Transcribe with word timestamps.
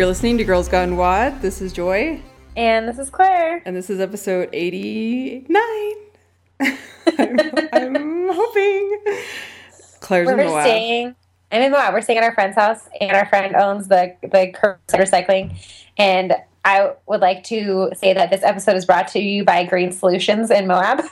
You're 0.00 0.06
listening 0.06 0.38
to 0.38 0.44
Girls 0.44 0.66
Gone 0.66 0.96
WOD. 0.96 1.42
This 1.42 1.60
is 1.60 1.74
Joy, 1.74 2.22
And 2.56 2.88
this 2.88 2.98
is 2.98 3.10
Claire. 3.10 3.60
and 3.66 3.76
this 3.76 3.90
is 3.90 4.00
episode 4.00 4.48
89. 4.50 5.60
I'm, 7.18 7.38
I'm 7.70 8.28
hoping. 8.32 8.98
Claire's 10.00 10.30
in 10.30 10.38
We're 10.38 10.44
Moab. 10.44 10.62
staying. 10.64 11.14
I'm 11.52 11.60
in 11.60 11.70
Moab. 11.70 11.92
We're 11.92 12.00
staying 12.00 12.18
at 12.18 12.24
our 12.24 12.32
friend's 12.32 12.56
house, 12.56 12.88
and 12.98 13.12
our 13.12 13.26
friend 13.26 13.54
owns 13.54 13.88
the 13.88 14.16
the 14.22 14.50
curbside 14.54 14.78
recycling. 14.88 15.54
And 15.98 16.34
I 16.64 16.94
would 17.06 17.20
like 17.20 17.44
to 17.44 17.90
say 17.94 18.14
that 18.14 18.30
this 18.30 18.42
episode 18.42 18.76
is 18.76 18.86
brought 18.86 19.08
to 19.08 19.18
you 19.20 19.44
by 19.44 19.64
Green 19.64 19.92
Solutions 19.92 20.50
in 20.50 20.66
Moab, 20.66 21.02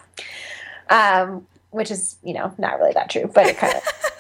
um, 0.89 1.47
which 1.73 1.91
is 1.91 2.17
you 2.23 2.33
know 2.33 2.55
not 2.57 2.79
really 2.79 2.95
that 2.95 3.11
true, 3.11 3.31
but 3.35 3.49
it 3.49 3.59
kind 3.59 3.75
of. 3.75 3.83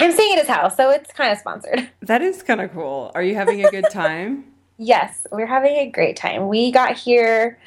I'm 0.00 0.12
staying 0.12 0.32
at 0.32 0.38
his 0.38 0.48
house, 0.48 0.76
so 0.76 0.90
it's 0.90 1.12
kind 1.12 1.30
of 1.30 1.38
sponsored. 1.38 1.88
That 2.00 2.22
is 2.22 2.42
kind 2.42 2.60
of 2.60 2.72
cool. 2.72 3.12
Are 3.14 3.22
you 3.22 3.34
having 3.34 3.64
a 3.64 3.70
good 3.70 3.86
time? 3.90 4.44
Yes, 4.82 5.26
we're 5.30 5.46
having 5.46 5.76
a 5.76 5.90
great 5.90 6.16
time. 6.16 6.48
We 6.48 6.72
got 6.72 6.96
here 6.96 7.58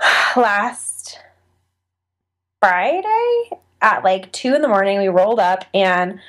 last 0.36 1.18
Friday 2.60 3.50
at 3.82 4.04
like 4.04 4.30
two 4.30 4.54
in 4.54 4.62
the 4.62 4.68
morning. 4.68 5.00
We 5.00 5.08
rolled 5.08 5.40
up, 5.40 5.64
and 5.74 6.20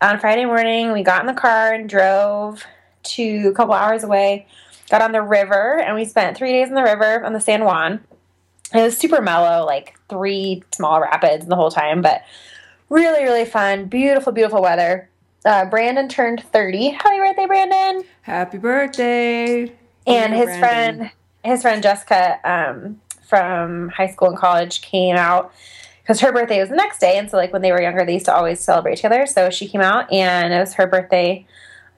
on 0.00 0.20
Friday 0.20 0.44
morning, 0.44 0.92
we 0.92 1.02
got 1.02 1.20
in 1.20 1.26
the 1.26 1.34
car 1.34 1.72
and 1.72 1.88
drove 1.88 2.62
to 3.02 3.48
a 3.48 3.52
couple 3.52 3.74
hours 3.74 4.04
away. 4.04 4.46
Got 4.88 5.02
on 5.02 5.10
the 5.10 5.20
river, 5.20 5.80
and 5.80 5.96
we 5.96 6.04
spent 6.04 6.36
three 6.36 6.52
days 6.52 6.68
in 6.68 6.76
the 6.76 6.84
river 6.84 7.24
on 7.24 7.32
the 7.32 7.40
San 7.40 7.64
Juan. 7.64 8.04
It 8.72 8.82
was 8.82 8.96
super 8.96 9.20
mellow, 9.20 9.66
like 9.66 9.98
three 10.08 10.62
small 10.72 11.00
rapids 11.00 11.44
the 11.46 11.56
whole 11.56 11.72
time, 11.72 12.02
but 12.02 12.22
really, 12.94 13.24
really 13.24 13.44
fun. 13.44 13.86
Beautiful, 13.86 14.32
beautiful 14.32 14.62
weather. 14.62 15.08
Uh, 15.44 15.64
Brandon 15.66 16.08
turned 16.08 16.42
30. 16.52 16.88
Happy 16.90 17.18
birthday, 17.18 17.46
Brandon! 17.46 18.04
Happy 18.22 18.58
birthday. 18.58 19.72
and 20.06 20.32
his 20.34 20.46
Brandon. 20.46 20.60
friend 20.60 21.10
his 21.44 21.60
friend 21.60 21.82
jessica 21.82 22.38
um, 22.44 23.00
from 23.28 23.90
high 23.90 24.06
school 24.10 24.28
and 24.30 24.38
college 24.38 24.80
came 24.80 25.14
out 25.16 25.52
because 26.02 26.20
her 26.20 26.32
birthday 26.32 26.58
was 26.60 26.70
the 26.70 26.76
next 26.76 26.98
day 27.00 27.18
and 27.18 27.30
so 27.30 27.36
like 27.36 27.52
when 27.52 27.60
they 27.60 27.70
were 27.72 27.82
younger 27.82 28.02
they 28.06 28.14
used 28.14 28.24
to 28.24 28.34
always 28.34 28.60
celebrate 28.60 28.96
together 28.96 29.26
so 29.26 29.50
she 29.50 29.68
came 29.68 29.82
out 29.82 30.10
and 30.10 30.54
it 30.54 30.58
was 30.58 30.72
her 30.74 30.86
birthday 30.86 31.44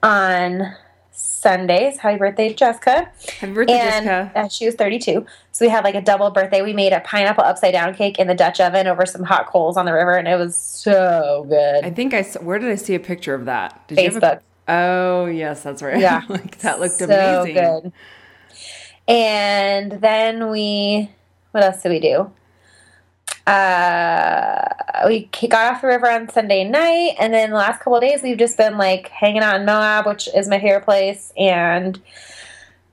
on 0.03 0.73
sundays 1.11 1.97
happy 1.99 2.17
birthday 2.17 2.53
jessica 2.53 3.09
Happy 3.39 3.53
birthday, 3.53 3.73
and 3.79 4.05
Jessica. 4.05 4.31
uh, 4.39 4.47
she 4.49 4.65
was 4.65 4.75
32 4.75 5.25
so 5.57 5.65
we 5.65 5.69
had 5.69 5.83
like 5.83 5.95
a 5.95 6.01
double 6.01 6.29
birthday 6.29 6.61
we 6.61 6.73
made 6.73 6.93
a 6.93 6.99
pineapple 7.01 7.43
upside 7.43 7.73
down 7.73 7.93
cake 7.93 8.19
in 8.19 8.27
the 8.27 8.35
dutch 8.35 8.59
oven 8.59 8.87
over 8.87 9.05
some 9.05 9.23
hot 9.23 9.47
coals 9.47 9.77
on 9.77 9.85
the 9.85 9.93
river 9.93 10.15
and 10.15 10.27
it 10.27 10.37
was 10.37 10.55
so 10.55 11.45
good 11.49 11.83
I 11.83 11.89
think 11.89 12.13
I 12.13 12.21
saw, 12.21 12.41
where 12.41 12.59
did 12.59 12.69
I 12.69 12.75
see 12.75 12.95
a 12.95 12.99
picture 12.99 13.33
of 13.33 13.45
that? 13.45 13.87
Did 13.87 13.99
you 13.99 14.07
a- 14.07 14.11
facebook 14.11 14.41
oh, 14.67 15.25
yes, 15.25 15.63
that's 15.63 15.81
right. 15.81 15.99
Yeah. 15.99 16.21
like, 16.29 16.59
that 16.59 16.79
looked 16.79 16.95
so 16.95 17.05
amazing. 17.05 17.55
good. 17.55 17.91
And 19.07 19.91
then 19.93 20.49
we, 20.49 21.09
what 21.51 21.63
else 21.63 21.81
did 21.81 21.89
we 21.89 21.99
do? 21.99 22.31
Uh, 23.49 25.05
we 25.05 25.29
got 25.47 25.73
off 25.73 25.81
the 25.81 25.87
river 25.87 26.09
on 26.09 26.27
Sunday 26.27 26.65
night, 26.65 27.15
and 27.17 27.33
then 27.33 27.51
the 27.51 27.55
last 27.55 27.79
couple 27.79 27.95
of 27.95 28.01
days 28.01 28.21
we've 28.21 28.37
just 28.37 28.57
been 28.57 28.77
like 28.77 29.07
hanging 29.07 29.41
out 29.41 29.55
in 29.55 29.65
Moab, 29.65 30.05
which 30.05 30.27
is 30.35 30.49
my 30.49 30.59
favorite 30.59 30.83
place, 30.83 31.31
and 31.37 32.01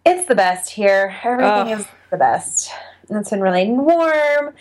it's 0.06 0.28
the 0.28 0.36
best 0.36 0.70
here. 0.70 1.16
Everything 1.24 1.72
Ugh. 1.72 1.80
is 1.80 1.86
the 2.14 2.18
best. 2.18 2.70
And 3.08 3.18
it's 3.18 3.30
been 3.30 3.40
really 3.40 3.66
warm. 3.70 4.54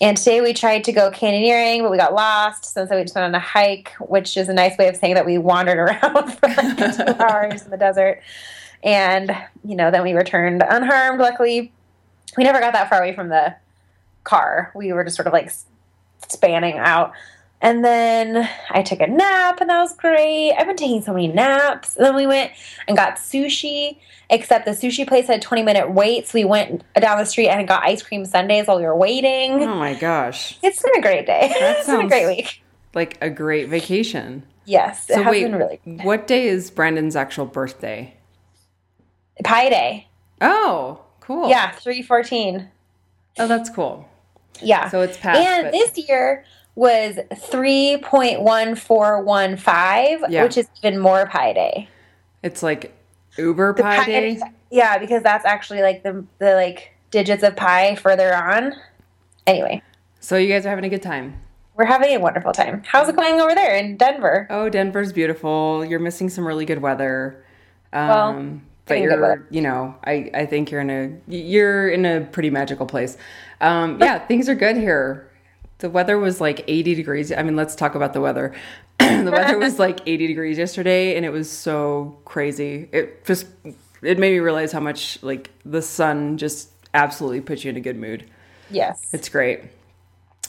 And 0.00 0.16
today 0.16 0.42
we 0.42 0.52
tried 0.52 0.84
to 0.84 0.92
go 0.92 1.10
canyoneering, 1.10 1.80
but 1.80 1.90
we 1.90 1.96
got 1.96 2.12
lost. 2.12 2.66
So, 2.74 2.84
so 2.84 2.96
we 2.96 3.02
just 3.02 3.14
went 3.14 3.24
on 3.24 3.34
a 3.34 3.40
hike, 3.40 3.92
which 3.98 4.36
is 4.36 4.48
a 4.48 4.52
nice 4.52 4.76
way 4.76 4.88
of 4.88 4.96
saying 4.96 5.14
that 5.14 5.24
we 5.24 5.38
wandered 5.38 5.78
around 6.02 6.32
for 6.32 6.48
like 6.48 6.96
two 6.96 7.22
hours 7.22 7.62
in 7.62 7.70
the 7.70 7.78
desert. 7.78 8.22
And, 8.82 9.34
you 9.64 9.74
know, 9.76 9.90
then 9.90 10.02
we 10.02 10.12
returned 10.12 10.62
unharmed. 10.68 11.18
Luckily, 11.18 11.72
we 12.36 12.44
never 12.44 12.60
got 12.60 12.74
that 12.74 12.90
far 12.90 12.98
away 13.00 13.14
from 13.14 13.28
the 13.28 13.56
car. 14.24 14.70
We 14.74 14.92
were 14.92 15.04
just 15.04 15.16
sort 15.16 15.26
of 15.26 15.32
like 15.32 15.50
spanning 16.28 16.76
out. 16.76 17.12
And 17.62 17.84
then 17.84 18.48
I 18.70 18.82
took 18.82 19.00
a 19.00 19.06
nap, 19.06 19.60
and 19.60 19.70
that 19.70 19.80
was 19.80 19.94
great. 19.96 20.52
I've 20.52 20.66
been 20.66 20.76
taking 20.76 21.00
so 21.02 21.12
many 21.14 21.28
naps. 21.28 21.96
And 21.96 22.04
then 22.04 22.14
we 22.14 22.26
went 22.26 22.52
and 22.86 22.96
got 22.96 23.16
sushi, 23.16 23.96
except 24.28 24.66
the 24.66 24.72
sushi 24.72 25.06
place 25.08 25.26
had 25.26 25.38
a 25.38 25.40
20 25.40 25.62
minute 25.62 25.90
wait. 25.90 26.26
So 26.28 26.38
we 26.38 26.44
went 26.44 26.82
down 27.00 27.16
the 27.18 27.24
street 27.24 27.48
and 27.48 27.66
got 27.66 27.82
ice 27.82 28.02
cream 28.02 28.24
sundaes 28.26 28.66
while 28.66 28.76
we 28.78 28.84
were 28.84 28.94
waiting. 28.96 29.62
Oh 29.62 29.74
my 29.74 29.94
gosh. 29.94 30.58
It's 30.62 30.82
been 30.82 30.96
a 30.96 31.00
great 31.02 31.26
day. 31.26 31.50
It's 31.56 31.86
been 31.86 32.02
a 32.02 32.08
great 32.08 32.26
week. 32.26 32.62
Like 32.94 33.16
a 33.22 33.30
great 33.30 33.68
vacation. 33.68 34.44
Yes, 34.66 35.08
it 35.08 35.14
So 35.14 35.22
has 35.22 35.30
wait, 35.30 35.44
been 35.44 35.54
really 35.54 35.80
what 36.02 36.26
day 36.26 36.48
is 36.48 36.70
Brandon's 36.70 37.14
actual 37.16 37.46
birthday? 37.46 38.14
Pi 39.44 39.68
Day. 39.68 40.08
Oh, 40.40 41.00
cool. 41.20 41.48
Yeah, 41.48 41.70
three 41.72 42.02
fourteen. 42.02 42.68
Oh, 43.38 43.46
that's 43.46 43.70
cool. 43.70 44.08
Yeah. 44.60 44.88
So 44.88 45.02
it's 45.02 45.16
past. 45.18 45.38
and 45.38 45.64
but- 45.66 45.72
this 45.72 46.08
year 46.08 46.44
was 46.76 47.18
three 47.34 47.96
point 48.02 48.40
one 48.42 48.76
four 48.76 49.20
one 49.22 49.56
five, 49.56 50.20
Yeah. 50.28 50.44
which 50.44 50.56
is 50.56 50.68
even 50.82 51.00
more 51.00 51.26
Pi 51.26 51.52
Day. 51.52 51.88
It's 52.44 52.62
like 52.62 52.94
Uber 53.36 53.74
The 53.74 53.82
Pi 53.82 54.04
Day. 54.04 54.40
Yeah, 54.70 54.98
because 54.98 55.22
that's 55.24 55.44
actually 55.44 55.82
like 55.82 56.02
the 56.04 56.24
the 56.38 56.54
like 56.54 56.92
digits 57.10 57.42
of 57.42 57.56
pi 57.56 57.96
further 57.96 58.34
on. 58.34 58.72
Anyway, 59.46 59.80
So 60.20 60.36
you 60.36 60.48
guys 60.48 60.66
are 60.66 60.70
having 60.70 60.84
a 60.84 60.88
good 60.88 61.02
time. 61.02 61.40
we're 61.76 61.84
having 61.86 62.14
a 62.14 62.18
wonderful 62.20 62.52
time. 62.52 62.82
How's 62.86 63.08
it 63.08 63.16
going 63.16 63.40
over 63.40 63.54
there 63.54 63.76
in 63.76 63.96
Denver? 63.96 64.46
Oh, 64.50 64.68
Denver's 64.68 65.12
beautiful. 65.12 65.84
You're 65.84 66.00
missing 66.00 66.28
some 66.28 66.46
really 66.46 66.64
good 66.64 66.82
weather. 66.82 67.42
Um, 67.92 68.08
Well, 68.08 68.60
but 68.86 69.00
you're, 69.00 69.46
you 69.50 69.60
know, 69.62 69.94
I, 70.04 70.30
I 70.34 70.46
think 70.46 70.70
you're 70.70 70.80
in 70.80 70.90
a 70.90 71.12
you're 71.32 71.88
in 71.88 72.04
a 72.04 72.20
pretty 72.22 72.50
magical 72.50 72.86
place. 72.86 73.16
Um, 73.60 73.98
yeah, 74.00 74.18
things 74.26 74.48
are 74.48 74.54
good 74.54 74.76
here. 74.76 75.25
The 75.78 75.90
weather 75.90 76.18
was 76.18 76.40
like 76.40 76.64
80 76.66 76.94
degrees. 76.94 77.30
I 77.32 77.42
mean, 77.42 77.56
let's 77.56 77.74
talk 77.74 77.94
about 77.94 78.12
the 78.12 78.20
weather. 78.20 78.54
the 78.98 79.30
weather 79.30 79.58
was 79.58 79.78
like 79.78 80.00
80 80.06 80.26
degrees 80.26 80.58
yesterday, 80.58 81.16
and 81.16 81.24
it 81.26 81.30
was 81.30 81.50
so 81.50 82.18
crazy. 82.24 82.88
It 82.92 83.24
just 83.24 83.46
it 84.02 84.18
made 84.18 84.32
me 84.32 84.38
realize 84.38 84.72
how 84.72 84.80
much 84.80 85.22
like 85.22 85.50
the 85.64 85.82
sun 85.82 86.38
just 86.38 86.70
absolutely 86.94 87.40
puts 87.42 87.64
you 87.64 87.70
in 87.70 87.76
a 87.76 87.80
good 87.80 87.96
mood. 87.96 88.28
Yes. 88.70 89.12
It's 89.12 89.28
great. 89.28 89.60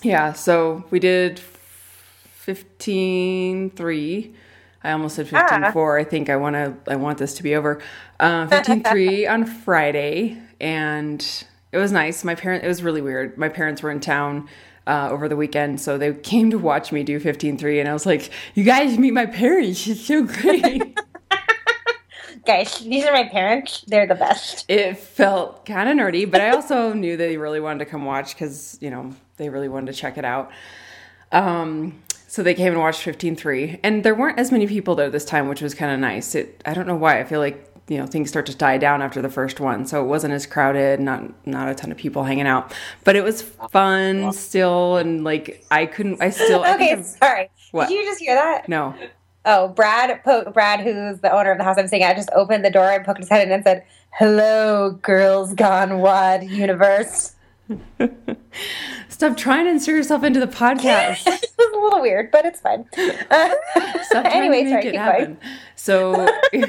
Yeah, 0.01 0.33
so 0.33 0.83
we 0.91 0.99
did 0.99 1.39
15 1.39 3.71
3. 3.71 4.35
I 4.83 4.91
almost 4.91 5.16
said 5.16 5.27
15 5.27 5.63
Ah. 5.66 5.71
4. 5.71 5.97
I 5.99 6.03
think 6.03 6.29
I 6.29 6.35
want 6.37 6.55
to 6.55 6.75
I 6.87 6.95
want 6.95 7.17
this 7.17 7.33
to 7.35 7.43
be 7.43 7.55
over. 7.55 7.81
Uh 8.19 8.47
15 8.47 8.83
3 8.83 9.27
on 9.27 9.45
Friday 9.45 10.37
and 10.61 11.21
it 11.71 11.77
was 11.77 11.91
nice. 11.91 12.23
My 12.23 12.35
parent 12.35 12.63
it 12.63 12.67
was 12.67 12.81
really 12.83 13.01
weird. 13.01 13.37
My 13.37 13.49
parents 13.49 13.81
were 13.83 13.91
in 13.91 13.99
town 13.99 14.47
uh, 14.87 15.09
over 15.11 15.27
the 15.27 15.35
weekend, 15.35 15.79
so 15.81 15.97
they 15.97 16.13
came 16.13 16.49
to 16.49 16.57
watch 16.57 16.91
me 16.91 17.03
do 17.03 17.19
15 17.19 17.57
3 17.57 17.79
and 17.79 17.89
I 17.89 17.93
was 17.93 18.05
like, 18.05 18.31
"You 18.55 18.63
guys 18.63 18.97
meet 18.97 19.13
my 19.13 19.25
parents. 19.25 19.85
It's 19.87 20.01
so 20.01 20.23
great." 20.23 20.97
Guys, 22.45 22.79
these 22.79 23.03
are 23.03 23.11
my 23.11 23.25
parents. 23.25 23.83
They're 23.87 24.07
the 24.07 24.15
best. 24.15 24.63
it 24.69 24.97
felt 24.97 25.65
kind 25.65 25.89
of 25.89 25.97
nerdy, 25.97 26.29
but 26.29 26.39
I 26.39 26.51
also 26.51 26.93
knew 27.01 27.17
they 27.17 27.35
really 27.35 27.59
wanted 27.59 27.79
to 27.79 27.85
come 27.85 28.05
watch 28.05 28.33
because, 28.33 28.77
you 28.79 28.89
know, 28.89 29.13
they 29.35 29.49
really 29.49 29.67
wanted 29.67 29.87
to 29.87 29.99
check 29.99 30.17
it 30.17 30.23
out. 30.23 30.49
Um, 31.33 32.01
so 32.29 32.43
they 32.43 32.53
came 32.53 32.71
and 32.71 32.79
watched 32.79 33.01
15.3. 33.05 33.81
And 33.83 34.01
there 34.03 34.15
weren't 34.15 34.39
as 34.39 34.49
many 34.49 34.65
people 34.65 34.95
there 34.95 35.09
this 35.09 35.25
time, 35.25 35.49
which 35.49 35.61
was 35.61 35.73
kind 35.73 35.91
of 35.91 35.99
nice. 35.99 36.35
It 36.35 36.61
I 36.65 36.73
don't 36.73 36.87
know 36.87 36.95
why. 36.95 37.19
I 37.19 37.25
feel 37.25 37.41
like, 37.41 37.66
you 37.87 37.97
know, 37.97 38.05
things 38.05 38.29
start 38.29 38.45
to 38.47 38.55
die 38.55 38.77
down 38.77 39.01
after 39.01 39.21
the 39.21 39.29
first 39.29 39.59
one. 39.59 39.85
So 39.85 40.03
it 40.03 40.07
wasn't 40.07 40.33
as 40.33 40.45
crowded, 40.45 40.99
not 40.99 41.23
not 41.47 41.69
a 41.69 41.75
ton 41.75 41.91
of 41.91 41.97
people 41.97 42.23
hanging 42.25 42.47
out. 42.47 42.73
But 43.03 43.16
it 43.16 43.23
was 43.23 43.41
fun 43.72 44.34
still 44.34 44.97
and 44.97 45.23
like 45.23 45.63
I 45.72 45.85
couldn't 45.85 46.22
I 46.22 46.29
still 46.31 46.66
Okay, 46.66 46.89
I'm- 46.91 47.03
sorry. 47.03 47.49
What? 47.72 47.89
Did 47.89 47.95
you 47.99 48.03
just 48.05 48.19
hear 48.22 48.35
that? 48.35 48.67
no. 48.69 48.93
Oh, 49.49 49.69
Brad, 49.69 50.22
po- 50.25 50.51
Brad, 50.51 50.81
who's 50.81 51.19
the 51.22 51.31
owner 51.31 51.51
of 51.51 51.57
the 51.57 51.63
house 51.63 51.78
I'm 51.78 51.87
staying 51.87 52.03
at, 52.03 52.17
just 52.17 52.29
opened 52.35 52.66
the 52.66 52.69
door 52.69 52.89
and 52.91 53.05
poked 53.05 53.19
his 53.19 53.29
head 53.29 53.47
in 53.47 53.53
and 53.53 53.63
said, 53.63 53.85
"Hello, 54.11 54.91
girls 55.01 55.53
gone 55.53 55.99
WOD 55.99 56.43
universe." 56.43 57.33
Stop 59.09 59.37
trying 59.37 59.66
to 59.66 59.72
insert 59.72 59.95
yourself 59.95 60.23
into 60.23 60.40
the 60.41 60.47
podcast. 60.47 61.25
it 61.28 61.49
was 61.57 61.73
a 61.73 61.79
little 61.79 62.01
weird, 62.01 62.29
but 62.31 62.45
it's 62.45 62.59
fine. 62.59 62.85
Uh, 62.97 63.49
Stop 64.03 64.25
trying 64.25 64.28
anyway, 64.35 64.63
to 64.66 64.69
sorry, 64.69 64.85
it 64.87 64.95
happen. 64.95 65.25
going. 65.25 65.37
So 65.75 66.28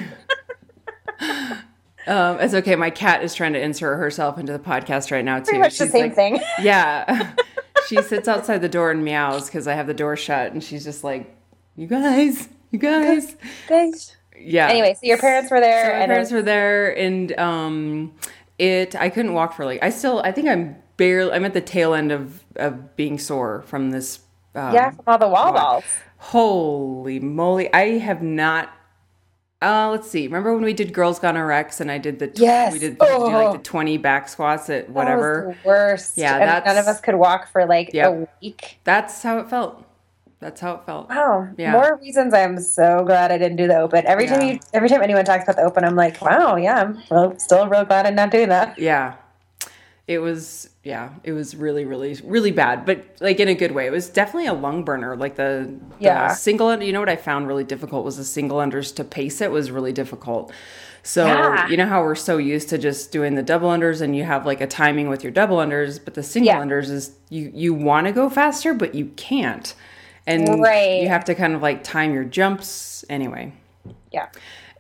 um, 1.21 2.41
it's 2.41 2.55
okay. 2.55 2.77
My 2.77 2.91
cat 2.91 3.23
is 3.23 3.35
trying 3.35 3.53
to 3.55 3.61
insert 3.61 3.99
herself 3.99 4.39
into 4.39 4.53
the 4.53 4.59
podcast 4.59 5.11
right 5.11 5.25
now 5.25 5.39
too. 5.39 5.45
Pretty 5.45 5.59
much 5.59 5.79
the 5.79 5.87
same 5.89 6.03
like- 6.07 6.15
thing. 6.15 6.41
Yeah. 6.63 7.35
she 7.87 8.01
sits 8.03 8.29
outside 8.29 8.59
the 8.59 8.69
door 8.69 8.91
and 8.91 9.05
meows 9.05 9.47
because 9.47 9.67
I 9.67 9.75
have 9.75 9.87
the 9.87 9.95
door 9.95 10.17
shut, 10.17 10.53
and 10.53 10.63
she's 10.63 10.85
just 10.85 11.05
like, 11.05 11.35
"You 11.77 11.87
guys, 11.87 12.49
you 12.71 12.79
guys." 12.79 13.37
Thanks. 13.67 14.17
Yeah. 14.39 14.69
Anyway, 14.69 14.95
so 14.95 15.01
your 15.03 15.19
parents 15.19 15.51
were 15.51 15.61
there, 15.61 15.93
So 15.93 15.99
my 15.99 16.07
parents 16.07 16.31
were 16.31 16.43
there, 16.43 16.97
and 16.97 17.37
um, 17.39 18.15
it. 18.59 18.95
I 18.95 19.09
couldn't 19.09 19.33
walk 19.35 19.55
for 19.55 19.65
like. 19.65 19.83
I 19.83 19.91
still. 19.91 20.21
I 20.25 20.33
think 20.33 20.49
I'm 20.49 20.77
barely. 20.97 21.33
I'm 21.33 21.45
at 21.45 21.55
the 21.55 21.61
tail 21.61 21.95
end 21.95 22.13
of 22.13 22.45
of 22.57 22.95
being 22.97 23.19
sore 23.19 23.63
from 23.63 23.91
this. 23.91 24.21
Um, 24.55 24.75
yeah, 24.75 24.91
from 24.91 25.05
all 25.07 25.19
the 25.19 25.29
wall 25.29 25.53
balls. 25.53 25.85
Holy 26.19 27.21
moly! 27.21 27.73
I 27.73 27.99
have 27.99 28.23
not 28.23 28.71
Uh, 29.61 29.89
let's 29.91 30.09
see. 30.09 30.27
Remember 30.27 30.55
when 30.55 30.63
we 30.63 30.73
did 30.73 30.93
Girls 30.93 31.19
Gone 31.19 31.37
RX 31.37 31.81
and 31.81 31.91
I 31.91 31.99
did 31.99 32.21
the 32.21 32.29
tw- 32.29 32.39
Yes. 32.39 32.73
we 32.73 32.79
did, 32.79 32.93
we 33.01 33.07
did 33.07 33.19
like 33.19 33.49
Oh. 33.49 33.53
the 33.55 33.59
twenty 33.59 33.97
back 33.99 34.29
squats 34.29 34.71
at 34.71 34.87
That 34.87 34.89
was 34.89 34.95
whatever. 34.95 35.57
the 35.63 35.69
worst. 35.69 36.17
Yeah, 36.17 36.63
none 36.65 36.77
of 36.77 36.87
us 36.87 37.01
could 37.01 37.17
walk 37.17 37.49
for 37.51 37.67
like 37.67 37.93
Yep. 37.93 38.07
a 38.13 38.29
week. 38.41 38.79
That's 38.85 39.21
how 39.23 39.39
it 39.39 39.51
felt. 39.51 39.85
That's 40.41 40.61
how 40.61 40.75
it 40.75 40.83
felt. 40.87 41.11
Wow. 41.11 41.49
Yeah. 41.57 41.73
More 41.73 41.99
reasons 42.01 42.33
I'm 42.33 42.61
so 42.61 43.03
glad 43.05 43.33
I 43.33 43.39
didn't 43.39 43.57
do 43.57 43.67
the 43.67 43.77
open. 43.81 44.07
Every 44.07 44.29
time 44.29 44.43
you 44.43 44.61
every 44.73 44.89
time 44.89 45.03
anyone 45.03 45.25
talks 45.25 45.43
about 45.43 45.57
the 45.57 45.63
open, 45.63 45.83
I'm 45.85 45.97
like, 45.97 46.23
wow, 46.23 46.55
yeah, 46.55 46.81
I'm 46.81 47.03
real, 47.11 47.35
still 47.39 47.67
real 47.69 47.85
glad 47.85 48.07
I'm 48.07 48.15
not 48.15 48.31
doing 48.31 48.49
that. 48.51 48.79
Yeah. 48.79 49.15
It 50.09 50.19
was 50.21 50.71
yeah, 50.83 51.11
it 51.23 51.33
was 51.33 51.55
really, 51.55 51.85
really, 51.85 52.19
really 52.25 52.51
bad, 52.51 52.87
but 52.87 53.05
like 53.21 53.39
in 53.41 53.49
a 53.49 53.55
good 53.55 53.73
way. 53.73 53.87
It 53.87 53.93
was 53.93 54.09
definitely 54.09 54.47
a 54.47 54.55
lung 54.55 54.83
burner. 54.83 55.15
Like 55.17 55.37
the, 55.37 55.71
the 55.99 56.05
Yeah. 56.05 56.29
single 56.33 56.83
you 56.83 56.93
know 56.93 57.01
what 57.01 57.11
I 57.11 57.17
found 57.17 57.47
really 57.47 57.63
difficult 57.65 58.05
was 58.07 58.17
the 58.17 58.25
single 58.25 58.57
unders 58.57 58.95
to 58.97 59.05
pace 59.05 59.41
it 59.43 59.51
was 59.51 59.71
really 59.71 59.93
difficult. 59.93 60.51
So 61.03 61.27
Yeah. 61.27 61.69
you 61.69 61.77
know 61.77 61.85
how 61.87 62.03
we're 62.03 62.15
so 62.15 62.39
used 62.39 62.71
to 62.71 62.79
just 62.79 63.13
doing 63.13 63.35
the 63.35 63.43
double 63.43 63.69
unders 63.69 64.01
and 64.01 64.17
you 64.17 64.25
have 64.25 64.47
like 64.47 64.63
a 64.63 64.67
timing 64.67 65.11
with 65.11 65.23
your 65.23 65.31
double 65.31 65.59
unders, 65.59 66.01
but 66.03 66.15
the 66.15 66.23
single 66.23 66.55
Yeah. 66.55 66.63
unders 66.63 66.91
is 66.91 67.13
you 67.29 67.53
you 67.55 67.75
want 67.75 68.07
to 68.07 68.13
go 68.13 68.31
faster, 68.31 68.73
but 68.73 68.95
you 68.95 69.07
can't. 69.17 69.75
And 70.27 70.61
Right. 70.63 71.03
you 71.03 71.09
have 71.09 71.25
to 71.27 71.35
kind 71.35 71.55
of 71.55 71.61
like 71.61 71.85
time 71.85 72.15
your 72.15 72.25
jumps 72.25 73.05
anyway. 73.11 73.53
Yeah. 74.11 74.29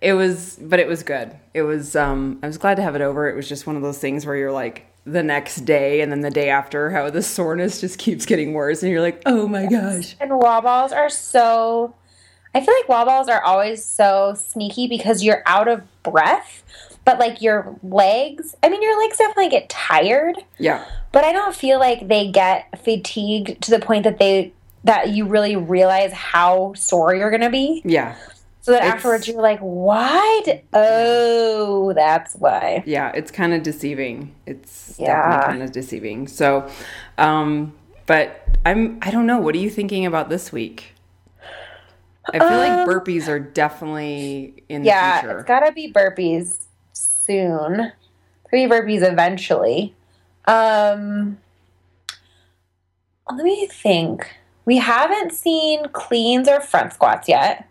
It 0.00 0.14
was, 0.14 0.58
but 0.62 0.78
it 0.80 0.88
was 0.88 1.02
good. 1.02 1.32
It 1.52 1.62
was, 1.62 1.96
um, 1.96 2.38
I 2.42 2.46
was 2.46 2.56
glad 2.56 2.76
to 2.76 2.82
have 2.82 2.94
it 2.94 3.02
over. 3.02 3.28
It 3.28 3.34
was 3.36 3.48
just 3.48 3.66
one 3.66 3.76
of 3.76 3.82
those 3.82 3.98
things 3.98 4.24
where 4.24 4.36
you're 4.36 4.52
like 4.52 4.86
the 5.12 5.22
next 5.22 5.62
day 5.62 6.00
and 6.00 6.10
then 6.12 6.20
the 6.20 6.30
day 6.30 6.50
after, 6.50 6.90
how 6.90 7.10
the 7.10 7.22
soreness 7.22 7.80
just 7.80 7.98
keeps 7.98 8.26
getting 8.26 8.52
worse. 8.52 8.82
And 8.82 8.90
you're 8.92 9.00
like, 9.00 9.22
oh 9.26 9.48
my 9.48 9.66
gosh. 9.66 10.16
And 10.20 10.30
wall 10.38 10.60
balls 10.62 10.92
are 10.92 11.08
so 11.10 11.94
I 12.54 12.60
feel 12.64 12.74
like 12.74 12.88
wall 12.88 13.04
balls 13.04 13.28
are 13.28 13.42
always 13.42 13.84
so 13.84 14.34
sneaky 14.36 14.88
because 14.88 15.22
you're 15.22 15.42
out 15.46 15.68
of 15.68 15.82
breath, 16.02 16.64
but 17.04 17.18
like 17.18 17.42
your 17.42 17.76
legs, 17.82 18.54
I 18.62 18.68
mean 18.68 18.82
your 18.82 18.98
legs 19.02 19.18
definitely 19.18 19.50
get 19.50 19.68
tired, 19.68 20.36
Yeah. 20.58 20.84
but 21.12 21.24
I 21.24 21.32
don't 21.32 21.54
feel 21.54 21.78
like 21.78 22.08
they 22.08 22.30
get 22.30 22.66
fatigued 22.82 23.60
to 23.62 23.70
the 23.70 23.78
point 23.78 24.04
that 24.04 24.18
they 24.18 24.52
that 24.84 25.10
you 25.10 25.26
really 25.26 25.56
realize 25.56 26.12
how 26.12 26.72
sore 26.74 27.14
you're 27.14 27.30
going 27.30 27.42
to 27.42 27.50
be. 27.50 27.82
Yeah. 27.84 28.14
So 28.68 28.74
It's- 28.74 28.92
afterwards 28.92 29.26
you're 29.26 29.40
like, 29.40 29.60
why? 29.60 30.42
Did, 30.44 30.60
oh, 30.74 31.94
that's 31.94 32.34
why. 32.34 32.82
Yeah. 32.84 33.10
It's 33.14 33.30
kind 33.30 33.54
of 33.54 33.62
deceiving. 33.62 34.34
It's 34.44 34.94
Yeah. 34.98 35.06
definitely 35.22 35.52
kind 35.52 35.62
of 35.62 35.72
deceiving. 35.72 36.28
So, 36.28 36.68
um, 37.16 37.72
but 38.04 38.42
I'm, 38.66 38.98
I 39.00 39.10
don't 39.10 39.24
know. 39.24 39.38
What 39.38 39.54
are 39.54 39.58
you 39.58 39.70
thinking 39.70 40.04
about 40.04 40.28
this 40.28 40.52
week? 40.52 40.92
I 42.30 42.38
feel 42.40 42.58
like 42.58 42.70
Um, 42.70 42.86
burpees 42.86 43.26
are 43.26 43.38
definitely 43.38 44.62
in 44.68 44.82
the 44.82 44.88
Yeah, 44.88 45.30
it's 45.38 45.44
got 45.44 45.60
to 45.60 45.72
be 45.72 45.90
burpees 45.90 46.66
soon. 46.92 47.92
Three 48.50 48.66
burpees 48.66 49.02
eventually. 49.02 49.94
Um, 50.46 51.38
let 53.32 53.44
me 53.44 53.66
think. 53.66 54.26
We 54.66 54.76
haven't 54.76 55.32
seen 55.32 55.88
cleans 55.92 56.48
or 56.50 56.60
front 56.60 56.92
squats 56.92 57.28
yet. 57.30 57.64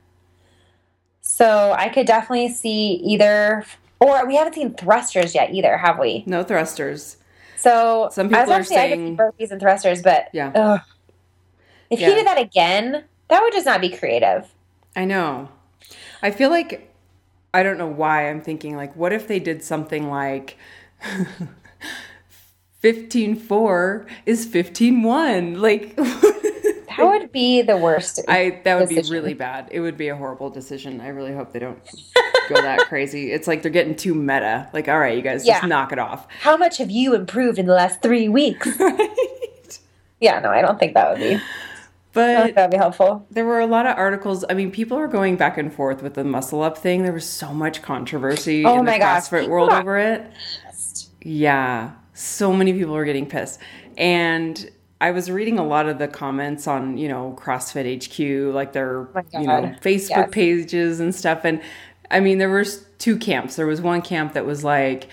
So 1.30 1.76
I 1.78 1.90
could 1.90 2.08
definitely 2.08 2.50
see 2.50 2.94
either, 3.06 3.66
or 4.00 4.26
we 4.26 4.36
haven't 4.38 4.54
seen 4.56 4.74
thrusters 4.74 5.36
yet 5.36 5.54
either, 5.54 5.78
have 5.78 6.00
we? 6.00 6.24
no 6.26 6.42
thrusters. 6.42 7.18
So 7.58 8.10
Some 8.12 8.28
I 8.28 8.30
people 8.30 8.42
was 8.44 8.50
are 8.50 8.54
actually, 8.62 8.78
I 8.78 8.88
could 8.90 8.96
see 8.98 9.04
saying- 9.04 9.18
burpees 9.18 9.52
and 9.52 9.60
thrusters, 9.62 10.02
but 10.02 10.30
Yeah. 10.32 10.52
ugh. 10.56 10.80
if 11.90 12.00
Yeah. 12.00 12.10
he 12.10 12.16
did 12.16 12.28
that 12.28 12.40
again, 12.40 13.04
that 13.28 13.42
would 13.42 13.52
just 13.54 13.66
not 13.66 13.82
be 13.82 13.90
creative. 13.90 14.48
I 14.96 15.04
know. 15.06 15.50
I 16.24 16.32
feel 16.32 16.50
like 16.50 16.92
I 17.54 17.62
don't 17.62 17.78
know 17.78 17.88
why 17.88 18.30
I'm 18.30 18.42
thinking 18.42 18.76
like 18.78 18.96
what 18.96 19.12
if 19.14 19.28
they 19.28 19.40
did 19.40 19.64
something 19.64 20.10
like 20.10 20.58
15-4 22.84 24.06
is 24.26 24.48
15-1 24.48 25.58
like 25.60 25.98
That 26.98 27.06
would 27.06 27.32
be 27.32 27.62
the 27.62 27.78
worst. 27.78 28.20
I 28.28 28.62
that 28.64 28.80
would 28.80 28.90
be 28.90 29.02
really 29.10 29.34
bad. 29.34 29.70
It 29.72 29.80
would 29.80 29.98
be 29.98 30.08
a 30.10 30.16
horrible 30.16 30.50
decision. 30.50 31.00
I 31.02 31.10
really 31.10 31.34
hope 31.34 31.54
they 31.54 31.60
don't 31.60 31.80
go 32.50 32.56
that 32.62 32.80
crazy. 32.90 33.32
It's 33.32 33.48
like 33.48 33.62
they're 33.62 33.72
getting 33.72 33.96
too 33.96 34.14
meta. 34.16 34.70
Like 34.74 34.88
all 34.88 35.00
right, 35.00 35.16
you 35.16 35.22
guys 35.22 35.46
just 35.46 35.64
knock 35.66 35.92
it 35.92 36.00
off. 36.00 36.28
How 36.42 36.58
much 36.58 36.78
have 36.78 36.90
you 36.92 37.16
improved 37.16 37.60
in 37.60 37.66
the 37.68 37.74
last 37.74 38.02
three 38.02 38.28
weeks? 38.30 38.68
Yeah, 40.20 40.40
no, 40.40 40.50
I 40.50 40.62
don't 40.64 40.80
think 40.80 40.96
that 40.96 41.12
would 41.12 41.20
be. 41.20 41.40
But 42.14 42.56
that 42.56 42.64
would 42.64 42.72
be 42.72 42.78
helpful. 42.78 43.28
there 43.30 43.46
were 43.46 43.60
a 43.60 43.68
lot 43.68 43.86
of 43.86 43.96
articles. 43.98 44.44
I 44.50 44.56
mean, 44.56 44.72
people 44.72 44.98
were 44.98 45.08
going 45.08 45.36
back 45.36 45.60
and 45.60 45.72
forth 45.72 46.02
with 46.02 46.16
the 46.16 46.24
muscle 46.24 46.64
up 46.64 46.76
thing. 46.76 47.04
There 47.04 47.14
was 47.14 47.30
so 47.30 47.54
much 47.54 47.84
controversy 47.84 48.66
Oh 48.66 48.80
in 48.80 48.86
the 48.86 48.98
gosh, 48.98 49.26
CrossFit 49.30 49.48
world 49.48 49.72
over 49.72 50.00
it. 50.00 50.26
Yeah, 51.22 51.92
so 52.14 52.52
many 52.52 52.74
people 52.74 52.94
were 52.96 53.06
getting 53.06 53.28
pissed. 53.28 53.60
And 53.98 54.72
I 55.00 55.12
was 55.12 55.30
reading 55.30 55.60
a 55.60 55.66
lot 55.66 55.88
of 55.88 56.00
the 56.00 56.08
comments 56.08 56.68
on, 56.68 56.98
you 56.98 57.08
know, 57.08 57.38
CrossFit 57.40 58.04
HQ, 58.04 58.54
like 58.54 58.74
their, 58.74 59.08
Oh 59.16 59.22
you 59.34 59.48
know, 59.48 59.76
Facebook 59.82 60.10
yes. 60.10 60.30
pages 60.32 61.00
and 61.00 61.14
stuff. 61.14 61.46
And 61.46 61.62
I 62.10 62.20
mean, 62.20 62.40
there 62.40 62.50
was 62.50 62.86
two 62.98 63.18
camps. 63.18 63.56
There 63.58 63.68
was 63.68 63.80
one 63.82 64.02
camp 64.02 64.34
that 64.34 64.46
was 64.46 64.64
like, 64.64 65.08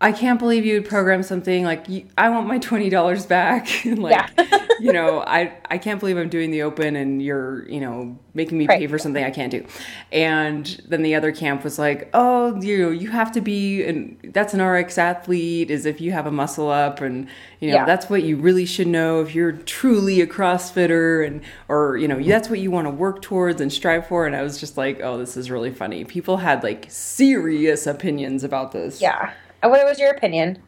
I 0.00 0.12
can't 0.12 0.38
believe 0.38 0.64
you 0.64 0.74
would 0.74 0.88
program 0.88 1.24
something 1.24 1.64
like 1.64 1.86
I 2.16 2.30
want 2.30 2.46
my 2.46 2.58
twenty 2.58 2.88
dollars 2.88 3.26
back. 3.26 3.66
and 3.84 3.98
like, 4.00 4.30
you 4.80 4.92
know, 4.92 5.24
I 5.26 5.52
I 5.68 5.78
can't 5.78 5.98
believe 5.98 6.16
I'm 6.16 6.28
doing 6.28 6.52
the 6.52 6.62
open 6.62 6.94
and 6.94 7.20
you're 7.20 7.68
you 7.68 7.80
know 7.80 8.16
making 8.32 8.58
me 8.58 8.68
pay 8.68 8.86
for 8.86 8.96
something 8.96 9.24
I 9.24 9.30
can't 9.32 9.50
do. 9.50 9.66
And 10.12 10.64
then 10.88 11.02
the 11.02 11.16
other 11.16 11.32
camp 11.32 11.64
was 11.64 11.80
like, 11.80 12.10
oh, 12.14 12.60
you 12.62 12.90
you 12.90 13.10
have 13.10 13.32
to 13.32 13.40
be 13.40 13.82
and 13.82 14.16
that's 14.32 14.54
an 14.54 14.62
RX 14.62 14.98
athlete 14.98 15.68
is 15.68 15.84
if 15.84 16.00
you 16.00 16.12
have 16.12 16.26
a 16.26 16.30
muscle 16.30 16.70
up 16.70 17.00
and 17.00 17.26
you 17.58 17.68
know 17.70 17.78
Yeah. 17.78 17.84
that's 17.84 18.08
what 18.08 18.22
you 18.22 18.36
really 18.36 18.66
should 18.66 18.86
know 18.86 19.20
if 19.20 19.34
you're 19.34 19.50
truly 19.50 20.20
a 20.20 20.28
CrossFitter 20.28 21.26
and 21.26 21.40
or 21.66 21.96
you 21.96 22.06
know 22.06 22.22
that's 22.22 22.48
what 22.48 22.60
you 22.60 22.70
want 22.70 22.86
to 22.86 22.90
work 22.92 23.20
towards 23.20 23.60
and 23.60 23.72
strive 23.72 24.06
for. 24.06 24.28
And 24.28 24.36
I 24.36 24.42
was 24.42 24.58
just 24.60 24.76
like, 24.76 25.00
oh, 25.02 25.18
this 25.18 25.36
is 25.36 25.50
really 25.50 25.72
funny. 25.72 26.04
People 26.04 26.36
had 26.36 26.62
like 26.62 26.86
serious 26.88 27.84
opinions 27.88 28.44
about 28.44 28.70
this. 28.70 29.00
Yeah. 29.00 29.32
Uh, 29.62 29.68
What 29.68 29.84
was 29.84 29.98
your 29.98 30.10
opinion? 30.10 30.58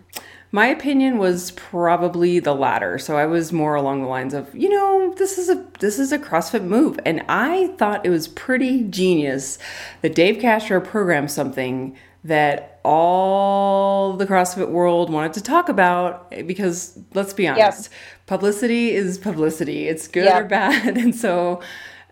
My 0.52 0.66
opinion 0.66 1.18
was 1.18 1.52
probably 1.52 2.40
the 2.40 2.54
latter. 2.54 2.98
So 2.98 3.16
I 3.16 3.24
was 3.26 3.52
more 3.52 3.76
along 3.76 4.02
the 4.02 4.08
lines 4.08 4.34
of, 4.34 4.52
you 4.52 4.68
know, 4.68 5.14
this 5.16 5.38
is 5.38 5.48
a 5.48 5.64
this 5.78 5.98
is 6.00 6.10
a 6.10 6.18
CrossFit 6.18 6.64
move, 6.64 6.98
and 7.06 7.22
I 7.28 7.68
thought 7.78 8.04
it 8.04 8.10
was 8.10 8.26
pretty 8.26 8.82
genius 8.84 9.58
that 10.02 10.14
Dave 10.16 10.40
Castro 10.40 10.80
programmed 10.80 11.30
something 11.30 11.96
that 12.24 12.80
all 12.84 14.14
the 14.14 14.26
CrossFit 14.26 14.68
world 14.70 15.10
wanted 15.10 15.32
to 15.34 15.42
talk 15.42 15.68
about 15.68 16.28
because 16.46 16.98
let's 17.14 17.32
be 17.32 17.46
honest, 17.46 17.88
publicity 18.26 18.90
is 18.90 19.18
publicity. 19.18 19.86
It's 19.86 20.08
good 20.08 20.24
Yep. 20.24 20.42
or 20.42 20.44
bad, 20.46 20.96
and 21.02 21.14
so 21.14 21.60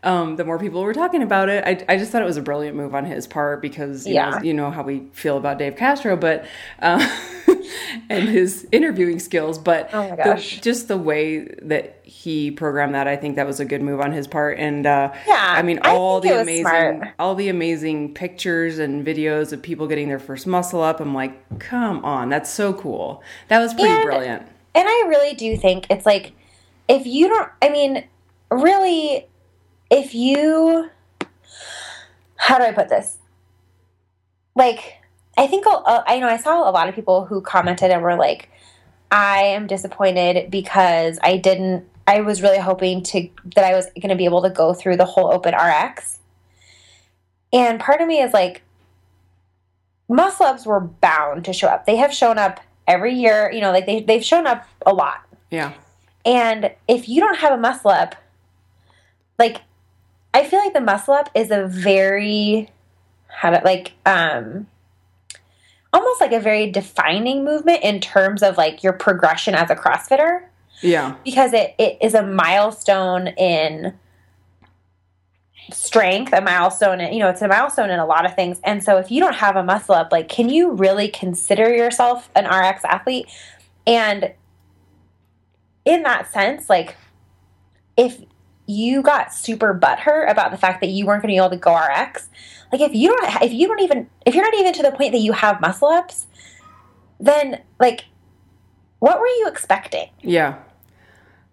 um, 0.02 0.36
the 0.36 0.44
more 0.44 0.58
people 0.58 0.82
were 0.82 0.94
talking 0.94 1.22
about 1.22 1.48
it, 1.48 1.64
I, 1.64 1.94
I 1.94 1.98
just 1.98 2.12
thought 2.12 2.22
it 2.22 2.26
was 2.26 2.36
a 2.36 2.42
brilliant 2.42 2.76
move 2.76 2.94
on 2.94 3.04
his 3.04 3.26
part 3.26 3.60
because 3.62 4.06
you 4.06 4.14
know 4.14 4.20
Yeah. 4.30 4.42
you 4.42 4.54
know 4.54 4.70
how 4.70 4.82
we 4.82 5.08
feel 5.12 5.36
about 5.36 5.58
Dave 5.58 5.76
Castro, 5.76 6.16
but 6.16 6.44
uh, 6.80 6.98
and 8.10 8.28
his 8.28 8.66
interviewing 8.72 9.18
skills, 9.18 9.58
but 9.58 9.90
Oh 9.92 10.14
the- 10.16 10.36
just 10.62 10.88
the 10.88 10.96
way 10.96 11.44
that 11.62 12.00
he 12.04 12.50
programmed 12.50 12.94
that, 12.94 13.06
I 13.08 13.16
think 13.16 13.36
that 13.36 13.46
was 13.46 13.60
a 13.60 13.64
good 13.64 13.82
move 13.82 14.00
on 14.00 14.12
his 14.12 14.26
part. 14.26 14.58
And 14.58 14.86
uh, 14.86 15.12
Yeah, 15.26 15.36
I 15.56 15.62
mean, 15.62 15.80
all 15.84 16.18
it 16.18 16.22
the 16.22 16.40
amazing, 16.40 16.62
smart. 16.64 17.08
all 17.18 17.34
the 17.34 17.48
amazing 17.48 18.14
pictures 18.14 18.78
and 18.78 19.06
videos 19.06 19.52
of 19.52 19.62
people 19.62 19.86
getting 19.86 20.08
their 20.08 20.18
first 20.18 20.46
muscle 20.46 20.82
up. 20.82 21.00
I'm 21.00 21.14
like, 21.14 21.58
come 21.58 22.04
on, 22.04 22.28
that's 22.28 22.50
so 22.50 22.72
cool. 22.72 23.22
That 23.48 23.58
was 23.58 23.74
pretty 23.74 23.90
And- 23.90 24.02
brilliant. 24.04 24.42
And 24.74 24.86
I 24.86 25.04
really 25.08 25.34
do 25.34 25.56
think 25.56 25.86
it's 25.90 26.06
like 26.06 26.32
if 26.88 27.04
you 27.06 27.26
don't 27.28 27.48
I 27.60 27.68
mean 27.68 28.04
really 28.50 29.26
if 29.90 30.14
you 30.14 30.90
how 32.36 32.58
do 32.58 32.64
I 32.64 32.72
put 32.72 32.88
this? 32.88 33.18
Like 34.54 34.94
I 35.36 35.46
think 35.46 35.64
I 35.68 36.18
know 36.18 36.28
I 36.28 36.36
saw 36.36 36.68
a 36.68 36.72
lot 36.72 36.88
of 36.88 36.94
people 36.94 37.24
who 37.24 37.40
commented 37.40 37.90
and 37.90 38.02
were 38.02 38.16
like 38.16 38.50
I 39.10 39.42
am 39.42 39.66
disappointed 39.66 40.50
because 40.50 41.18
I 41.22 41.36
didn't 41.36 41.86
I 42.06 42.20
was 42.22 42.40
really 42.42 42.58
hoping 42.58 43.02
to 43.04 43.28
that 43.54 43.64
I 43.64 43.74
was 43.74 43.86
going 44.00 44.08
to 44.08 44.16
be 44.16 44.24
able 44.24 44.42
to 44.42 44.50
go 44.50 44.72
through 44.72 44.96
the 44.96 45.04
whole 45.04 45.32
open 45.32 45.54
RX. 45.54 46.18
And 47.52 47.78
part 47.78 48.00
of 48.00 48.08
me 48.08 48.20
is 48.20 48.32
like 48.32 48.62
muscle 50.08 50.46
ups 50.46 50.64
were 50.64 50.80
bound 50.80 51.44
to 51.44 51.52
show 51.52 51.68
up. 51.68 51.84
They 51.84 51.96
have 51.96 52.12
shown 52.12 52.38
up 52.38 52.60
every 52.86 53.14
year, 53.14 53.50
you 53.52 53.60
know, 53.60 53.72
like 53.72 53.86
they 53.86 54.00
they've 54.00 54.24
shown 54.24 54.46
up 54.46 54.66
a 54.86 54.92
lot. 54.92 55.26
Yeah. 55.50 55.74
And 56.24 56.72
if 56.88 57.08
you 57.08 57.20
don't 57.20 57.38
have 57.38 57.52
a 57.52 57.58
muscle 57.58 57.90
up, 57.90 58.14
like 59.38 59.60
I 60.38 60.44
feel 60.44 60.60
like 60.60 60.72
the 60.72 60.80
muscle 60.80 61.14
up 61.14 61.30
is 61.34 61.50
a 61.50 61.66
very 61.66 62.70
how 63.26 63.50
to 63.50 63.60
like 63.64 63.94
um 64.06 64.68
almost 65.92 66.20
like 66.20 66.30
a 66.30 66.38
very 66.38 66.70
defining 66.70 67.44
movement 67.44 67.82
in 67.82 67.98
terms 67.98 68.44
of 68.44 68.56
like 68.56 68.84
your 68.84 68.92
progression 68.92 69.56
as 69.56 69.68
a 69.68 69.74
CrossFitter. 69.74 70.44
Yeah. 70.80 71.16
because 71.24 71.52
it, 71.54 71.74
it 71.76 71.98
is 72.00 72.14
a 72.14 72.22
milestone 72.22 73.26
in 73.26 73.94
strength 75.72 76.32
a 76.32 76.40
milestone 76.40 77.00
in, 77.00 77.12
you 77.12 77.18
know 77.18 77.28
it's 77.28 77.42
a 77.42 77.48
milestone 77.48 77.90
in 77.90 77.98
a 77.98 78.06
lot 78.06 78.24
of 78.24 78.36
things. 78.36 78.60
And 78.62 78.84
so 78.84 78.96
if 78.98 79.10
you 79.10 79.18
don't 79.18 79.34
have 79.34 79.56
a 79.56 79.64
muscle 79.64 79.96
up 79.96 80.12
like 80.12 80.28
can 80.28 80.48
you 80.48 80.70
really 80.70 81.08
consider 81.08 81.74
yourself 81.74 82.30
an 82.36 82.46
rx 82.46 82.84
athlete? 82.84 83.26
And 83.88 84.32
in 85.84 86.04
that 86.04 86.32
sense 86.32 86.70
like 86.70 86.94
if 87.96 88.22
you 88.68 89.02
got 89.02 89.32
super 89.32 89.74
butthurt 89.74 90.30
about 90.30 90.50
the 90.50 90.58
fact 90.58 90.80
that 90.82 90.90
you 90.90 91.06
weren't 91.06 91.22
going 91.22 91.34
to 91.34 91.34
be 91.34 91.38
able 91.38 91.50
to 91.50 91.56
go 91.56 91.74
rx 91.74 92.28
like 92.70 92.80
if 92.80 92.94
you 92.94 93.08
don't 93.08 93.42
if 93.42 93.52
you 93.52 93.66
don't 93.66 93.80
even 93.80 94.08
if 94.26 94.34
you're 94.34 94.44
not 94.44 94.54
even 94.54 94.72
to 94.72 94.82
the 94.82 94.92
point 94.92 95.12
that 95.12 95.20
you 95.20 95.32
have 95.32 95.60
muscle 95.60 95.88
ups 95.88 96.26
then 97.18 97.60
like 97.80 98.04
what 98.98 99.18
were 99.18 99.26
you 99.26 99.46
expecting 99.48 100.08
Yeah. 100.22 100.58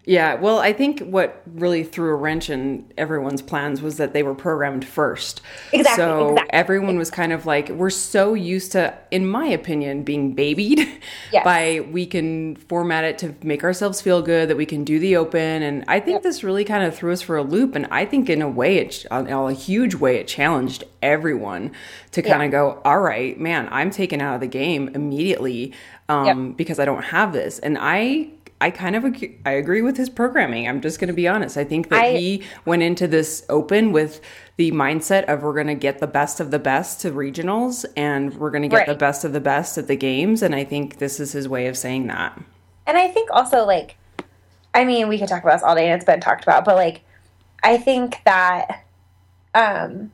Yeah, 0.07 0.35
well, 0.35 0.59
I 0.59 0.71
think 0.71 1.00
what 1.00 1.41
really 1.47 1.83
threw 1.83 2.12
a 2.12 2.15
wrench 2.15 2.50
in 2.51 2.85
everyone's 2.95 3.41
plans 3.41 3.81
was 3.81 3.97
that 3.97 4.13
they 4.13 4.21
were 4.21 4.35
programmed 4.35 4.85
first. 4.85 5.41
Exactly, 5.74 5.95
So 6.03 6.29
exactly. 6.33 6.53
everyone 6.53 6.97
was 7.00 7.09
kind 7.09 7.33
of 7.33 7.47
like, 7.47 7.69
we're 7.69 7.89
so 7.89 8.35
used 8.35 8.71
to, 8.74 8.93
in 9.09 9.25
my 9.27 9.47
opinion, 9.47 10.03
being 10.03 10.33
babied 10.33 10.88
Yes. 11.31 11.43
by 11.43 11.88
we 11.91 12.05
can 12.05 12.55
format 12.55 13.03
it 13.03 13.17
to 13.19 13.33
make 13.43 13.63
ourselves 13.63 14.00
feel 14.00 14.21
good, 14.21 14.47
that 14.50 14.57
we 14.57 14.65
can 14.67 14.83
do 14.83 15.00
the 15.00 15.15
open. 15.15 15.63
And 15.63 15.83
I 15.88 16.00
think 16.00 16.21
this 16.21 16.43
really 16.43 16.63
kind 16.65 16.83
of 16.83 16.95
threw 16.95 17.12
us 17.12 17.24
for 17.24 17.35
a 17.35 17.43
loop. 17.43 17.75
And 17.75 17.88
I 17.89 18.05
think 18.05 18.29
in 18.29 18.43
a 18.43 18.50
way, 18.50 18.77
it, 18.77 19.05
in 19.12 19.27
a 19.29 19.53
huge 19.53 19.95
way, 19.95 20.17
it 20.17 20.27
challenged 20.27 20.83
everyone 21.01 21.71
to 22.12 22.21
kind 22.21 22.41
Yeah. 22.41 22.45
of 22.45 22.51
go, 22.51 22.81
all 22.85 23.00
right, 23.00 23.39
man, 23.39 23.67
I'm 23.71 23.89
taken 23.89 24.21
out 24.21 24.35
of 24.35 24.41
the 24.41 24.47
game 24.47 24.89
immediately 24.93 25.74
um, 26.09 26.53
because 26.53 26.79
I 26.79 26.85
don't 26.85 27.05
have 27.05 27.33
this. 27.33 27.57
And 27.57 27.77
I 27.81 28.29
I 28.62 28.69
kind 28.71 28.95
of 28.95 29.03
ag- 29.03 29.39
I 29.45 29.51
agree 29.51 29.81
with 29.81 29.97
his 29.97 30.09
programming. 30.09 30.67
I'm 30.67 30.79
just 30.81 31.00
going 31.00 31.09
to 31.09 31.13
be 31.13 31.27
honest. 31.27 31.57
I 31.57 31.63
think 31.65 31.89
that 31.89 32.01
I- 32.03 32.15
he 32.15 32.43
went 32.65 32.83
into 32.83 33.07
this 33.07 33.45
open 33.50 33.91
with 33.91 34.21
the 34.57 34.71
mindset 34.71 35.25
of 35.25 35.43
we're 35.43 35.53
going 35.53 35.67
to 35.67 35.75
get 35.75 36.00
the 36.00 36.07
best 36.07 36.39
of 36.39 36.51
the 36.51 36.59
best 36.59 37.01
to 37.01 37.12
regionals 37.12 37.85
and 37.97 38.33
we're 38.35 38.51
going 38.51 38.62
to 38.62 38.69
get 38.69 38.88
the 38.88 38.95
best 38.95 39.25
of 39.25 39.33
the 39.33 39.41
best 39.41 39.77
at 39.77 39.88
the 39.88 39.97
games 39.97 40.41
and 40.41 40.55
I 40.55 40.63
think 40.63 40.97
this 40.97 41.19
is 41.19 41.33
his 41.33 41.50
way 41.50 41.67
of 41.67 41.77
saying 41.77 42.07
that. 42.07 42.41
And 42.88 42.97
I 42.97 43.09
think 43.09 43.29
also 43.31 43.65
like 43.65 43.97
I 44.74 44.83
mean, 44.85 45.07
we 45.07 45.17
could 45.19 45.27
talk 45.29 45.43
about 45.43 45.55
this 45.55 45.63
all 45.63 45.75
day 45.75 45.85
and 45.89 45.95
it's 45.95 46.05
been 46.05 46.19
talked 46.21 46.43
about, 46.43 46.63
but 46.65 46.75
like 46.75 47.01
I 47.63 47.77
think 47.77 48.19
that 48.25 48.85
um 49.53 50.12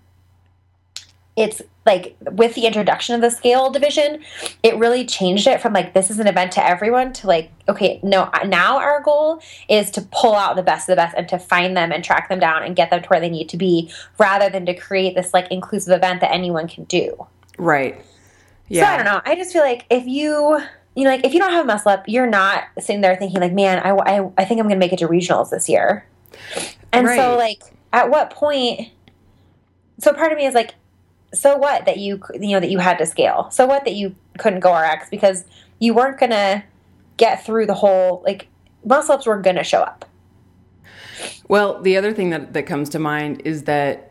it's 1.35 1.61
like 1.85 2.15
with 2.31 2.53
the 2.53 2.65
introduction 2.67 3.15
of 3.15 3.21
the 3.21 3.31
scale 3.31 3.71
division, 3.71 4.21
it 4.61 4.77
really 4.77 5.05
changed 5.05 5.47
it 5.47 5.61
from 5.61 5.73
like 5.73 5.93
this 5.93 6.11
is 6.11 6.19
an 6.19 6.27
event 6.27 6.51
to 6.53 6.65
everyone 6.65 7.11
to 7.13 7.27
like 7.27 7.51
okay, 7.67 7.99
no, 8.03 8.29
now 8.45 8.77
our 8.77 9.01
goal 9.01 9.41
is 9.69 9.89
to 9.91 10.01
pull 10.11 10.35
out 10.35 10.55
the 10.55 10.63
best 10.63 10.89
of 10.89 10.93
the 10.93 10.95
best 10.97 11.15
and 11.17 11.27
to 11.29 11.39
find 11.39 11.75
them 11.75 11.91
and 11.91 12.03
track 12.03 12.29
them 12.29 12.39
down 12.39 12.63
and 12.63 12.75
get 12.75 12.89
them 12.89 13.01
to 13.01 13.07
where 13.07 13.19
they 13.19 13.29
need 13.29 13.47
to 13.49 13.57
be 13.57 13.89
rather 14.17 14.49
than 14.49 14.65
to 14.65 14.73
create 14.73 15.15
this 15.15 15.33
like 15.33 15.49
inclusive 15.49 15.93
event 15.93 16.21
that 16.21 16.31
anyone 16.31 16.67
can 16.67 16.83
do. 16.85 17.27
Right. 17.57 18.03
Yeah. 18.67 18.85
So 18.85 18.93
I 18.93 18.95
don't 18.97 19.05
know. 19.05 19.21
I 19.25 19.35
just 19.35 19.53
feel 19.53 19.63
like 19.63 19.85
if 19.89 20.05
you, 20.05 20.59
you 20.95 21.03
know, 21.03 21.09
like 21.09 21.25
if 21.25 21.33
you 21.33 21.39
don't 21.39 21.51
have 21.51 21.63
a 21.63 21.67
muscle 21.67 21.91
up, 21.91 22.07
you're 22.07 22.27
not 22.27 22.63
sitting 22.79 23.01
there 23.01 23.15
thinking 23.15 23.41
like, 23.41 23.53
man, 23.53 23.79
I, 23.79 23.91
I, 23.91 24.29
I 24.37 24.45
think 24.45 24.59
I'm 24.59 24.67
going 24.67 24.75
to 24.75 24.77
make 24.77 24.93
it 24.93 24.99
to 24.99 25.07
regionals 25.07 25.49
this 25.49 25.67
year. 25.67 26.05
And 26.93 27.07
so 27.07 27.37
like, 27.37 27.61
at 27.93 28.09
what 28.09 28.29
point? 28.29 28.89
So 29.99 30.13
part 30.13 30.31
of 30.31 30.37
me 30.37 30.45
is 30.45 30.53
like, 30.53 30.75
so 31.33 31.57
what 31.57 31.85
that 31.85 31.97
you, 31.97 32.21
you 32.33 32.51
know, 32.51 32.59
that 32.59 32.69
you 32.69 32.79
had 32.79 32.97
to 32.97 33.05
scale. 33.05 33.49
So 33.51 33.65
what 33.65 33.85
that 33.85 33.93
you 33.93 34.15
couldn't 34.37 34.59
go 34.59 34.75
RX 34.77 35.09
because 35.09 35.45
you 35.79 35.93
weren't 35.93 36.17
to 36.31 36.63
get 37.17 37.45
through 37.45 37.65
the 37.65 37.73
whole 37.73 38.21
like 38.25 38.47
muscle 38.85 39.15
ups 39.15 39.25
were 39.25 39.39
to 39.55 39.63
show 39.63 39.81
up. 39.81 40.05
Well, 41.47 41.81
the 41.81 41.97
other 41.97 42.13
thing 42.13 42.29
that, 42.31 42.53
that 42.53 42.63
comes 42.63 42.89
to 42.89 42.99
mind 42.99 43.41
is 43.45 43.63
that 43.63 44.10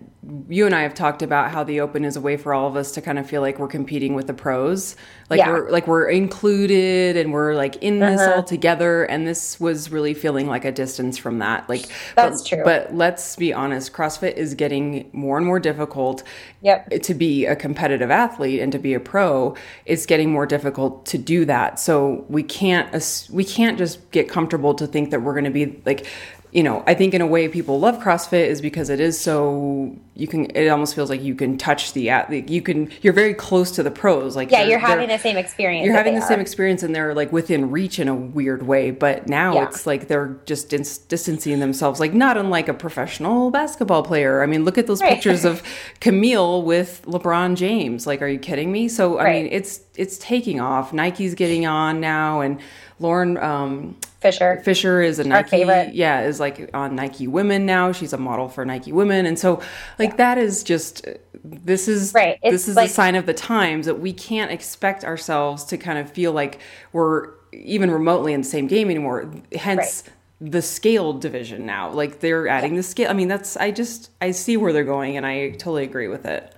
you 0.51 0.67
and 0.67 0.75
I 0.75 0.83
have 0.83 0.93
talked 0.93 1.23
about 1.23 1.51
how 1.51 1.65
the 1.65 1.81
open 1.81 2.05
is 2.05 2.15
a 2.15 2.21
way 2.21 2.37
for 2.37 2.53
all 2.53 2.67
of 2.69 2.77
us 2.77 2.93
to 2.93 3.01
kind 3.01 3.19
of 3.19 3.27
feel 3.27 3.41
like 3.41 3.59
we're 3.59 3.69
competing 3.69 4.13
with 4.15 4.27
the 4.27 4.35
pros. 4.35 4.95
Like 5.31 5.39
Yeah. 5.39 5.49
we're 5.51 5.71
like 5.71 5.87
we're 5.87 6.11
included 6.11 7.17
and 7.17 7.33
we're 7.33 7.55
like 7.55 7.77
in 7.77 8.01
this 8.01 8.21
Uh-huh. 8.21 8.35
all 8.37 8.43
together 8.43 9.05
and 9.05 9.27
this 9.27 9.59
was 9.59 9.91
really 9.91 10.13
feeling 10.13 10.47
like 10.47 10.67
a 10.67 10.73
distance 10.73 11.17
from 11.17 11.39
that. 11.39 11.69
Like 11.71 11.87
That's 12.17 12.43
but, 12.43 12.49
true. 12.49 12.65
But 12.65 12.95
let's 12.95 13.35
be 13.37 13.55
honest, 13.55 13.95
CrossFit 13.95 14.35
is 14.37 14.55
getting 14.55 15.09
more 15.15 15.39
and 15.39 15.47
more 15.47 15.59
difficult 15.59 16.23
Yep. 16.61 16.91
to 17.03 17.15
be 17.15 17.47
a 17.47 17.57
competitive 17.57 18.11
athlete 18.11 18.61
and 18.61 18.71
to 18.73 18.79
be 18.79 18.93
a 18.93 19.01
pro 19.01 19.55
it's 19.87 20.05
getting 20.05 20.31
more 20.31 20.45
difficult 20.45 21.07
to 21.07 21.17
do 21.17 21.47
that 21.47 21.81
so 21.81 22.27
we 22.29 22.43
can't 22.43 23.27
we 23.33 23.45
can't 23.45 23.79
just 23.79 24.11
get 24.11 24.29
comfortable 24.29 24.75
to 24.75 24.87
think 24.87 25.11
that 25.11 25.23
we're 25.23 25.33
going 25.33 25.45
to 25.45 25.51
be 25.51 25.81
like 25.87 26.07
you 26.53 26.63
know 26.63 26.83
i 26.87 26.95
think 26.95 27.15
in 27.15 27.21
a 27.21 27.27
way 27.27 27.47
people 27.49 27.79
love 27.79 27.99
crossfit 27.99 28.47
is 28.47 28.61
because 28.61 28.91
it 28.91 28.99
is 28.99 29.19
so 29.21 29.95
you 30.17 30.27
can 30.27 30.47
it 30.57 30.69
almost 30.69 30.95
feels 30.95 31.09
like 31.09 31.23
you 31.23 31.35
can 31.35 31.57
touch 31.57 31.93
the 31.93 32.11
athlete 32.11 32.49
you 32.49 32.61
can 32.61 32.91
you're 33.03 33.13
very 33.13 33.33
close 33.35 33.71
to 33.71 33.83
the 33.83 33.91
pros 33.91 34.35
like 34.35 34.51
Yeah, 34.51 34.65
you're 34.65 34.79
having 34.81 35.09
the 35.09 35.19
same 35.19 35.37
experience. 35.37 35.87
you're 35.87 35.95
having 35.95 36.15
the 36.17 36.21
same 36.23 36.41
experience 36.41 36.83
and 36.83 36.95
they're 36.95 37.15
like 37.15 37.31
within 37.33 37.71
reach 37.71 37.99
in 38.01 38.09
a 38.09 38.15
weird 38.15 38.65
way 38.65 38.91
but 38.91 39.29
now 39.29 39.55
Yeah. 39.55 39.69
it's 39.69 39.87
like 39.87 40.09
they're 40.09 40.37
just 40.45 40.69
dis- 40.69 40.99
distancing 40.99 41.61
themselves 41.61 42.01
like 42.01 42.13
not 42.15 42.37
unlike 42.37 42.69
a 42.69 42.75
professional 42.75 43.51
basketball 43.53 44.03
player 44.03 44.43
i 44.43 44.47
mean 44.47 44.65
look 44.65 44.77
at 44.77 44.87
those 44.89 45.01
Right. 45.01 45.15
pictures 45.15 45.45
of 45.45 45.63
camille 46.01 46.63
with 46.63 47.03
lebron 47.07 47.55
james 47.55 48.07
like 48.07 48.23
are 48.23 48.29
you 48.29 48.39
kidding 48.41 48.73
me 48.73 48.89
so 48.89 49.19
i 49.19 49.25
Right. 49.25 49.43
mean 49.45 49.53
it's 49.53 49.81
it's 49.97 50.19
taking 50.19 50.61
off 50.61 50.93
nike's 50.93 51.35
getting 51.35 51.65
on 51.67 52.01
now 52.01 52.41
and 52.41 52.59
lauren 52.99 53.37
um, 53.39 53.97
Fisher. 54.21 54.61
Fisher 54.63 55.01
is 55.01 55.19
a 55.19 55.25
Nike, 55.25 55.65
yeah, 55.93 56.23
is 56.23 56.41
like 56.41 56.69
on 56.75 56.95
Nike 56.95 57.27
Women 57.27 57.65
now. 57.65 57.91
She's 57.93 58.13
a 58.13 58.19
model 58.19 58.49
for 58.49 58.65
Nike 58.67 58.93
Women, 58.93 59.25
and 59.25 59.39
so 59.39 59.63
like 59.99 60.19
that 60.19 60.37
is 60.37 60.63
just 60.63 61.07
this 61.43 61.89
is 61.89 62.13
Right. 62.13 62.39
It's 62.43 62.53
This 62.53 62.69
is 62.69 62.77
like- 62.77 62.91
a 62.91 62.93
sign 62.93 63.15
of 63.15 63.25
the 63.25 63.33
times 63.33 63.87
that 63.87 63.99
we 63.99 64.13
can't 64.13 64.51
expect 64.51 65.05
ourselves 65.05 65.65
to 65.65 65.79
kind 65.79 65.99
of 65.99 66.11
feel 66.11 66.33
like 66.33 66.61
we're 66.93 67.31
even 67.53 67.91
remotely 67.91 68.33
in 68.35 68.43
the 68.43 68.47
same 68.47 68.67
game 68.67 68.91
anymore. 68.91 69.31
Hence. 69.59 70.05
The 70.43 70.63
scale 70.63 71.13
division 71.13 71.67
now, 71.67 71.91
like 71.91 72.21
they're 72.21 72.49
adding 72.49 72.75
the 72.75 72.83
scale. 72.83 73.11
I 73.11 73.13
mean, 73.13 73.29
that's 73.29 73.59
I 73.59 73.71
just 73.71 74.11
I 74.23 74.31
see 74.31 74.57
where 74.57 74.73
they're 74.73 74.85
going, 74.85 75.19
and 75.19 75.27
I 75.27 75.51
totally 75.51 75.85
agree 75.85 76.09
with 76.09 76.25
it. 76.25 76.55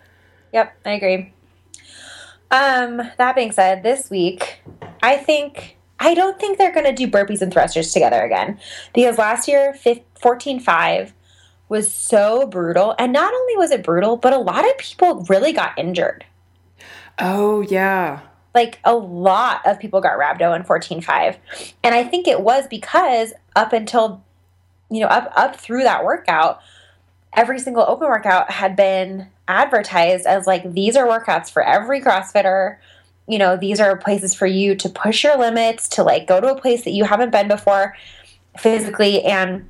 Yep, 0.52 0.72
I 0.86 0.90
agree. 0.92 1.32
Um, 2.52 3.02
that 3.16 3.34
being 3.34 3.50
said, 3.50 3.82
this 3.82 4.08
week, 4.08 4.60
I 5.02 5.16
think 5.16 5.78
I 6.02 6.14
don't 6.14 6.38
think 6.40 6.58
they're 6.58 6.72
going 6.72 6.84
to 6.84 6.92
do 6.92 7.06
burpees 7.06 7.42
and 7.42 7.52
thrusters 7.52 7.92
together 7.92 8.22
again 8.22 8.58
because 8.92 9.18
last 9.18 9.46
year, 9.46 9.72
14.5 9.72 11.12
was 11.68 11.90
so 11.92 12.44
brutal. 12.48 12.96
And 12.98 13.12
not 13.12 13.32
only 13.32 13.56
was 13.56 13.70
it 13.70 13.84
brutal, 13.84 14.16
but 14.16 14.32
a 14.32 14.38
lot 14.38 14.68
of 14.68 14.76
people 14.78 15.24
really 15.28 15.52
got 15.52 15.78
injured. 15.78 16.24
Oh 17.20 17.60
yeah, 17.62 18.20
Like 18.52 18.80
a 18.84 18.94
lot 18.96 19.64
of 19.64 19.78
people 19.78 20.00
got 20.00 20.18
rhabdo 20.18 20.56
in 20.56 20.64
14.5. 20.64 21.38
And 21.84 21.94
I 21.94 22.02
think 22.02 22.26
it 22.26 22.40
was 22.40 22.66
because 22.66 23.32
up 23.54 23.72
until, 23.72 24.24
you 24.90 25.00
know, 25.00 25.06
up, 25.06 25.32
up 25.36 25.54
through 25.54 25.84
that 25.84 26.04
workout, 26.04 26.60
every 27.32 27.60
single 27.60 27.84
open 27.86 28.08
workout 28.08 28.50
had 28.50 28.74
been 28.74 29.28
advertised 29.46 30.26
as 30.26 30.48
like 30.48 30.72
these 30.72 30.96
are 30.96 31.06
workouts 31.06 31.48
for 31.48 31.62
every 31.62 32.00
crossfitter 32.00 32.78
you 33.28 33.38
know 33.38 33.56
these 33.56 33.80
are 33.80 33.96
places 33.96 34.34
for 34.34 34.46
you 34.46 34.74
to 34.74 34.88
push 34.88 35.24
your 35.24 35.36
limits 35.38 35.88
to 35.90 36.02
like 36.02 36.26
go 36.26 36.40
to 36.40 36.48
a 36.48 36.60
place 36.60 36.84
that 36.84 36.90
you 36.90 37.04
haven't 37.04 37.30
been 37.30 37.48
before 37.48 37.96
physically. 38.58 39.22
And 39.22 39.68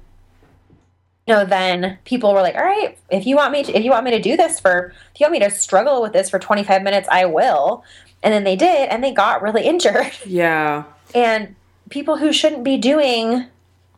you 1.26 1.35
know 1.35 1.44
then 1.44 1.99
people 2.04 2.35
were 2.35 2.40
like 2.40 2.56
all 2.56 2.64
right 2.64 2.99
if 3.11 3.26
you 3.26 3.37
want 3.37 3.52
me 3.52 3.62
to 3.62 3.76
if 3.76 3.85
you 3.85 3.90
want 3.92 4.04
me 4.04 4.11
to 4.11 4.21
do 4.21 4.37
this 4.37 4.59
for 4.59 4.92
if 5.14 5.21
you 5.21 5.25
want 5.25 5.32
me 5.32 5.38
to 5.38 5.50
struggle 5.50 6.02
with 6.02 6.12
this 6.12 6.28
for 6.28 6.38
25 6.38 6.82
minutes 6.82 7.09
i 7.11 7.25
will. 7.25 7.85
And 8.25 8.32
then 8.32 8.44
they 8.44 8.56
did 8.56 8.88
and 8.88 9.02
they 9.02 9.12
got 9.12 9.42
really 9.42 9.64
injured. 9.66 10.12
Yeah. 10.26 10.85
and 11.14 11.54
people 11.90 12.16
who 12.16 12.32
shouldn't 12.32 12.64
be 12.64 12.78
doing 12.78 13.44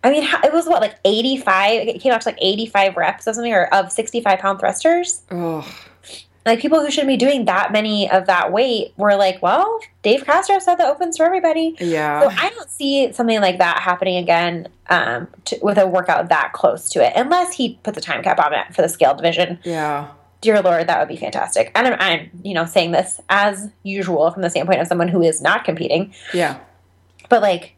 i 0.02 0.10
mean 0.10 0.24
it 0.42 0.52
was 0.52 0.66
what 0.66 0.82
like 0.82 0.96
85 1.04 1.88
it 1.88 2.00
came 2.00 2.12
out 2.12 2.20
to 2.22 2.28
like 2.28 2.38
85 2.42 2.96
reps 2.96 3.28
or 3.28 3.32
something 3.32 3.52
or 3.52 3.72
of 3.72 3.90
65 3.90 4.38
pound 4.38 4.60
thrusters? 4.60 5.22
Oh 5.30 5.66
like 6.46 6.60
people 6.60 6.80
who 6.80 6.90
shouldn't 6.90 7.08
be 7.08 7.16
doing 7.16 7.46
that 7.46 7.72
many 7.72 8.10
of 8.10 8.26
that 8.26 8.52
weight 8.52 8.92
were 8.96 9.16
like 9.16 9.40
well 9.42 9.80
dave 10.02 10.24
castro 10.24 10.58
said 10.58 10.76
that 10.76 10.88
opens 10.88 11.16
for 11.16 11.24
everybody 11.24 11.74
yeah. 11.80 12.20
so 12.20 12.28
i 12.38 12.50
don't 12.50 12.70
see 12.70 13.12
something 13.12 13.40
like 13.40 13.58
that 13.58 13.80
happening 13.80 14.16
again 14.16 14.68
um, 14.90 15.26
to, 15.46 15.58
with 15.62 15.78
a 15.78 15.86
workout 15.86 16.28
that 16.28 16.52
close 16.52 16.90
to 16.90 17.04
it 17.04 17.12
unless 17.16 17.54
he 17.54 17.78
put 17.82 17.94
the 17.94 18.00
time 18.00 18.22
cap 18.22 18.38
on 18.38 18.52
it 18.52 18.74
for 18.74 18.82
the 18.82 18.88
scale 18.88 19.14
division 19.14 19.58
yeah. 19.64 20.08
dear 20.40 20.60
lord 20.60 20.86
that 20.86 20.98
would 20.98 21.08
be 21.08 21.16
fantastic 21.16 21.72
and 21.74 21.86
i'm, 21.86 21.96
I'm 21.98 22.30
you 22.42 22.52
know 22.54 22.66
saying 22.66 22.90
this 22.92 23.20
as 23.30 23.70
usual 23.82 24.30
from 24.30 24.42
the 24.42 24.50
standpoint 24.50 24.80
of 24.80 24.86
someone 24.86 25.08
who 25.08 25.22
is 25.22 25.40
not 25.40 25.64
competing 25.64 26.12
Yeah. 26.32 26.58
but 27.28 27.40
like, 27.40 27.74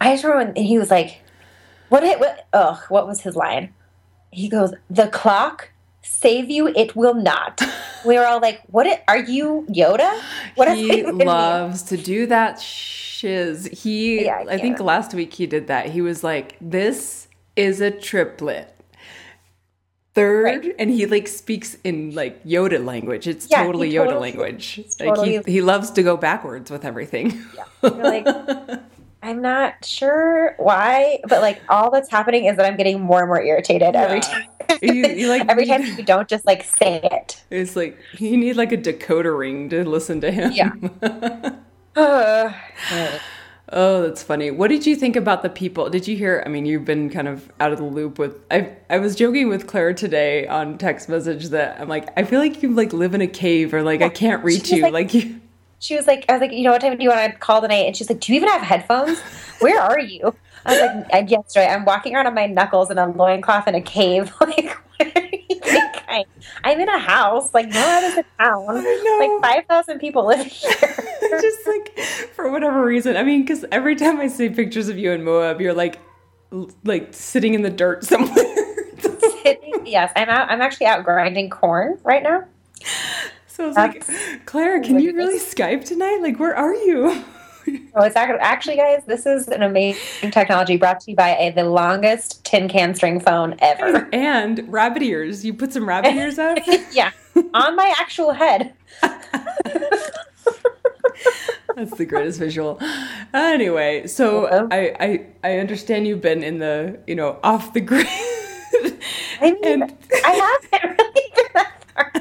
I 0.00 0.12
just 0.12 0.24
remember 0.24 0.52
when 0.52 0.64
he 0.64 0.78
was 0.78 0.90
like, 0.90 1.20
"What? 1.90 2.02
It, 2.02 2.18
what? 2.18 2.46
Ugh! 2.54 2.78
What 2.88 3.06
was 3.06 3.20
his 3.20 3.36
line?" 3.36 3.74
He 4.30 4.48
goes, 4.48 4.72
"The 4.88 5.08
clock 5.08 5.70
save 6.02 6.50
you, 6.50 6.68
it 6.68 6.94
will 6.96 7.14
not." 7.14 7.60
we 8.04 8.14
were 8.18 8.26
all 8.26 8.40
like, 8.40 8.60
"What? 8.68 8.86
It, 8.86 9.02
are 9.08 9.18
you 9.18 9.66
Yoda? 9.70 10.20
What 10.56 10.76
he 10.76 11.02
that 11.02 11.14
mean?" 11.14 11.26
loves 11.26 11.82
to 11.84 11.96
do 11.96 12.26
that 12.26 12.60
shiz. 12.60 13.66
He, 13.66 14.24
Yeah, 14.24 14.44
I 14.48 14.54
I, 14.54 14.58
think 14.58 14.80
last 14.80 15.12
week 15.14 15.34
he 15.34 15.46
did 15.46 15.66
that. 15.68 15.86
He 15.90 16.00
was 16.00 16.22
like, 16.24 16.56
"This 16.60 17.28
is 17.56 17.80
a 17.80 17.90
triplet." 17.90 18.76
third 20.12 20.44
Right. 20.44 20.74
and 20.76 20.90
he 20.90 21.06
like 21.06 21.28
speaks 21.28 21.76
in 21.84 22.12
like 22.16 22.42
Yoda 22.44 22.84
language. 22.84 23.28
It's 23.28 23.46
Yeah, 23.48 23.62
totally 23.62 23.90
he 23.90 23.94
Yoda 23.94 24.06
totally- 24.06 24.32
language. 24.32 24.78
it's 24.78 24.98
Like 24.98 25.08
he, 25.10 25.14
totally- 25.36 25.52
he 25.52 25.60
loves 25.62 25.90
to 25.92 26.02
go 26.02 26.16
backwards 26.16 26.68
with 26.68 26.84
everything. 26.84 27.40
You're 27.80 27.92
like, 27.92 28.26
I'm 29.22 29.40
not 29.40 29.84
sure 29.84 30.56
why, 30.58 31.20
but 31.28 31.42
like 31.42 31.60
all 31.68 31.92
that's 31.92 32.10
happening 32.10 32.46
is 32.46 32.56
that 32.56 32.66
I'm 32.66 32.76
getting 32.76 33.00
more 33.00 33.20
and 33.20 33.28
more 33.28 33.40
irritated 33.40 33.94
every 33.94 34.18
time. 34.20 34.46
You- 34.82 35.06
you, 35.06 35.28
like, 35.28 35.48
every 35.48 35.66
time 35.66 35.82
you 35.84 36.02
don't 36.02 36.28
just 36.28 36.46
like 36.46 36.62
say 36.64 37.00
it. 37.02 37.42
It's 37.50 37.76
like 37.76 37.98
you 38.18 38.36
need 38.36 38.56
like 38.56 38.72
a 38.72 38.76
decoder 38.76 39.36
ring 39.38 39.68
to 39.70 39.84
listen 39.88 40.20
to 40.22 40.30
him. 40.30 40.52
Yeah. 40.52 40.72
Uh, 41.96 42.52
Oh, 43.72 44.02
that's 44.02 44.20
funny. 44.20 44.50
What 44.50 44.66
did 44.68 44.84
you 44.84 44.96
think 44.96 45.14
about 45.14 45.44
the 45.44 45.48
people? 45.48 45.88
Did 45.90 46.08
you 46.08 46.16
hear? 46.16 46.42
I 46.44 46.48
mean, 46.48 46.66
you've 46.66 46.84
been 46.84 47.08
kind 47.08 47.28
of 47.28 47.52
out 47.60 47.70
of 47.70 47.78
the 47.78 47.84
loop 47.84 48.18
with. 48.18 48.36
I 48.50 48.72
I 48.88 48.98
was 48.98 49.14
joking 49.14 49.48
with 49.48 49.68
Claire 49.68 49.94
today 49.94 50.44
on 50.48 50.76
text 50.76 51.08
message 51.08 51.50
that 51.50 51.80
I'm 51.80 51.86
like, 51.88 52.08
I 52.18 52.24
feel 52.24 52.40
like 52.40 52.64
you 52.64 52.74
like 52.74 52.92
live 52.92 53.14
in 53.14 53.20
a 53.20 53.28
cave 53.28 53.72
or 53.72 53.84
like 53.84 54.02
I 54.02 54.08
can't 54.08 54.42
reach 54.42 54.72
you. 54.72 54.82
like- 54.82 54.92
Like, 54.92 55.14
you. 55.14 55.40
she 55.78 55.94
was 55.94 56.08
like, 56.08 56.24
I 56.28 56.32
was 56.32 56.40
like, 56.40 56.50
you 56.50 56.64
know, 56.64 56.72
what 56.72 56.80
time 56.80 56.96
do 56.96 57.02
you 57.04 57.10
want 57.10 57.32
to 57.32 57.38
call 57.38 57.60
tonight? 57.60 57.86
And 57.86 57.96
she's 57.96 58.08
like, 58.10 58.18
do 58.18 58.32
you 58.32 58.38
even 58.38 58.48
have 58.48 58.62
headphones? 58.62 59.20
Where 59.60 59.80
are 59.80 60.00
you? 60.00 60.34
I 60.64 60.72
was 60.72 60.80
like, 60.80 61.14
I 61.14 61.22
guess 61.22 61.56
right. 61.56 61.70
I'm 61.70 61.84
walking 61.84 62.14
around 62.14 62.26
on 62.26 62.34
my 62.34 62.46
knuckles 62.46 62.90
in 62.90 62.98
a 62.98 63.06
loincloth 63.06 63.66
in 63.66 63.74
a 63.74 63.80
cave. 63.80 64.32
like, 64.40 64.76
where 64.98 65.10
do 65.12 65.38
you 65.48 65.60
think 65.60 65.90
I, 66.08 66.24
I'm 66.64 66.80
in 66.80 66.88
a 66.88 66.98
house. 66.98 67.54
Like, 67.54 67.68
no 67.68 67.86
one 67.86 68.04
is 68.04 68.18
a 68.18 68.24
town. 68.38 68.66
Like, 69.42 69.66
5,000 69.68 69.98
people 69.98 70.26
live 70.26 70.46
here. 70.46 70.70
just 71.40 71.66
like 71.66 71.98
for 72.34 72.50
whatever 72.50 72.84
reason. 72.84 73.16
I 73.16 73.22
mean, 73.22 73.42
because 73.42 73.64
every 73.70 73.96
time 73.96 74.20
I 74.20 74.26
see 74.26 74.48
pictures 74.48 74.88
of 74.88 74.98
you 74.98 75.12
in 75.12 75.22
Moab, 75.22 75.60
you're 75.60 75.74
like, 75.74 76.00
like 76.84 77.14
sitting 77.14 77.54
in 77.54 77.62
the 77.62 77.70
dirt 77.70 78.04
somewhere. 78.04 78.44
yes, 79.84 80.12
I'm 80.16 80.28
out. 80.28 80.50
I'm 80.50 80.60
actually 80.60 80.86
out 80.86 81.04
grinding 81.04 81.48
corn 81.48 81.98
right 82.02 82.22
now. 82.22 82.44
so 83.46 83.64
I 83.64 83.66
was 83.68 83.76
like, 83.76 84.04
Claire, 84.46 84.82
can 84.82 84.98
you 84.98 85.14
really 85.14 85.38
Skype 85.38 85.84
tonight? 85.84 86.18
Like, 86.20 86.38
where 86.38 86.56
are 86.56 86.74
you? 86.74 87.24
Oh, 87.92 88.04
it's 88.04 88.14
ac- 88.14 88.34
actually, 88.40 88.76
guys, 88.76 89.02
this 89.06 89.26
is 89.26 89.48
an 89.48 89.62
amazing 89.64 90.30
technology 90.30 90.76
brought 90.76 91.00
to 91.00 91.10
you 91.10 91.16
by 91.16 91.30
a, 91.36 91.50
the 91.50 91.64
longest 91.64 92.44
tin 92.44 92.68
can 92.68 92.94
string 92.94 93.18
phone 93.18 93.56
ever. 93.58 94.08
and 94.12 94.64
rabbit 94.72 95.02
ears. 95.02 95.44
You 95.44 95.52
put 95.54 95.72
some 95.72 95.88
rabbit 95.88 96.14
ears 96.14 96.38
out. 96.38 96.60
yeah, 96.94 97.10
on 97.52 97.74
my 97.74 97.92
actual 97.98 98.30
head. 98.32 98.72
That's 101.74 101.96
the 101.96 102.04
greatest 102.06 102.38
visual. 102.38 102.78
Anyway, 103.34 104.06
so 104.06 104.46
Hello. 104.46 104.68
I, 104.70 104.94
I 105.00 105.26
I 105.44 105.58
understand 105.58 106.06
you've 106.06 106.20
been 106.20 106.42
in 106.42 106.58
the 106.58 106.98
you 107.06 107.14
know 107.16 107.38
off 107.42 107.72
the 107.72 107.80
grid. 107.80 108.06
I 109.40 109.52
mean, 109.62 109.82
And- 109.82 109.96
I 110.24 110.58
haven't 110.72 110.98
really 110.98 111.32
been 111.34 111.46
that 111.54 111.72
far. 111.94 112.12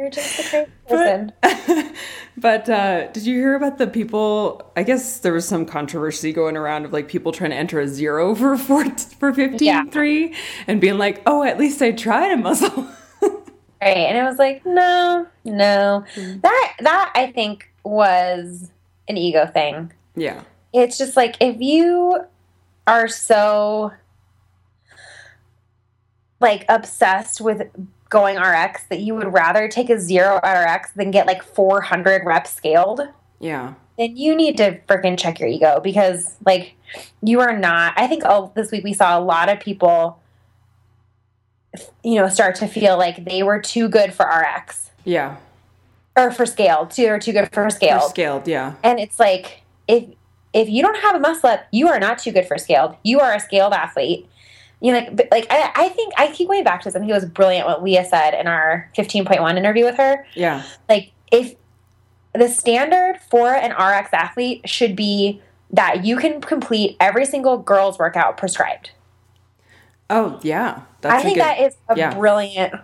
You're 0.00 0.08
just 0.10 0.38
a 0.40 0.42
crazy 0.48 0.70
person. 0.88 1.32
but 1.42 1.92
but 2.38 2.68
uh, 2.70 3.06
did 3.12 3.26
you 3.26 3.36
hear 3.36 3.54
about 3.54 3.76
the 3.76 3.86
people? 3.86 4.72
I 4.74 4.82
guess 4.82 5.18
there 5.18 5.34
was 5.34 5.46
some 5.46 5.66
controversy 5.66 6.32
going 6.32 6.56
around 6.56 6.86
of 6.86 6.92
like 6.94 7.06
people 7.08 7.32
trying 7.32 7.50
to 7.50 7.56
enter 7.56 7.80
a 7.80 7.86
zero 7.86 8.34
for 8.40 8.56
four, 8.56 8.88
for 9.18 9.34
fifteen 9.34 9.66
Yeah. 9.66 9.84
three 9.84 10.34
and 10.66 10.80
being 10.80 10.96
like, 10.96 11.20
oh, 11.26 11.42
at 11.42 11.58
least 11.58 11.82
I 11.82 11.92
tried 11.92 12.32
a 12.32 12.36
muscle. 12.36 12.88
Right. 13.82 13.96
And 13.96 14.18
it 14.18 14.24
was 14.24 14.36
like, 14.38 14.64
no, 14.66 15.26
no. 15.46 16.04
Mm. 16.14 16.42
That 16.42 16.74
that 16.80 17.12
I 17.14 17.32
think 17.32 17.72
was 17.82 18.70
an 19.08 19.16
ego 19.16 19.46
thing. 19.46 19.90
yeah, 20.14 20.42
It's 20.74 20.98
just 20.98 21.16
like 21.16 21.36
if 21.40 21.62
you 21.62 22.22
are 22.86 23.08
so 23.08 23.92
like 26.40 26.66
obsessed 26.68 27.40
with 27.40 27.70
going 28.10 28.36
RX 28.36 28.84
that 28.90 29.00
you 29.00 29.14
would 29.14 29.32
rather 29.32 29.68
take 29.68 29.88
a 29.88 29.98
zero 29.98 30.36
RX 30.44 30.92
than 30.92 31.10
get 31.10 31.26
like 31.26 31.42
400 31.42 32.24
reps 32.26 32.52
scaled, 32.52 33.00
yeah, 33.38 33.74
then 33.96 34.16
you 34.16 34.36
need 34.36 34.56
to 34.58 34.78
freaking 34.88 35.18
check 35.18 35.40
your 35.40 35.48
ego 35.48 35.80
because 35.82 36.36
like 36.44 36.74
you 37.22 37.40
are 37.40 37.56
not. 37.56 37.94
I 37.96 38.06
think 38.06 38.24
oh, 38.26 38.52
this 38.54 38.70
week 38.70 38.84
we 38.84 38.92
saw 38.92 39.18
a 39.18 39.22
lot 39.22 39.48
of 39.48 39.60
people 39.60 40.20
you 42.02 42.16
know 42.16 42.28
start 42.28 42.56
to 42.56 42.66
feel 42.66 42.98
like 42.98 43.24
they 43.24 43.42
were 43.42 43.60
too 43.60 43.88
good 43.88 44.12
for 44.12 44.26
RX 44.26 44.90
yeah. 45.04 45.36
or 46.16 46.30
for 46.30 46.46
scaled, 46.46 46.90
too 46.90 47.06
or 47.06 47.18
too 47.18 47.32
good 47.32 47.50
for 47.52 47.68
scaled. 47.70 48.10
scaled, 48.10 48.48
yeah, 48.48 48.74
And 48.82 48.98
it's 48.98 49.18
like 49.18 49.62
if 49.88 50.04
if 50.52 50.68
you 50.68 50.82
don't 50.82 50.98
have 50.98 51.14
a 51.14 51.20
muscle 51.20 51.50
up, 51.50 51.60
you 51.70 51.88
are 51.88 52.00
not 52.00 52.18
too 52.18 52.32
good 52.32 52.46
for 52.46 52.58
scaled. 52.58 52.96
You 53.04 53.20
are 53.20 53.32
a 53.34 53.40
scaled 53.40 53.72
athlete. 53.72 54.28
You 54.80 54.92
know, 54.92 54.98
like 55.00 55.28
like 55.30 55.46
I, 55.50 55.72
I 55.74 55.88
think 55.90 56.14
I 56.16 56.32
keep 56.32 56.48
going 56.48 56.64
back 56.64 56.80
to 56.82 56.88
this. 56.88 56.96
I 56.96 56.98
think 56.98 57.10
it 57.10 57.14
was 57.14 57.26
brilliant 57.26 57.66
what 57.66 57.82
Leah 57.82 58.04
said 58.04 58.34
in 58.34 58.46
our 58.46 58.90
fifteen 58.94 59.24
point 59.24 59.42
one 59.42 59.58
interview 59.58 59.84
with 59.84 59.96
her. 59.96 60.26
yeah, 60.34 60.62
Like 60.88 61.12
if 61.30 61.54
the 62.34 62.48
standard 62.48 63.18
for 63.30 63.52
an 63.52 63.72
RX 63.72 64.10
athlete 64.12 64.68
should 64.68 64.96
be 64.96 65.42
that 65.72 66.04
you 66.04 66.16
can 66.16 66.40
complete 66.40 66.96
every 67.00 67.24
single 67.24 67.58
girl's 67.58 67.98
workout 67.98 68.36
prescribed. 68.36 68.90
oh 70.08 70.38
yeah. 70.42 70.82
That's 71.02 71.14
I 71.14 71.22
think 71.22 71.36
good, 71.36 71.44
that 71.44 71.60
is 71.60 71.76
a 71.88 71.96
yeah. 71.96 72.14
brilliant 72.14 72.74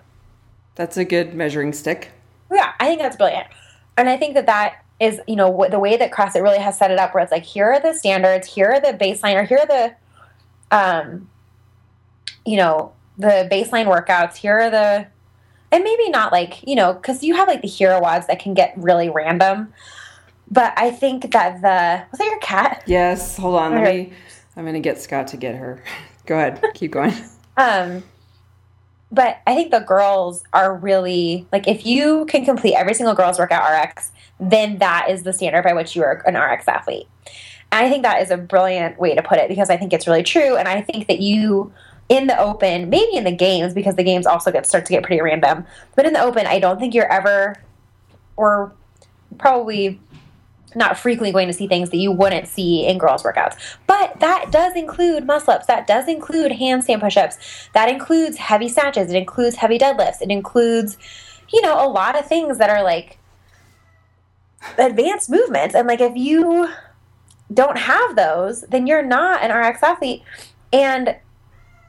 that's 0.77 0.97
a 0.97 1.05
good 1.05 1.35
measuring 1.35 1.73
stick. 1.73 2.11
Yeah, 2.53 2.73
I 2.79 2.87
think 2.87 3.01
that's 3.01 3.17
brilliant. 3.17 3.47
And 3.97 4.09
I 4.09 4.17
think 4.17 4.35
that 4.35 4.47
that 4.47 4.85
is, 5.01 5.21
you 5.27 5.35
know, 5.35 5.67
the 5.71 5.79
way 5.81 5.97
that 5.97 6.13
CrossFit 6.13 6.43
really 6.43 6.59
has 6.59 6.79
set 6.79 6.91
it 6.91 6.99
up 6.99 7.15
where 7.15 7.23
it's 7.23 7.33
like, 7.33 7.45
here 7.45 7.73
are 7.73 7.81
the 7.81 7.95
standards, 7.95 8.47
here 8.47 8.71
are 8.71 8.81
the 8.81 8.97
baseline, 8.97 9.35
or 9.37 9.45
here 9.45 9.59
are 9.59 9.67
the, 9.67 10.77
um, 10.77 11.29
you 12.47 12.57
know, 12.57 12.93
the 13.19 13.49
baseline 13.51 13.87
workouts, 13.87 14.37
here 14.37 14.61
are 14.61 14.71
the, 14.71 15.07
and 15.73 15.85
maybe 15.85 16.09
not 16.11 16.33
like, 16.33 16.63
you 16.67 16.75
know, 16.77 16.95
because 16.95 17.23
you 17.23 17.35
have 17.35 17.49
like 17.49 17.63
the 17.63 17.69
hero 17.69 18.01
WODs 18.01 18.27
that 18.27 18.39
can 18.39 18.55
get 18.55 18.73
really 18.77 19.11
random. 19.11 19.73
But 20.51 20.75
I 20.77 20.91
think 20.91 21.33
that 21.33 21.61
the, 21.61 22.05
was 22.11 22.19
that 22.19 22.25
your 22.25 22.39
cat? 22.39 22.85
Yes, 22.87 23.37
hold 23.37 23.57
on. 23.57 23.75
Let 23.75 23.95
me. 23.95 24.13
I'm 24.57 24.65
gonna 24.65 24.81
get 24.81 25.01
Scott 25.01 25.27
to 25.29 25.37
get 25.37 25.57
her. 25.57 25.83
Go 26.27 26.37
ahead. 26.37 26.63
Keep 26.75 26.93
going. 26.93 27.13
Um, 27.59 28.05
but 29.11 29.39
I 29.47 29.55
think 29.55 29.71
the 29.71 29.81
girls 29.81 30.45
are 30.53 30.77
really 30.77 31.47
like 31.53 31.67
if 31.67 31.87
you 31.87 32.27
can 32.27 32.45
complete 32.45 32.75
every 32.75 32.93
single 32.93 33.15
girls 33.15 33.39
workout 33.39 33.63
RX, 33.67 34.13
then 34.39 34.77
that 34.77 35.09
is 35.09 35.23
the 35.23 35.33
standard 35.33 35.63
by 35.63 35.73
which 35.73 35.97
you 35.97 36.03
are 36.03 36.23
an 36.27 36.37
RX 36.37 36.69
athlete. 36.69 37.09
And 37.73 37.87
I 37.87 37.89
think 37.89 38.03
that 38.03 38.21
is 38.21 38.31
a 38.31 38.37
brilliant 38.37 38.99
way 38.99 39.15
to 39.15 39.23
put 39.23 39.39
it 39.39 39.49
because 39.49 39.71
I 39.71 39.77
think 39.77 39.93
it's 39.93 40.07
really 40.07 40.23
true. 40.23 40.57
And 40.57 40.69
I 40.69 40.83
think 40.83 41.09
that 41.09 41.21
you 41.21 41.73
in 42.09 42.27
the 42.27 42.39
open, 42.39 42.89
maybe 42.89 43.17
in 43.17 43.25
the 43.25 43.33
games, 43.33 43.75
because 43.75 43.97
the 43.97 44.05
games 44.05 44.27
also 44.27 44.53
get 44.53 44.67
start 44.67 44.87
to 44.87 44.93
get 44.93 45.03
pretty 45.03 45.21
random. 45.21 45.67
But 45.95 46.07
in 46.07 46.13
the 46.13 46.23
open, 46.23 46.47
I 46.47 46.59
don't 46.59 46.79
think 46.79 46.95
you're 46.95 47.11
ever 47.11 47.57
or 48.37 48.73
probably 49.39 50.01
not 50.75 50.99
frequently 50.99 51.33
going 51.33 51.49
to 51.49 51.55
see 51.55 51.67
things 51.67 51.91
that 51.91 51.97
you 51.97 52.13
wouldn't 52.13 52.47
see 52.47 52.87
in 52.87 52.99
girls' 52.99 53.23
workouts. 53.23 53.57
But 53.87 54.21
that 54.21 54.53
does 54.53 54.77
include 54.77 55.27
muscle 55.27 55.55
ups, 55.55 55.67
that 55.67 55.87
does 55.87 56.07
include 56.07 56.53
handstand 56.53 57.01
push 57.01 57.17
ups, 57.17 57.69
that 57.73 57.89
includes 57.89 58.37
heavy 58.37 58.69
snatches, 58.69 59.11
it 59.11 59.17
includes 59.17 59.57
heavy 59.57 59.79
deadlifts, 59.79 60.21
it 60.21 60.31
includes, 60.31 60.99
you 61.53 61.63
know, 61.63 61.85
a 61.85 61.89
lot 61.89 62.19
of 62.19 62.27
things 62.27 62.59
that 62.59 62.69
are 62.69 62.83
like 62.83 63.19
advanced 64.79 65.31
movements. 65.31 65.75
And 65.75 65.89
like 65.89 66.01
if 66.01 66.15
you 66.15 66.69
don't 67.53 67.79
have 67.79 68.17
those, 68.17 68.63
then 68.63 68.87
you're 68.87 69.03
not 69.03 69.43
an 69.43 69.51
RX 69.57 69.83
athlete. 69.83 70.23
And 70.73 71.17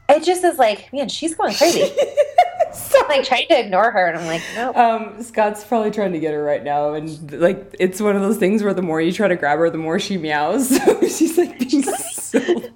it 0.08 0.24
just 0.24 0.44
is 0.44 0.58
like, 0.58 0.92
man, 0.92 1.08
she's 1.08 1.34
going 1.34 1.54
crazy. 1.54 1.80
so, 2.72 2.98
I'm 3.02 3.08
like 3.08 3.24
trying 3.24 3.48
to 3.48 3.58
ignore 3.58 3.90
her, 3.90 4.06
and 4.06 4.18
I'm 4.18 4.26
like, 4.26 4.42
no. 4.54 4.74
um, 4.74 5.22
Scott's 5.22 5.64
probably 5.64 5.90
trying 5.90 6.12
to 6.12 6.18
get 6.18 6.32
her 6.32 6.42
right 6.42 6.62
now, 6.62 6.94
and 6.94 7.32
like 7.32 7.74
it's 7.78 8.00
one 8.00 8.16
of 8.16 8.22
those 8.22 8.38
things 8.38 8.62
where 8.62 8.74
the 8.74 8.82
more 8.82 9.00
you 9.00 9.12
try 9.12 9.28
to 9.28 9.36
grab 9.36 9.58
her, 9.58 9.70
the 9.70 9.78
more 9.78 9.98
she 9.98 10.16
meows. 10.16 10.68
So 10.88 11.00
she's 11.08 11.36
like 11.36 11.58
being 11.58 11.82
so. 11.82 12.40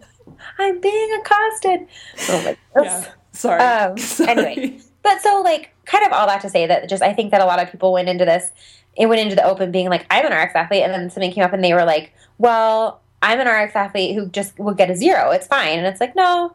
I'm 0.58 0.80
being 0.80 1.20
accosted. 1.20 1.86
Oh 2.28 2.44
my 2.44 2.56
goodness. 2.74 3.04
Yeah. 3.06 3.12
Sorry. 3.32 3.60
Um, 3.60 3.96
Sorry. 3.98 4.30
anyway. 4.30 4.80
But 5.02 5.20
so, 5.20 5.40
like, 5.42 5.74
kind 5.84 6.06
of 6.06 6.12
all 6.12 6.26
that 6.26 6.40
to 6.42 6.50
say 6.50 6.66
that 6.66 6.88
just 6.88 7.02
I 7.02 7.12
think 7.12 7.30
that 7.30 7.40
a 7.40 7.44
lot 7.44 7.62
of 7.62 7.70
people 7.70 7.92
went 7.92 8.08
into 8.08 8.24
this, 8.24 8.50
it 8.96 9.06
went 9.06 9.20
into 9.20 9.34
the 9.34 9.44
open 9.44 9.72
being 9.72 9.88
like, 9.88 10.06
I'm 10.10 10.26
an 10.26 10.32
RX 10.32 10.54
athlete, 10.54 10.82
and 10.82 10.92
then 10.92 11.10
something 11.10 11.32
came 11.32 11.44
up 11.44 11.52
and 11.52 11.64
they 11.64 11.74
were 11.74 11.84
like, 11.84 12.12
well, 12.38 13.00
I'm 13.22 13.40
an 13.40 13.48
RX 13.48 13.74
athlete 13.74 14.14
who 14.14 14.28
just 14.28 14.58
will 14.58 14.74
get 14.74 14.90
a 14.90 14.96
zero. 14.96 15.30
It's 15.30 15.46
fine, 15.46 15.78
and 15.78 15.86
it's 15.86 16.00
like, 16.00 16.14
no, 16.14 16.54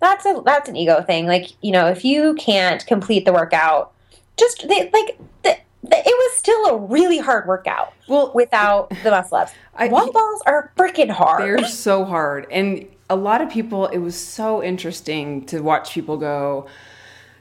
that's 0.00 0.24
a 0.26 0.42
that's 0.44 0.68
an 0.68 0.76
ego 0.76 1.02
thing. 1.02 1.26
Like, 1.26 1.50
you 1.62 1.72
know, 1.72 1.86
if 1.88 2.04
you 2.04 2.34
can't 2.34 2.84
complete 2.86 3.24
the 3.24 3.32
workout, 3.32 3.92
just 4.36 4.66
they, 4.68 4.90
like 4.92 5.18
the, 5.42 5.56
the, 5.82 5.96
it 5.98 6.04
was 6.06 6.36
still 6.38 6.66
a 6.66 6.76
really 6.76 7.18
hard 7.18 7.46
workout 7.46 7.92
Well, 8.08 8.30
without 8.34 8.90
the 9.02 9.10
muscle 9.10 9.38
ups. 9.38 9.52
I- 9.74 9.88
Wall 9.88 10.10
balls 10.12 10.42
are 10.46 10.72
freaking 10.76 11.10
hard. 11.10 11.42
They're 11.42 11.66
so 11.68 12.04
hard. 12.04 12.46
And 12.50 12.86
a 13.10 13.16
lot 13.16 13.40
of 13.40 13.48
people, 13.50 13.86
it 13.86 13.98
was 13.98 14.16
so 14.16 14.62
interesting 14.62 15.44
to 15.46 15.60
watch 15.60 15.92
people 15.92 16.16
go, 16.18 16.66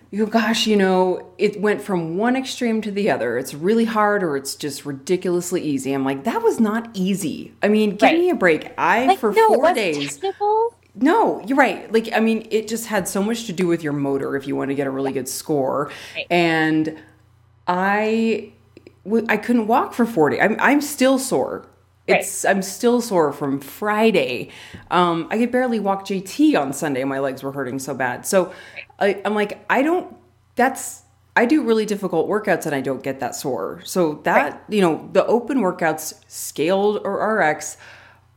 you 0.09 0.25
go, 0.25 0.31
gosh, 0.31 0.65
you 0.67 0.77
know, 0.77 1.27
it 1.37 1.59
went 1.59 1.81
from 1.81 2.15
one 2.17 2.37
extreme 2.37 2.81
to 2.83 2.91
the 2.91 3.09
other. 3.11 3.37
It's 3.37 3.53
really 3.53 3.83
hard 3.83 4.23
or 4.23 4.37
it's 4.37 4.55
just 4.55 4.85
ridiculously 4.85 5.61
easy. 5.61 5.91
I'm 5.91 6.05
like, 6.05 6.23
that 6.23 6.41
was 6.41 6.59
not 6.61 6.89
easy. 6.93 7.53
I 7.61 7.67
mean, 7.67 7.91
give 7.91 8.01
Right. 8.03 8.17
me 8.17 8.29
a 8.29 8.35
break. 8.35 8.71
I, 8.77 9.05
like, 9.07 9.19
for 9.19 9.33
no, 9.33 9.49
four 9.49 9.73
days, 9.73 10.13
technical. 10.13 10.73
No, 10.99 11.41
you're 11.45 11.57
right. 11.57 11.91
Like, 11.91 12.09
I 12.13 12.19
mean, 12.19 12.47
it 12.51 12.67
just 12.67 12.87
had 12.87 13.07
so 13.07 13.21
much 13.21 13.45
to 13.45 13.53
do 13.53 13.67
with 13.67 13.83
your 13.83 13.93
motor 13.93 14.35
if 14.35 14.47
you 14.47 14.55
want 14.55 14.69
to 14.69 14.75
get 14.75 14.87
a 14.87 14.89
really 14.91 15.11
good 15.11 15.27
score. 15.29 15.91
Right. 16.15 16.25
And 16.29 16.97
I, 17.67 18.51
w- 19.03 19.25
I 19.29 19.37
couldn't 19.37 19.67
walk 19.67 19.93
for 19.93 20.05
40. 20.05 20.41
I'm, 20.41 20.55
I'm 20.59 20.81
still 20.81 21.19
sore. 21.19 21.67
It's, 22.07 22.45
I'm 22.45 22.61
still 22.61 23.01
sore 23.01 23.33
from 23.33 23.59
Friday. 23.59 24.49
Um, 24.89 25.27
I 25.29 25.37
could 25.37 25.51
barely 25.51 25.79
walk 25.79 26.05
JT 26.07 26.57
on 26.59 26.71
Sunday. 26.71 27.03
My 27.03 27.19
legs 27.19 27.43
were 27.43 27.51
hurting 27.51 27.79
so 27.79 27.93
bad. 27.93 28.25
So 28.25 28.53
I, 28.97 29.21
I'm 29.25 29.35
like, 29.35 29.65
I 29.69 29.81
don't, 29.81 30.15
that's, 30.55 31.01
I 31.35 31.45
do 31.45 31.63
really 31.63 31.85
difficult 31.85 32.29
workouts 32.29 32.65
and 32.65 32.73
I 32.73 32.79
don't 32.79 33.03
get 33.03 33.19
that 33.19 33.35
sore. 33.35 33.81
So 33.83 34.21
that, 34.23 34.51
Right. 34.53 34.59
you 34.69 34.79
know, 34.81 35.09
the 35.11 35.25
open 35.25 35.57
workouts, 35.59 36.13
scaled 36.27 37.01
or 37.03 37.35
RX, 37.39 37.75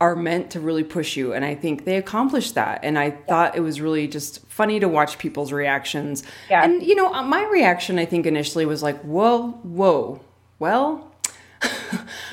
are 0.01 0.15
meant 0.15 0.49
to 0.49 0.59
really 0.59 0.83
push 0.83 1.15
you. 1.15 1.31
And 1.31 1.45
I 1.45 1.53
think 1.53 1.85
they 1.85 1.95
accomplished 1.95 2.55
that. 2.55 2.79
And 2.83 2.97
I 2.97 3.11
thought 3.11 3.55
it 3.55 3.59
was 3.59 3.79
really 3.79 4.07
just 4.07 4.43
funny 4.47 4.79
to 4.79 4.87
watch 4.89 5.19
people's 5.19 5.51
reactions. 5.53 6.23
Yeah. 6.49 6.63
And, 6.63 6.81
you 6.81 6.95
know, 6.95 7.13
uh, 7.13 7.21
my 7.21 7.45
reaction, 7.45 7.99
I 7.99 8.05
think 8.05 8.25
initially 8.25 8.65
was 8.65 8.81
like, 8.81 8.99
whoa, 9.01 9.51
whoa, 9.61 10.19
well, 10.57 11.07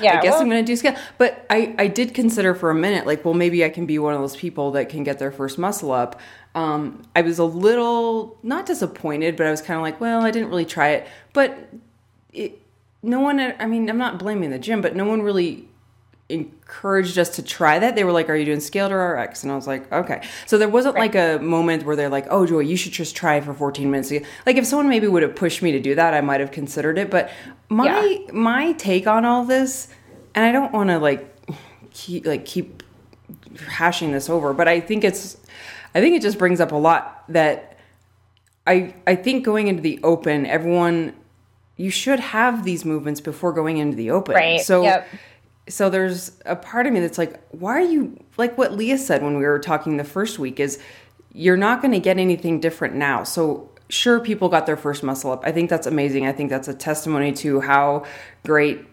Yeah, 0.01 0.17
I 0.17 0.21
guess 0.23 0.33
well- 0.33 0.41
I'm 0.41 0.49
going 0.49 0.65
to 0.65 0.71
do 0.71 0.75
scale. 0.75 0.95
But 1.19 1.45
I, 1.51 1.75
I 1.77 1.85
did 1.87 2.15
consider 2.15 2.55
for 2.55 2.71
a 2.71 2.75
minute, 2.75 3.05
like, 3.05 3.23
well, 3.23 3.35
maybe 3.35 3.63
I 3.63 3.69
can 3.69 3.85
be 3.85 3.99
one 3.99 4.15
of 4.15 4.19
those 4.19 4.35
people 4.35 4.71
that 4.71 4.89
can 4.89 5.03
get 5.03 5.19
their 5.19 5.31
first 5.31 5.59
muscle 5.59 5.91
up. 5.91 6.19
Um, 6.55 7.03
I 7.15 7.21
was 7.21 7.37
a 7.37 7.45
little 7.45 8.39
not 8.41 8.65
disappointed, 8.65 9.35
but 9.35 9.45
I 9.45 9.51
was 9.51 9.61
kind 9.61 9.77
of 9.77 9.83
like, 9.83 10.01
well, 10.01 10.25
I 10.25 10.31
didn't 10.31 10.49
really 10.49 10.65
try 10.65 10.89
it. 10.89 11.07
But 11.33 11.55
it, 12.33 12.59
no 13.03 13.19
one, 13.19 13.39
I 13.39 13.67
mean, 13.67 13.87
I'm 13.87 13.99
not 13.99 14.17
blaming 14.17 14.49
the 14.49 14.57
gym, 14.57 14.81
but 14.81 14.95
no 14.95 15.05
one 15.05 15.21
really 15.21 15.68
encouraged 16.29 17.17
us 17.17 17.29
to 17.29 17.43
try 17.43 17.79
that. 17.79 17.95
They 17.95 18.03
were 18.03 18.11
like, 18.11 18.29
"Are 18.29 18.35
you 18.35 18.45
doing 18.45 18.59
scaled 18.59 18.91
or 18.91 18.99
RX?" 19.15 19.43
And 19.43 19.51
I 19.51 19.55
was 19.55 19.67
like, 19.67 19.91
"Okay." 19.91 20.21
So 20.45 20.57
there 20.57 20.69
wasn't 20.69 20.95
like 20.95 21.15
a 21.15 21.39
moment 21.39 21.85
where 21.85 21.95
they're 21.95 22.09
like, 22.09 22.27
"Oh, 22.29 22.45
Joy, 22.45 22.59
you 22.59 22.77
should 22.77 22.91
just 22.91 23.15
try 23.15 23.41
for 23.41 23.53
14 23.53 23.89
minutes." 23.89 24.11
Like 24.45 24.55
if 24.55 24.65
someone 24.65 24.87
maybe 24.87 25.07
would 25.07 25.23
have 25.23 25.35
pushed 25.35 25.61
me 25.61 25.71
to 25.71 25.79
do 25.79 25.95
that, 25.95 26.13
I 26.13 26.21
might 26.21 26.39
have 26.39 26.51
considered 26.51 26.97
it. 26.97 27.09
But 27.09 27.31
my 27.69 28.19
my 28.31 28.73
take 28.73 29.07
on 29.07 29.25
all 29.25 29.43
this, 29.43 29.87
and 30.35 30.45
I 30.45 30.51
don't 30.51 30.71
want 30.71 30.89
to 30.89 30.99
like 30.99 31.35
keep 31.91 32.25
like 32.25 32.45
keep 32.45 32.83
hashing 33.67 34.11
this 34.11 34.29
over, 34.29 34.53
but 34.53 34.67
I 34.67 34.79
think 34.79 35.03
it's 35.03 35.37
I 35.95 36.01
think 36.01 36.15
it 36.15 36.21
just 36.21 36.37
brings 36.37 36.61
up 36.61 36.71
a 36.71 36.75
lot 36.77 37.23
that 37.29 37.77
I 38.67 38.93
I 39.07 39.15
think 39.15 39.43
going 39.43 39.67
into 39.67 39.81
the 39.81 39.99
open, 40.03 40.45
everyone 40.45 41.15
you 41.75 41.89
should 41.89 42.19
have 42.19 42.65
these 42.65 42.83
movements 42.83 43.21
before 43.21 43.53
going 43.53 43.77
into 43.77 43.95
the 43.95 44.11
open. 44.11 44.35
Right. 44.35 44.61
So 44.61 44.83
Yep. 44.83 45.07
So 45.69 45.89
there's 45.89 46.31
a 46.45 46.55
part 46.55 46.87
of 46.87 46.93
me 46.93 46.99
that's 46.99 47.17
like, 47.17 47.39
why 47.51 47.73
are 47.73 47.85
you 47.85 48.17
like 48.37 48.57
what 48.57 48.73
Leah 48.73 48.97
said 48.97 49.23
when 49.23 49.37
we 49.37 49.45
were 49.45 49.59
talking 49.59 49.97
the 49.97 50.03
first 50.03 50.39
week 50.39 50.59
is 50.59 50.79
you're 51.31 51.57
not 51.57 51.81
going 51.81 51.91
to 51.91 51.99
get 51.99 52.17
anything 52.17 52.59
different 52.59 52.95
now. 52.95 53.23
So 53.23 53.69
sure 53.89 54.19
people 54.19 54.49
got 54.49 54.65
their 54.65 54.77
first 54.77 55.03
muscle 55.03 55.31
up. 55.31 55.43
I 55.45 55.51
think 55.51 55.69
that's 55.69 55.87
amazing. 55.87 56.25
I 56.25 56.31
think 56.31 56.49
that's 56.49 56.67
a 56.67 56.73
testimony 56.73 57.31
to 57.33 57.61
how 57.61 58.05
great 58.45 58.85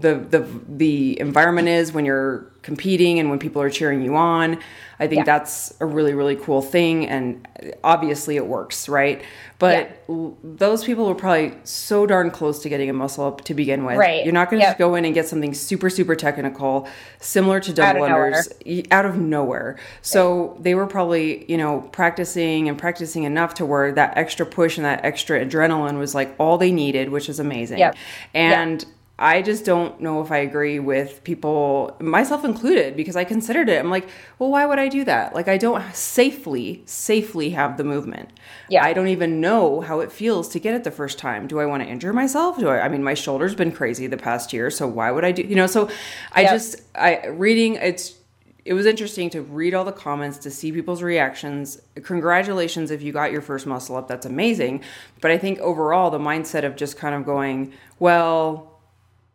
the 0.00 0.14
the 0.14 0.46
the 0.68 1.20
environment 1.20 1.68
is 1.68 1.92
when 1.92 2.04
you're 2.04 2.46
competing 2.62 3.18
and 3.18 3.28
when 3.28 3.38
people 3.38 3.60
are 3.60 3.70
cheering 3.70 4.02
you 4.02 4.14
on. 4.16 4.58
I 5.00 5.08
think 5.08 5.20
Yeah. 5.20 5.24
that's 5.36 5.74
a 5.80 5.86
really 5.86 6.14
really 6.14 6.36
cool 6.36 6.62
thing 6.62 7.08
and 7.08 7.46
obviously 7.82 8.36
it 8.36 8.46
works, 8.46 8.88
right? 8.88 9.20
But 9.58 10.02
l- 10.08 10.36
those 10.44 10.84
people 10.84 11.06
were 11.08 11.14
probably 11.16 11.54
so 11.64 12.06
darn 12.06 12.30
close 12.30 12.60
to 12.62 12.68
getting 12.68 12.88
a 12.88 12.92
muscle 12.92 13.24
up 13.26 13.42
to 13.44 13.54
begin 13.54 13.84
with. 13.84 13.96
Right. 13.96 14.24
You're 14.24 14.32
not 14.32 14.48
going 14.48 14.60
to 14.60 14.64
Yep. 14.66 14.70
just 14.72 14.78
go 14.78 14.94
in 14.94 15.04
and 15.04 15.12
get 15.12 15.26
something 15.28 15.54
super 15.54 15.90
super 15.90 16.14
technical 16.14 16.86
similar 17.18 17.58
to 17.60 17.70
Out 17.72 17.94
double 17.94 18.08
nowhere. 18.08 18.30
unders 18.32 18.52
y- 18.64 18.84
out 18.92 19.04
of 19.06 19.18
nowhere. 19.18 19.76
So 20.02 20.56
they 20.60 20.74
were 20.76 20.86
probably, 20.86 21.44
you 21.50 21.58
know, 21.58 21.88
practicing 21.92 22.68
and 22.68 22.78
practicing 22.78 23.24
enough 23.24 23.54
to 23.54 23.66
where 23.66 23.90
that 23.92 24.16
extra 24.16 24.46
push 24.46 24.76
and 24.78 24.84
that 24.86 25.04
extra 25.04 25.44
adrenaline 25.44 25.98
was 25.98 26.14
like 26.14 26.32
all 26.38 26.58
they 26.58 26.70
needed, 26.70 27.10
which 27.10 27.28
is 27.28 27.40
amazing. 27.40 27.78
Yep. 27.78 27.96
And 28.34 28.84
I 29.18 29.42
just 29.42 29.64
don't 29.64 30.00
know 30.00 30.20
if 30.22 30.32
I 30.32 30.38
agree 30.38 30.80
with 30.80 31.22
people, 31.22 31.96
myself 32.00 32.44
included, 32.44 32.96
because 32.96 33.14
I 33.14 33.24
considered 33.24 33.68
it. 33.68 33.78
I'm 33.78 33.90
like, 33.90 34.08
well, 34.38 34.50
why 34.50 34.66
would 34.66 34.78
I 34.78 34.88
do 34.88 35.04
that? 35.04 35.34
Like, 35.34 35.46
I 35.48 35.58
don't 35.58 35.84
safely, 35.94 36.82
safely 36.86 37.50
have 37.50 37.76
the 37.76 37.84
movement. 37.84 38.30
Yeah. 38.68 38.84
I 38.84 38.92
don't 38.94 39.08
even 39.08 39.40
know 39.40 39.80
how 39.80 40.00
it 40.00 40.10
feels 40.10 40.48
to 40.48 40.58
get 40.58 40.74
it 40.74 40.82
the 40.82 40.90
first 40.90 41.18
time. 41.18 41.46
Do 41.46 41.60
I 41.60 41.66
want 41.66 41.82
to 41.82 41.88
injure 41.88 42.12
myself? 42.12 42.58
Do 42.58 42.68
I? 42.68 42.80
I 42.80 42.88
mean, 42.88 43.04
my 43.04 43.14
shoulder's 43.14 43.54
been 43.54 43.70
crazy 43.70 44.06
the 44.06 44.16
past 44.16 44.52
year, 44.52 44.70
so 44.70 44.88
why 44.88 45.10
would 45.10 45.24
I 45.24 45.30
do? 45.30 45.42
You 45.42 45.56
know, 45.56 45.66
so 45.68 45.88
I 46.32 46.40
Yep. 46.42 46.50
just, 46.50 46.82
I 46.94 47.26
reading 47.26 47.76
it's. 47.76 48.16
It 48.64 48.74
was 48.74 48.86
interesting 48.86 49.28
to 49.30 49.42
read 49.42 49.74
all 49.74 49.84
the 49.84 49.90
comments 49.90 50.38
to 50.38 50.50
see 50.50 50.70
people's 50.70 51.02
reactions. 51.02 51.80
Congratulations 52.04 52.92
if 52.92 53.02
you 53.02 53.12
got 53.12 53.32
your 53.32 53.40
first 53.40 53.66
muscle 53.66 53.96
up. 53.96 54.06
That's 54.06 54.24
amazing. 54.24 54.82
But 55.20 55.32
I 55.32 55.38
think 55.38 55.58
overall, 55.58 56.10
the 56.12 56.20
mindset 56.20 56.64
of 56.64 56.76
just 56.76 56.96
kind 56.96 57.12
of 57.12 57.24
going, 57.24 57.72
well, 57.98 58.71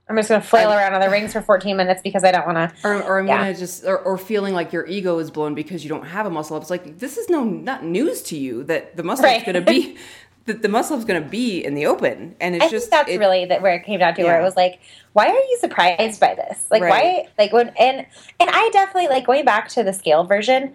I'm 0.09 0.15
just 0.15 0.29
going 0.29 0.39
to 0.41 0.47
flail 0.47 0.71
around 0.71 0.93
on 0.93 1.01
the 1.01 1.09
rings 1.09 1.33
for 1.33 1.41
14 1.41 1.75
minutes 1.75 2.01
because 2.01 2.23
I 2.23 2.31
don't 2.31 2.45
want 2.47 2.57
to. 2.57 2.87
or, 2.87 3.03
or 3.03 3.19
I'm 3.19 3.27
Yeah. 3.27 3.39
gonna 3.39 3.53
just 3.55 3.83
or, 3.83 3.97
or 3.99 4.17
feeling 4.17 4.53
like 4.53 4.71
your 4.71 4.85
ego 4.87 5.19
is 5.19 5.29
blown 5.31 5.53
because 5.53 5.83
you 5.83 5.89
don't 5.89 6.05
have 6.05 6.25
a 6.25 6.29
muscle 6.29 6.55
up. 6.55 6.61
It's 6.61 6.69
like 6.71 6.97
this 6.99 7.17
is 7.17 7.29
no 7.29 7.43
not 7.43 7.83
news 7.83 8.21
to 8.23 8.37
you 8.37 8.63
that 8.65 8.95
the 8.95 9.03
muscle 9.03 9.25
Right. 9.25 9.37
is 9.39 9.43
gonna 9.43 9.61
be 9.61 9.97
that 10.45 10.61
the 10.61 10.69
muscle 10.69 10.97
is 10.97 11.03
gonna 11.03 11.19
be 11.19 11.61
in 11.65 11.73
the 11.75 11.87
open, 11.87 12.37
and 12.39 12.55
it's 12.55 12.63
I 12.65 12.69
just 12.69 12.89
that's 12.89 13.09
it- 13.11 13.17
really 13.19 13.43
that 13.45 13.61
where 13.61 13.73
it 13.75 13.83
came 13.83 13.99
down 13.99 14.15
to 14.15 14.23
where 14.23 14.39
it 14.39 14.43
was 14.43 14.55
like, 14.55 14.79
why 15.11 15.27
are 15.27 15.33
you 15.33 15.57
surprised 15.59 16.21
by 16.21 16.35
this? 16.35 16.65
Like 16.71 16.83
Right. 16.83 17.25
why 17.27 17.27
like 17.37 17.51
when 17.51 17.67
and 17.77 18.05
and 18.39 18.49
I 18.49 18.69
definitely 18.71 19.09
like 19.09 19.25
going 19.25 19.43
back 19.43 19.67
to 19.69 19.83
the 19.83 19.91
scaled 19.91 20.29
version. 20.29 20.73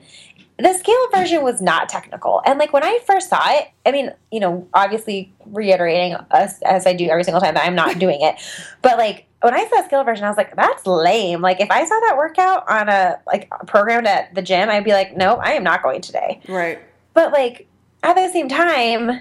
The 0.63 0.75
scaled 0.75 1.11
version 1.13 1.43
was 1.43 1.61
not 1.61 1.89
technical. 1.89 2.41
And 2.47 2.59
like 2.59 2.73
when 2.73 2.85
I 2.85 3.01
first 3.05 3.29
saw 3.29 3.41
it, 3.47 3.69
I 3.85 3.91
mean, 3.91 4.13
you 4.31 4.39
know, 4.39 4.69
obviously 4.75 5.33
reiterating 5.47 6.15
us 6.31 6.63
as 6.63 6.87
I 6.87 6.93
do 6.93 7.09
every 7.09 7.25
single 7.25 7.41
time 7.41 7.55
that 7.55 7.65
I'm 7.65 7.75
not 7.75 7.99
doing 7.99 8.21
it. 8.21 8.37
But 8.81 8.97
like 8.97 9.27
when 9.41 9.55
I 9.55 9.67
saw 9.69 9.79
the 9.79 9.85
scaled 9.87 10.07
version, 10.07 10.25
I 10.25 10.29
was 10.29 10.37
like, 10.37 10.55
that's 10.55 10.87
lame. 10.87 11.41
Like 11.41 11.61
if 11.61 11.71
I 11.71 11.85
saw 11.85 11.99
that 12.09 12.17
workout 12.17 12.69
on 12.69 12.89
a 12.89 13.19
like 13.27 13.51
programmed 13.67 14.07
at 14.07 14.35
the 14.37 14.43
gym, 14.43 14.69
I'd 14.69 14.85
be 14.85 14.93
like, 14.93 15.17
no, 15.17 15.35
I 15.37 15.51
am 15.53 15.65
not 15.65 15.83
going 15.83 16.01
today. 16.01 16.41
right. 16.49 16.79
But 17.15 17.33
like 17.33 17.67
at 18.05 18.15
the 18.15 18.29
same 18.31 18.49
time, 18.49 19.21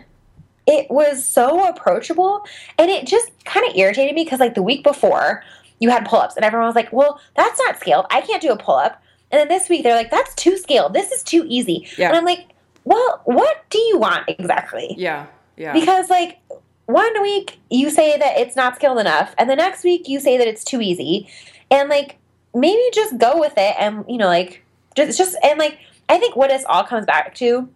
it 0.67 0.89
was 0.91 1.25
so 1.25 1.67
approachable 1.67 2.45
and 2.77 2.89
it 2.91 3.07
just 3.07 3.31
kind 3.45 3.67
of 3.67 3.75
irritated 3.75 4.13
me 4.13 4.23
because 4.23 4.39
like 4.39 4.53
the 4.53 4.61
week 4.61 4.83
before 4.83 5.43
you 5.79 5.89
had 5.89 6.05
pull-ups 6.05 6.35
and 6.35 6.45
everyone 6.45 6.67
was 6.67 6.75
like, 6.75 6.93
well, 6.93 7.19
that's 7.35 7.59
not 7.59 7.79
scaled. 7.79 8.05
I 8.11 8.21
can't 8.21 8.41
do 8.41 8.51
a 8.51 8.57
pull-up. 8.57 9.00
And 9.31 9.39
then 9.39 9.47
this 9.47 9.69
week 9.69 9.83
they're 9.83 9.95
like, 9.95 10.11
that's 10.11 10.35
too 10.35 10.57
scaled. 10.57 10.93
This 10.93 11.11
is 11.11 11.23
too 11.23 11.45
easy. 11.47 11.87
Yeah. 11.97 12.09
And 12.09 12.17
I'm 12.17 12.25
like, 12.25 12.49
well, 12.83 13.21
what 13.25 13.63
do 13.69 13.79
you 13.79 13.97
want 13.97 14.27
exactly? 14.27 14.95
Yeah, 14.97 15.27
yeah, 15.57 15.73
Because 15.73 16.09
like 16.09 16.39
one 16.85 17.21
week 17.21 17.59
you 17.69 17.89
say 17.89 18.17
that 18.17 18.37
it's 18.37 18.55
not 18.55 18.75
skilled 18.75 18.99
enough, 18.99 19.33
and 19.37 19.49
the 19.49 19.55
next 19.55 19.83
week 19.83 20.07
you 20.07 20.19
say 20.19 20.37
that 20.37 20.47
it's 20.47 20.63
too 20.63 20.81
easy, 20.81 21.29
and 21.69 21.89
like 21.89 22.17
maybe 22.53 22.81
just 22.93 23.17
go 23.17 23.39
with 23.39 23.53
it, 23.57 23.75
and 23.79 24.03
you 24.07 24.17
know 24.17 24.27
like 24.27 24.63
just 24.95 25.17
just 25.17 25.37
and 25.43 25.59
like 25.59 25.79
I 26.09 26.17
think 26.17 26.35
what 26.35 26.49
this 26.49 26.65
all 26.67 26.83
comes 26.83 27.05
back 27.05 27.35
to 27.35 27.69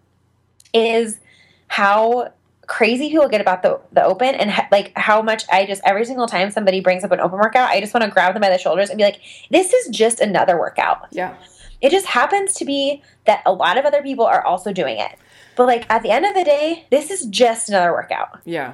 is 0.74 1.20
how 1.68 2.32
crazy 2.68 3.10
people 3.10 3.28
get 3.30 3.42
about 3.42 3.62
the 3.64 3.80
the 3.92 4.04
open 4.04 4.36
and 4.36 4.52
ha- 4.52 4.68
like 4.72 4.92
how 4.96 5.22
much 5.22 5.44
I 5.52 5.66
just 5.66 5.82
every 5.86 6.06
single 6.06 6.28
time 6.28 6.52
somebody 6.52 6.80
brings 6.82 7.04
up 7.04 7.12
an 7.12 7.20
open 7.20 7.40
workout, 7.40 7.70
I 7.70 7.80
just 7.80 7.94
want 7.94 8.04
to 8.04 8.10
grab 8.12 8.34
them 8.34 8.42
by 8.42 8.50
the 8.50 8.58
shoulders 8.58 8.90
and 8.90 8.98
be 8.98 9.04
like, 9.04 9.20
this 9.52 9.74
is 9.74 9.88
just 9.90 10.20
another 10.20 10.58
workout. 10.58 11.08
yeah, 11.12 11.36
It 11.82 11.92
just 11.92 12.06
happens 12.08 12.54
to 12.56 12.66
be 12.66 13.02
that 13.26 13.42
a 13.46 13.54
lot 13.54 13.78
of 13.78 13.86
other 13.86 14.02
people 14.02 14.26
are 14.26 14.44
also 14.46 14.72
doing 14.74 14.98
it. 14.98 15.12
But 15.56 15.68
like 15.68 15.86
at 15.90 16.04
the 16.04 16.10
end 16.12 16.26
of 16.26 16.34
the 16.34 16.44
day, 16.44 16.86
this 16.92 17.10
is 17.12 17.26
just 17.28 17.70
another 17.70 17.92
workout. 17.92 18.40
yeah. 18.46 18.74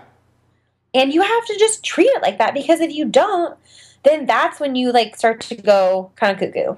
And 0.93 1.13
you 1.13 1.21
have 1.21 1.45
to 1.45 1.58
just 1.58 1.84
treat 1.86 2.08
it 2.08 2.21
like 2.21 2.38
that 2.39 2.54
because 2.54 2.82
if 2.82 2.91
you 2.91 3.06
don't, 3.06 3.58
then 4.04 4.25
that's 4.25 4.60
when 4.60 4.75
you 4.75 4.91
like 4.91 5.15
start 5.15 5.39
to 5.41 5.56
go 5.56 6.12
kind 6.17 6.34
of 6.34 6.39
cuckoo. 6.39 6.75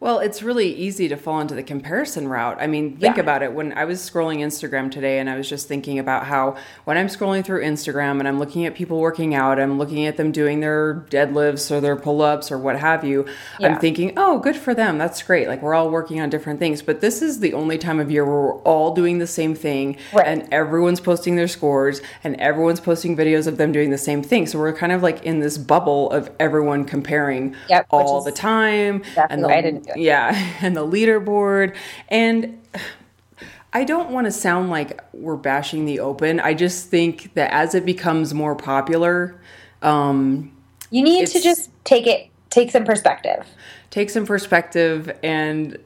Well, 0.00 0.18
it's 0.18 0.42
really 0.42 0.74
easy 0.74 1.08
to 1.08 1.16
fall 1.16 1.40
into 1.40 1.54
the 1.54 1.62
comparison 1.62 2.28
route. 2.28 2.58
I 2.60 2.66
mean, 2.66 2.96
think 2.96 3.16
Yeah. 3.16 3.22
about 3.22 3.42
it. 3.42 3.54
When 3.54 3.72
I 3.72 3.84
was 3.84 4.00
scrolling 4.00 4.40
Instagram 4.40 4.90
today 4.90 5.18
and 5.18 5.30
I 5.30 5.36
was 5.36 5.48
just 5.48 5.66
thinking 5.68 5.98
about 5.98 6.24
how 6.24 6.56
when 6.84 6.98
I'm 6.98 7.06
scrolling 7.06 7.44
through 7.44 7.62
Instagram 7.62 8.18
and 8.18 8.28
I'm 8.28 8.38
looking 8.38 8.66
at 8.66 8.74
people 8.74 9.00
working 9.00 9.34
out, 9.34 9.58
I'm 9.58 9.78
looking 9.78 10.04
at 10.06 10.16
them 10.16 10.30
doing 10.32 10.60
their 10.60 11.04
deadlifts 11.10 11.70
or 11.70 11.80
their 11.80 11.96
pull 11.96 12.20
ups 12.22 12.50
or 12.52 12.58
what 12.58 12.78
have 12.78 13.04
you, 13.04 13.24
Yeah. 13.58 13.68
I'm 13.68 13.78
thinking, 13.78 14.12
oh, 14.16 14.38
good 14.40 14.56
for 14.56 14.74
them. 14.74 14.98
That's 14.98 15.22
great. 15.22 15.48
Like 15.48 15.62
we're 15.62 15.74
all 15.74 15.88
working 15.88 16.20
on 16.20 16.28
different 16.28 16.58
things. 16.58 16.82
But 16.82 17.00
this 17.00 17.22
is 17.22 17.40
the 17.40 17.54
only 17.54 17.78
time 17.78 17.98
of 18.00 18.10
year 18.10 18.24
where 18.26 18.34
we're 18.34 18.58
all 18.62 18.92
doing 18.94 19.18
the 19.18 19.26
same 19.26 19.54
thing 19.54 19.96
Right. 20.12 20.26
and 20.26 20.46
everyone's 20.52 21.00
posting 21.00 21.36
their 21.36 21.48
scores 21.48 22.02
and 22.22 22.36
everyone's 22.40 22.80
posting 22.80 23.16
videos 23.16 23.46
of 23.46 23.56
them 23.56 23.72
doing 23.72 23.90
the 23.90 23.98
same 23.98 24.22
thing. 24.22 24.46
So 24.46 24.58
we're 24.58 24.72
kind 24.74 24.92
of 24.92 25.02
like 25.02 25.24
in 25.24 25.40
this 25.40 25.56
bubble 25.56 26.10
of 26.10 26.30
everyone 26.38 26.84
comparing 26.84 27.54
Yep, 27.70 27.86
all 27.90 28.18
is 28.18 28.24
the 28.26 28.32
time. 28.32 28.96
exactly 29.06 29.40
the 29.42 29.83
why 29.86 29.92
I 29.92 29.96
didn't 29.96 30.10
do 30.10 30.26
it. 30.34 30.38
yeah, 30.38 30.56
and 30.62 30.76
the 30.76 30.86
leaderboard. 30.86 31.76
And 32.08 32.60
I 33.72 33.84
don't 33.84 34.10
want 34.10 34.26
to 34.26 34.30
sound 34.30 34.70
like 34.70 35.00
we're 35.12 35.36
bashing 35.36 35.84
the 35.84 36.00
open. 36.00 36.40
I 36.40 36.54
just 36.54 36.88
think 36.88 37.34
that 37.34 37.52
as 37.52 37.74
it 37.74 37.84
becomes 37.84 38.32
more 38.32 38.54
popular, 38.54 39.40
um, 39.82 40.52
You 40.90 41.02
need 41.02 41.26
to 41.28 41.40
just 41.40 41.70
take 41.84 42.06
it, 42.06 42.28
take 42.50 42.70
some 42.70 42.84
perspective. 42.84 43.46
take 43.90 44.10
some 44.10 44.26
perspective 44.26 45.16
and 45.22 45.78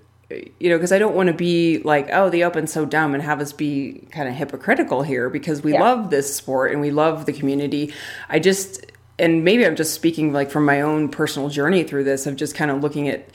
you 0.60 0.68
know, 0.68 0.76
because 0.76 0.92
I 0.92 0.98
don't 0.98 1.14
want 1.14 1.28
to 1.28 1.32
be 1.32 1.78
like, 1.84 2.10
oh, 2.12 2.28
the 2.28 2.44
Open's 2.44 2.70
so 2.70 2.84
dumb 2.84 3.14
and 3.14 3.22
have 3.22 3.40
us 3.40 3.54
be 3.54 4.06
kind 4.10 4.28
of 4.28 4.34
hypocritical 4.34 5.02
here 5.02 5.30
because 5.30 5.62
we 5.62 5.72
Yeah. 5.72 5.80
love 5.80 6.10
this 6.10 6.34
sport 6.36 6.70
and 6.72 6.82
we 6.82 6.90
love 6.90 7.24
the 7.24 7.32
community. 7.32 7.94
I 8.28 8.38
just, 8.38 8.84
and 9.18 9.42
maybe 9.42 9.64
I'm 9.64 9.74
just 9.74 9.94
speaking 9.94 10.34
like 10.34 10.50
from 10.50 10.66
my 10.66 10.82
own 10.82 11.08
personal 11.08 11.48
journey 11.48 11.82
through 11.82 12.04
this 12.04 12.26
of 12.26 12.36
just 12.36 12.54
kind 12.54 12.70
of 12.70 12.82
looking 12.82 13.08
at, 13.08 13.26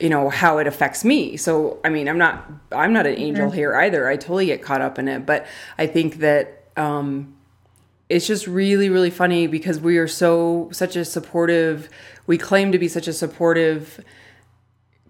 you 0.00 0.08
know, 0.08 0.28
how 0.28 0.58
it 0.58 0.66
affects 0.66 1.04
me. 1.04 1.36
So, 1.36 1.78
I 1.84 1.88
mean, 1.88 2.08
I'm 2.08 2.18
not, 2.18 2.50
I'm 2.72 2.92
not 2.92 3.06
an 3.06 3.16
angel 3.16 3.50
here 3.50 3.74
either. 3.76 4.08
I 4.08 4.16
totally 4.16 4.46
get 4.46 4.60
caught 4.62 4.80
up 4.80 4.98
in 4.98 5.06
it, 5.08 5.24
but 5.24 5.46
I 5.78 5.86
think 5.86 6.16
that, 6.18 6.64
um, 6.76 7.36
it's 8.10 8.26
just 8.26 8.46
really 8.46 8.90
really 8.90 9.08
funny 9.08 9.46
because 9.46 9.80
we 9.80 9.96
are 9.96 10.06
so 10.06 10.68
such 10.72 10.94
a 10.94 11.06
supportive 11.06 11.88
we 12.26 12.36
claim 12.36 12.70
to 12.70 12.78
be 12.78 12.86
such 12.86 13.08
a 13.08 13.14
supportive 13.14 14.04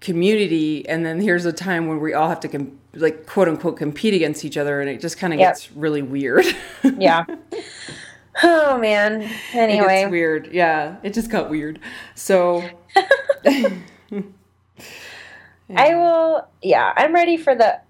community 0.01 0.88
and 0.88 1.05
then 1.05 1.20
here's 1.20 1.44
a 1.44 1.53
time 1.53 1.88
when 1.88 1.99
we 1.99 2.14
all 2.14 2.29
have 2.29 2.38
to 2.38 2.49
com- 2.49 2.79
like 2.94 3.27
quote 3.27 3.49
unquote 3.49 3.77
compete 3.77 4.14
against 4.14 4.44
each 4.44 4.57
other 4.57 4.81
and 4.81 4.88
it 4.88 5.01
just 5.01 5.18
kind 5.18 5.33
of 5.33 5.40
Yep. 5.40 5.51
gets 5.51 5.73
really 5.73 6.03
weird 6.03 6.44
Yeah. 6.99 7.25
oh 8.44 8.79
man. 8.79 9.29
Anyway. 9.53 10.03
gets 10.03 10.11
weird 10.12 10.49
yeah 10.53 10.97
it 11.03 11.14
just 11.14 11.31
got 11.31 11.51
weird 11.51 11.81
so 12.14 12.62
I 15.74 15.94
will. 15.94 16.46
Yeah, 16.62 16.92
I'm 16.96 17.14
ready 17.14 17.37
for 17.37 17.55
the. 17.55 17.81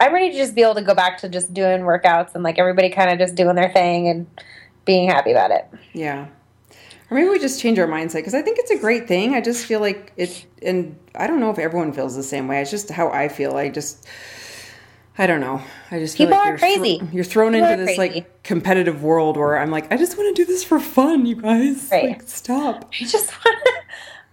I'm 0.00 0.14
ready 0.14 0.30
to 0.30 0.36
just 0.36 0.54
be 0.54 0.62
able 0.62 0.76
to 0.76 0.82
go 0.82 0.94
back 0.94 1.18
to 1.18 1.28
just 1.28 1.52
doing 1.52 1.80
workouts 1.80 2.34
and 2.34 2.44
like 2.44 2.58
everybody 2.58 2.88
kind 2.90 3.10
of 3.10 3.18
just 3.18 3.34
doing 3.34 3.56
their 3.56 3.72
thing 3.72 4.06
and 4.08 4.26
being 4.84 5.08
happy 5.08 5.32
about 5.32 5.50
it. 5.50 5.66
yeah 5.92 6.28
or 7.10 7.14
maybe 7.16 7.28
we 7.28 7.38
just 7.38 7.60
change 7.60 7.78
our 7.78 7.86
mindset 7.86 8.16
because 8.16 8.34
i 8.34 8.40
think 8.40 8.58
it's 8.58 8.70
a 8.70 8.78
great 8.78 9.08
thing 9.08 9.34
i 9.34 9.40
just 9.40 9.66
feel 9.66 9.80
like 9.80 10.12
it 10.16 10.46
and 10.62 10.96
i 11.14 11.26
don't 11.26 11.40
know 11.40 11.50
if 11.50 11.58
everyone 11.58 11.92
feels 11.92 12.14
the 12.16 12.22
same 12.22 12.46
way 12.48 12.60
it's 12.62 12.70
just 12.70 12.88
how 12.90 13.08
i 13.10 13.28
feel 13.28 13.56
i 13.56 13.68
just 13.68 14.06
I 15.20 15.26
don't 15.26 15.40
know. 15.40 15.60
I 15.90 15.98
just 15.98 16.16
feel 16.16 16.28
People 16.28 16.38
like 16.38 16.46
are 16.46 16.50
you're 16.50 16.58
crazy. 16.58 17.02
you're 17.12 17.24
thrown 17.24 17.52
People 17.54 17.68
into 17.70 17.84
this 17.84 17.96
crazy. 17.96 18.14
like 18.20 18.44
competitive 18.44 19.02
world 19.02 19.36
where 19.36 19.58
I'm 19.58 19.68
like, 19.72 19.92
I 19.92 19.96
just 19.96 20.16
want 20.16 20.36
to 20.36 20.40
do 20.44 20.46
this 20.46 20.62
for 20.62 20.78
fun, 20.78 21.26
you 21.26 21.34
guys. 21.34 21.88
Right. 21.90 22.10
Like, 22.10 22.22
stop. 22.22 22.88
I 23.00 23.04
just 23.04 23.32
want 23.44 23.58
to. 23.64 23.72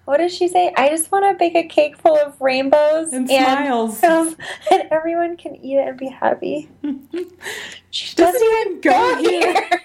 What 0.05 0.17
does 0.17 0.35
she 0.35 0.47
say? 0.47 0.71
I 0.77 0.89
just 0.89 1.11
want 1.11 1.25
to 1.25 1.37
bake 1.37 1.55
a 1.55 1.67
cake 1.67 1.97
full 1.97 2.15
of 2.17 2.39
rainbows 2.39 3.11
And 3.11 3.27
smiles. 3.27 4.03
um, 4.03 4.35
and 4.71 4.83
everyone 4.91 5.35
can 5.35 5.55
eat 5.55 5.77
it 5.77 5.87
and 5.87 5.97
be 5.97 6.07
happy. 6.09 6.69
she 7.89 8.15
doesn't 8.15 8.41
even 8.43 8.81
go 8.81 9.17
here. 9.17 9.69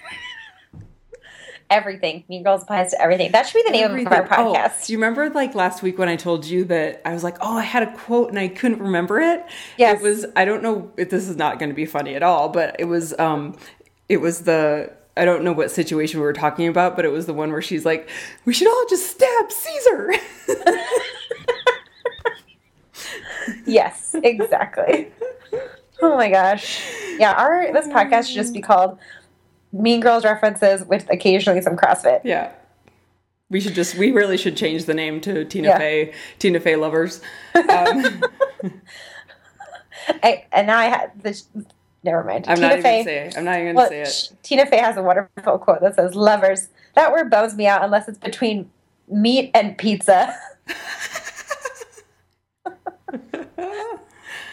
everything. 1.70 2.24
Mean 2.28 2.42
Girls 2.42 2.64
applies 2.64 2.90
to 2.90 3.00
everything. 3.00 3.30
That 3.32 3.46
should 3.46 3.58
be 3.58 3.62
the 3.64 3.70
name 3.70 3.84
of 3.84 3.90
our 3.90 4.24
Everything. 4.24 4.38
Oh, 4.38 4.52
podcast. 4.54 4.86
do 4.86 4.92
you 4.92 4.98
remember 4.98 5.30
like 5.30 5.54
last 5.54 5.82
week 5.82 5.98
when 5.98 6.08
I 6.08 6.16
told 6.16 6.44
you 6.44 6.64
that 6.64 7.00
I 7.04 7.14
was 7.14 7.22
like, 7.24 7.36
oh, 7.40 7.56
I 7.56 7.62
had 7.62 7.84
a 7.84 7.92
quote 7.96 8.28
and 8.30 8.38
I 8.38 8.48
couldn't 8.48 8.80
remember 8.80 9.20
it? 9.20 9.44
Yes. 9.78 10.00
It 10.00 10.02
was, 10.02 10.26
I 10.36 10.44
don't 10.44 10.62
know 10.62 10.92
if 10.96 11.10
this 11.10 11.28
is 11.28 11.36
not 11.36 11.58
going 11.58 11.70
to 11.70 11.74
be 11.74 11.86
funny 11.86 12.14
at 12.14 12.22
all, 12.22 12.48
but 12.48 12.76
it 12.78 12.84
was, 12.86 13.16
um, 13.18 13.56
it 14.08 14.18
was 14.18 14.40
the, 14.42 14.92
I 15.16 15.24
don't 15.24 15.42
know 15.44 15.52
what 15.52 15.70
situation 15.70 16.20
we 16.20 16.24
were 16.26 16.32
talking 16.32 16.66
about, 16.68 16.96
but 16.96 17.04
it 17.04 17.10
was 17.12 17.26
the 17.26 17.34
one 17.34 17.50
where 17.52 17.60
she's 17.62 17.84
like, 17.84 18.08
we 18.44 18.52
should 18.54 18.68
all 18.68 18.84
just 18.88 19.10
stab 19.10 19.50
Caesar. 19.52 20.12
Yes, 23.66 24.14
exactly. 24.22 25.10
oh 26.02 26.16
my 26.16 26.28
gosh. 26.30 26.82
Yeah, 27.18 27.32
our 27.32 27.72
this 27.72 27.86
podcast 27.88 28.26
should 28.26 28.34
just 28.36 28.52
be 28.54 28.60
called 28.60 28.98
Mean 29.72 30.00
Girls 30.00 30.24
References 30.24 30.84
with 30.84 31.08
occasionally 31.10 31.60
some 31.62 31.76
CrossFit. 31.76 32.20
yeah. 32.24 32.52
We 33.48 33.60
should 33.60 33.74
just, 33.74 33.96
we 33.96 34.12
really 34.12 34.36
should 34.36 34.56
change 34.56 34.84
the 34.84 34.94
name 34.94 35.20
to 35.22 35.44
Tina 35.44 35.68
Yeah. 35.68 35.78
Fey, 35.78 36.12
Tina 36.38 36.60
Fey 36.60 36.76
Lovers. 36.76 37.20
Um, 37.54 38.22
I, 40.22 40.44
and 40.52 40.66
now 40.68 40.78
I 40.78 40.84
had 40.86 41.10
this. 41.20 41.46
Never 42.02 42.24
mind. 42.24 42.46
I'm 42.48 42.60
not 42.60 42.72
Tina 42.72 42.78
even 42.78 42.82
Fey. 42.82 42.92
going 42.92 43.04
to 43.04 43.10
say 43.10 43.26
it. 43.26 43.38
I'm 43.38 43.44
not 43.44 43.60
even 43.60 43.76
Well, 43.76 43.88
say 43.88 44.02
it. 44.02 44.32
Tina 44.42 44.66
Fey 44.66 44.78
has 44.78 44.96
a 44.96 45.02
wonderful 45.02 45.58
quote 45.58 45.80
that 45.82 45.96
says, 45.96 46.14
"Lovers." 46.14 46.68
That 46.94 47.12
word 47.12 47.30
bums 47.30 47.54
me 47.54 47.66
out 47.66 47.84
unless 47.84 48.08
it's 48.08 48.18
between 48.18 48.70
meat 49.08 49.50
and 49.54 49.76
pizza. 49.78 50.34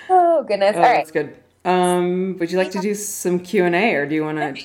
oh 0.09 0.43
goodness! 0.47 0.75
Oh, 0.75 0.81
All 0.81 0.83
right. 0.83 0.97
that's 0.97 1.11
good. 1.11 1.35
Um, 1.65 2.37
would 2.39 2.51
you 2.51 2.57
like 2.57 2.71
to 2.71 2.79
do 2.79 2.93
some 2.93 3.39
Q 3.39 3.65
and 3.65 3.75
A, 3.75 3.95
or 3.95 4.05
do 4.05 4.15
you 4.15 4.23
want 4.23 4.37
to? 4.37 4.63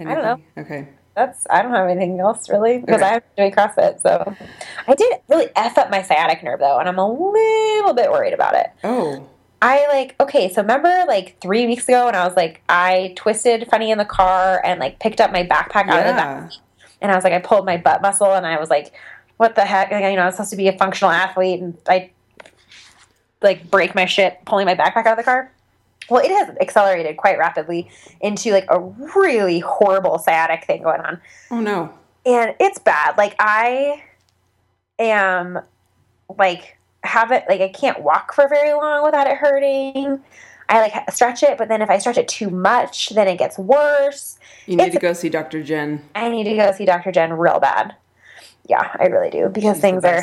I 0.00 0.04
don't 0.04 0.22
know. 0.22 0.40
Okay. 0.58 0.88
That's 1.14 1.46
I 1.50 1.62
don't 1.62 1.72
have 1.72 1.88
anything 1.88 2.20
else 2.20 2.48
really 2.48 2.78
because 2.78 3.02
Okay. 3.02 3.14
I'm 3.14 3.20
doing 3.36 3.50
CrossFit. 3.52 4.00
So 4.00 4.36
I 4.86 4.94
did 4.94 5.14
really 5.28 5.48
f 5.56 5.76
up 5.76 5.90
my 5.90 6.02
sciatic 6.02 6.42
nerve 6.44 6.60
though, 6.60 6.78
and 6.78 6.88
I'm 6.88 6.98
a 6.98 7.10
little 7.10 7.94
bit 7.94 8.10
worried 8.10 8.34
about 8.34 8.54
it. 8.54 8.68
Oh, 8.84 9.28
I 9.60 9.86
like 9.88 10.14
okay, 10.20 10.52
so 10.52 10.62
remember 10.62 11.04
like 11.08 11.40
three 11.40 11.66
weeks 11.66 11.88
ago 11.88 12.06
when 12.06 12.14
I 12.14 12.24
was 12.26 12.36
like 12.36 12.62
I 12.68 13.12
twisted 13.16 13.66
funny 13.70 13.90
in 13.90 13.98
the 13.98 14.04
car 14.04 14.60
and 14.64 14.78
like 14.78 15.00
picked 15.00 15.20
up 15.20 15.32
my 15.32 15.42
backpack 15.44 15.88
out 15.88 16.00
of 16.00 16.06
the 16.06 16.12
back, 16.12 16.52
and 17.00 17.10
I 17.10 17.14
was 17.16 17.24
like 17.24 17.32
I 17.32 17.40
pulled 17.40 17.66
my 17.66 17.76
butt 17.76 18.00
muscle 18.02 18.32
and 18.34 18.46
I 18.46 18.58
was 18.60 18.70
like, 18.70 18.92
what 19.36 19.54
the 19.56 19.64
heck? 19.64 19.90
Like, 19.90 20.04
you 20.04 20.16
know, 20.16 20.22
I 20.22 20.26
was 20.26 20.34
supposed 20.36 20.50
to 20.50 20.56
be 20.56 20.68
a 20.68 20.78
functional 20.78 21.10
athlete 21.10 21.60
and 21.60 21.76
I 21.88 22.10
like 23.42 23.70
break 23.70 23.94
my 23.94 24.04
shit 24.04 24.38
pulling 24.44 24.66
my 24.66 24.74
backpack 24.74 25.06
out 25.06 25.12
of 25.12 25.16
the 25.18 25.22
car. 25.24 25.52
Well, 26.08 26.24
it 26.24 26.30
has 26.30 26.56
accelerated 26.60 27.16
quite 27.16 27.38
rapidly 27.38 27.90
into 28.20 28.52
like 28.52 28.66
a 28.68 28.80
really 28.80 29.58
horrible 29.58 30.18
sciatic 30.18 30.64
thing 30.64 30.82
going 30.82 31.00
on 31.02 31.20
Oh 31.50 31.60
no. 31.60 31.92
and 32.24 32.54
it's 32.60 32.78
bad. 32.78 33.18
Like 33.18 33.34
I 33.38 34.02
am 34.98 35.60
like 36.38 36.77
have 37.04 37.30
it 37.32 37.44
like 37.48 37.60
I 37.60 37.68
can't 37.68 38.02
walk 38.02 38.34
for 38.34 38.48
very 38.48 38.72
long 38.72 39.04
without 39.04 39.26
it 39.26 39.36
hurting. 39.36 40.20
I 40.68 40.80
like 40.80 41.10
stretch 41.10 41.42
it, 41.42 41.56
but 41.56 41.68
then 41.68 41.80
if 41.80 41.88
I 41.88 41.98
stretch 41.98 42.18
it 42.18 42.28
too 42.28 42.50
much, 42.50 43.10
then 43.10 43.26
it 43.26 43.38
gets 43.38 43.58
worse. 43.58 44.38
You 44.66 44.76
need 44.76 44.82
It's- 44.84 44.94
to 44.96 45.00
go 45.00 45.12
see 45.14 45.28
Dr. 45.30 45.62
Jen. 45.62 46.04
I 46.14 46.28
need 46.28 46.44
to 46.44 46.56
go 46.56 46.72
see 46.72 46.84
Dr. 46.84 47.10
Jen 47.10 47.32
real 47.32 47.58
bad. 47.58 47.94
Yeah, 48.66 48.90
I 49.00 49.06
really 49.06 49.30
do 49.30 49.48
because 49.48 49.76
She's 49.76 49.80
things 49.82 50.04
are 50.04 50.22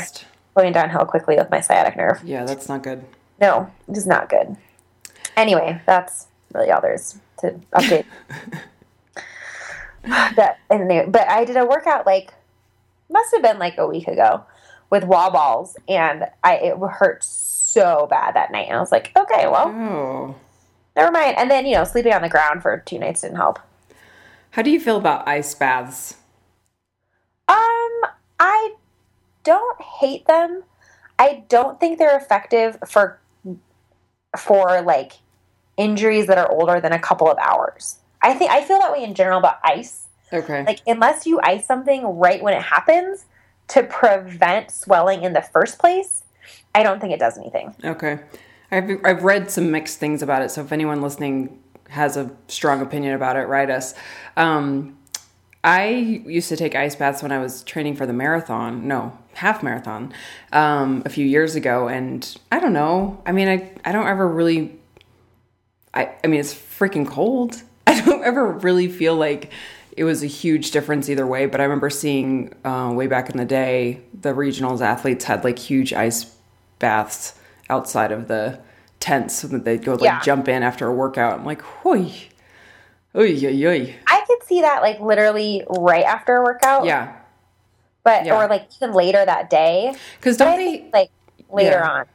going 0.55 0.71
downhill 0.73 1.05
quickly 1.05 1.35
with 1.35 1.49
my 1.49 1.61
sciatic 1.61 1.95
nerve. 1.97 2.21
Yeah, 2.23 2.45
that's 2.45 2.69
not 2.69 2.83
good. 2.83 3.03
No, 3.41 3.71
it 3.87 3.97
is 3.97 4.05
not 4.05 4.29
good. 4.29 4.55
Anyway, 5.35 5.81
that's 5.87 6.27
really 6.53 6.69
all 6.71 6.79
there's 6.81 7.17
to 7.39 7.59
update. 7.73 8.05
that 10.03 10.59
anyway, 10.69 11.05
but 11.07 11.27
I 11.27 11.45
did 11.45 11.57
a 11.57 11.65
workout 11.65 12.05
like 12.05 12.31
must 13.09 13.33
have 13.33 13.41
been 13.41 13.57
like 13.59 13.77
a 13.77 13.87
week 13.87 14.07
ago 14.07 14.43
with 14.89 15.03
wall 15.03 15.31
balls, 15.31 15.77
and 15.87 16.25
I 16.43 16.55
it 16.55 16.77
hurt 16.77 17.23
so 17.23 18.07
bad 18.09 18.35
that 18.35 18.51
night. 18.51 18.67
And 18.67 18.77
I 18.77 18.79
was 18.79 18.91
like, 18.91 19.11
okay, 19.17 19.47
well, 19.47 19.67
Oh. 19.69 20.35
never 20.95 21.11
mind. 21.11 21.37
And 21.37 21.49
then 21.51 21.65
you 21.65 21.75
know, 21.75 21.83
sleeping 21.83 22.13
on 22.13 22.21
the 22.21 22.29
ground 22.29 22.61
for 22.61 22.77
two 22.85 22.99
nights 22.99 23.21
didn't 23.21 23.37
help. 23.37 23.59
How 24.51 24.61
do 24.61 24.69
you 24.71 24.79
feel 24.79 24.97
about 24.97 25.27
ice 25.27 25.53
baths? 25.53 26.15
Um, 27.47 28.01
I 28.39 28.75
don't 29.43 29.81
hate 29.81 30.25
them. 30.27 30.63
I 31.19 31.43
don't 31.49 31.79
think 31.79 31.97
they're 31.99 32.17
effective 32.17 32.77
for 32.87 33.19
for 34.37 34.81
like 34.81 35.13
injuries 35.77 36.27
that 36.27 36.37
are 36.37 36.49
older 36.51 36.79
than 36.81 36.91
a 36.93 36.99
couple 36.99 37.29
of 37.29 37.37
hours. 37.37 37.97
I 38.21 38.33
think 38.33 38.51
I 38.51 38.63
feel 38.63 38.79
that 38.79 38.91
way 38.91 39.03
in 39.03 39.13
general 39.13 39.37
about 39.39 39.59
ice. 39.63 40.07
Okay. 40.33 40.63
Like 40.65 40.79
unless 40.87 41.25
you 41.27 41.39
ice 41.43 41.65
something 41.65 42.03
right 42.03 42.41
when 42.41 42.53
it 42.53 42.61
happens 42.63 43.25
to 43.69 43.83
prevent 43.83 44.71
swelling 44.71 45.23
in 45.23 45.33
the 45.33 45.41
first 45.41 45.79
place, 45.79 46.23
I 46.73 46.83
don't 46.83 46.99
think 46.99 47.13
it 47.13 47.19
does 47.19 47.37
anything. 47.37 47.75
Okay. 47.83 48.19
I've, 48.71 48.89
I've 49.03 49.23
read 49.23 49.49
some 49.49 49.71
mixed 49.71 49.99
things 49.99 50.21
about 50.21 50.41
it, 50.41 50.49
so 50.51 50.61
if 50.61 50.71
anyone 50.71 51.01
listening 51.01 51.61
has 51.89 52.17
a 52.17 52.31
strong 52.47 52.81
opinion 52.81 53.13
about 53.13 53.37
it, 53.37 53.47
write 53.47 53.69
us. 53.69 53.93
Um, 54.35 54.97
I 55.63 55.87
used 55.87 56.49
to 56.49 56.57
take 56.57 56.75
ice 56.75 56.95
baths 56.95 57.23
when 57.23 57.31
I 57.31 57.39
was 57.39 57.63
training 57.63 57.95
for 57.95 58.05
the 58.05 58.13
marathon, 58.13 58.87
no, 58.87 59.17
half 59.33 59.63
marathon, 59.63 60.13
um, 60.53 61.01
a 61.05 61.09
few 61.09 61.25
years 61.25 61.55
ago, 61.55 61.87
and 61.87 62.37
I 62.51 62.59
don't 62.59 62.73
know. 62.73 63.21
I 63.25 63.31
mean, 63.31 63.47
I, 63.47 63.71
I 63.83 63.91
don't 63.91 64.07
ever 64.07 64.27
really. 64.27 64.77
I, 65.93 66.13
I 66.23 66.27
mean, 66.27 66.39
it's 66.39 66.53
freaking 66.53 67.07
cold. 67.07 67.63
I 67.87 67.99
don't 68.01 68.23
ever 68.23 68.51
really 68.51 68.87
feel 68.87 69.15
like 69.15 69.51
it 69.95 70.03
was 70.03 70.21
a 70.23 70.27
huge 70.27 70.71
difference 70.71 71.09
either 71.09 71.25
way, 71.25 71.45
but 71.45 71.61
I 71.61 71.63
remember 71.63 71.89
seeing 71.89 72.53
uh, 72.65 72.91
way 72.93 73.07
back 73.07 73.29
in 73.29 73.37
the 73.37 73.45
day, 73.45 74.01
the 74.19 74.33
regionals 74.33 74.81
athletes 74.81 75.25
had 75.25 75.43
like 75.43 75.57
huge 75.57 75.93
ice 75.93 76.35
baths 76.79 77.35
outside 77.69 78.11
of 78.11 78.27
the 78.27 78.59
tents 78.99 79.35
so 79.35 79.47
that 79.47 79.63
they'd 79.63 79.83
go 79.85 79.93
like 79.93 80.01
Yeah. 80.03 80.21
jump 80.21 80.47
in 80.47 80.63
after 80.63 80.87
a 80.87 80.93
workout. 80.93 81.39
I'm 81.39 81.45
like, 81.45 81.61
hoy, 81.61 82.11
oy, 83.15 83.35
oy, 83.45 83.65
oy. 83.67 83.95
I 84.07 84.23
could 84.27 84.43
see 84.43 84.61
that 84.61 84.81
like 84.81 84.99
literally 84.99 85.63
right 85.69 86.03
after 86.05 86.35
a 86.37 86.43
workout. 86.43 86.85
Yeah. 86.85 87.13
But 88.03 88.25
Yeah. 88.25 88.35
or 88.43 88.47
like 88.47 88.67
even 88.77 88.93
later 88.93 89.23
that 89.25 89.49
day. 89.49 89.95
Because 90.19 90.37
don't 90.37 90.57
they, 90.57 90.77
think 90.79 90.93
like 90.93 91.09
later 91.49 91.77
Yeah. 91.81 91.89
on. 91.89 92.05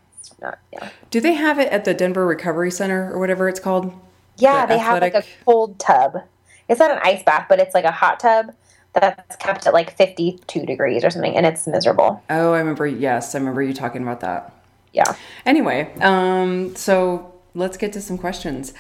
Not, 0.43 0.59
yeah. 0.73 0.89
do 1.11 1.21
they 1.21 1.35
have 1.35 1.59
it 1.59 1.71
at 1.73 1.85
the 1.85 1.93
Denver 1.95 2.27
Recovery 2.27 2.71
Center 2.71 3.11
or 3.13 3.19
whatever 3.19 3.49
it's 3.49 3.61
called? 3.61 3.93
Yeah, 4.37 4.65
The 4.67 4.75
they 4.75 4.79
have 4.79 5.01
like 5.01 5.15
a 5.15 5.23
cold 5.45 5.79
tub. 5.79 6.23
It's 6.71 6.79
not 6.79 6.93
an 6.93 7.01
ice 7.03 7.23
bath, 7.23 7.47
but 7.49 7.59
it's 7.59 7.75
like 7.75 7.85
a 7.85 7.91
hot 7.91 8.21
tub 8.21 8.55
that's 8.95 9.37
kept 9.37 9.67
at 9.67 9.75
like 9.75 9.97
52 9.97 10.65
degrees 10.65 11.05
or 11.05 11.11
something, 11.11 11.37
and 11.37 11.45
it's 11.45 11.67
miserable. 11.67 12.23
Oh, 12.31 12.53
I 12.53 12.59
remember. 12.59 12.87
Yes, 12.87 13.35
I 13.35 13.39
remember 13.39 13.63
you 13.63 13.75
talking 13.75 14.03
about 14.03 14.21
that. 14.21 14.55
Yeah. 14.93 15.17
Anyway, 15.45 15.93
um, 16.01 16.75
so 16.77 17.35
let's 17.55 17.77
get 17.77 17.93
to 17.95 18.01
some 18.01 18.19
questions. 18.19 18.73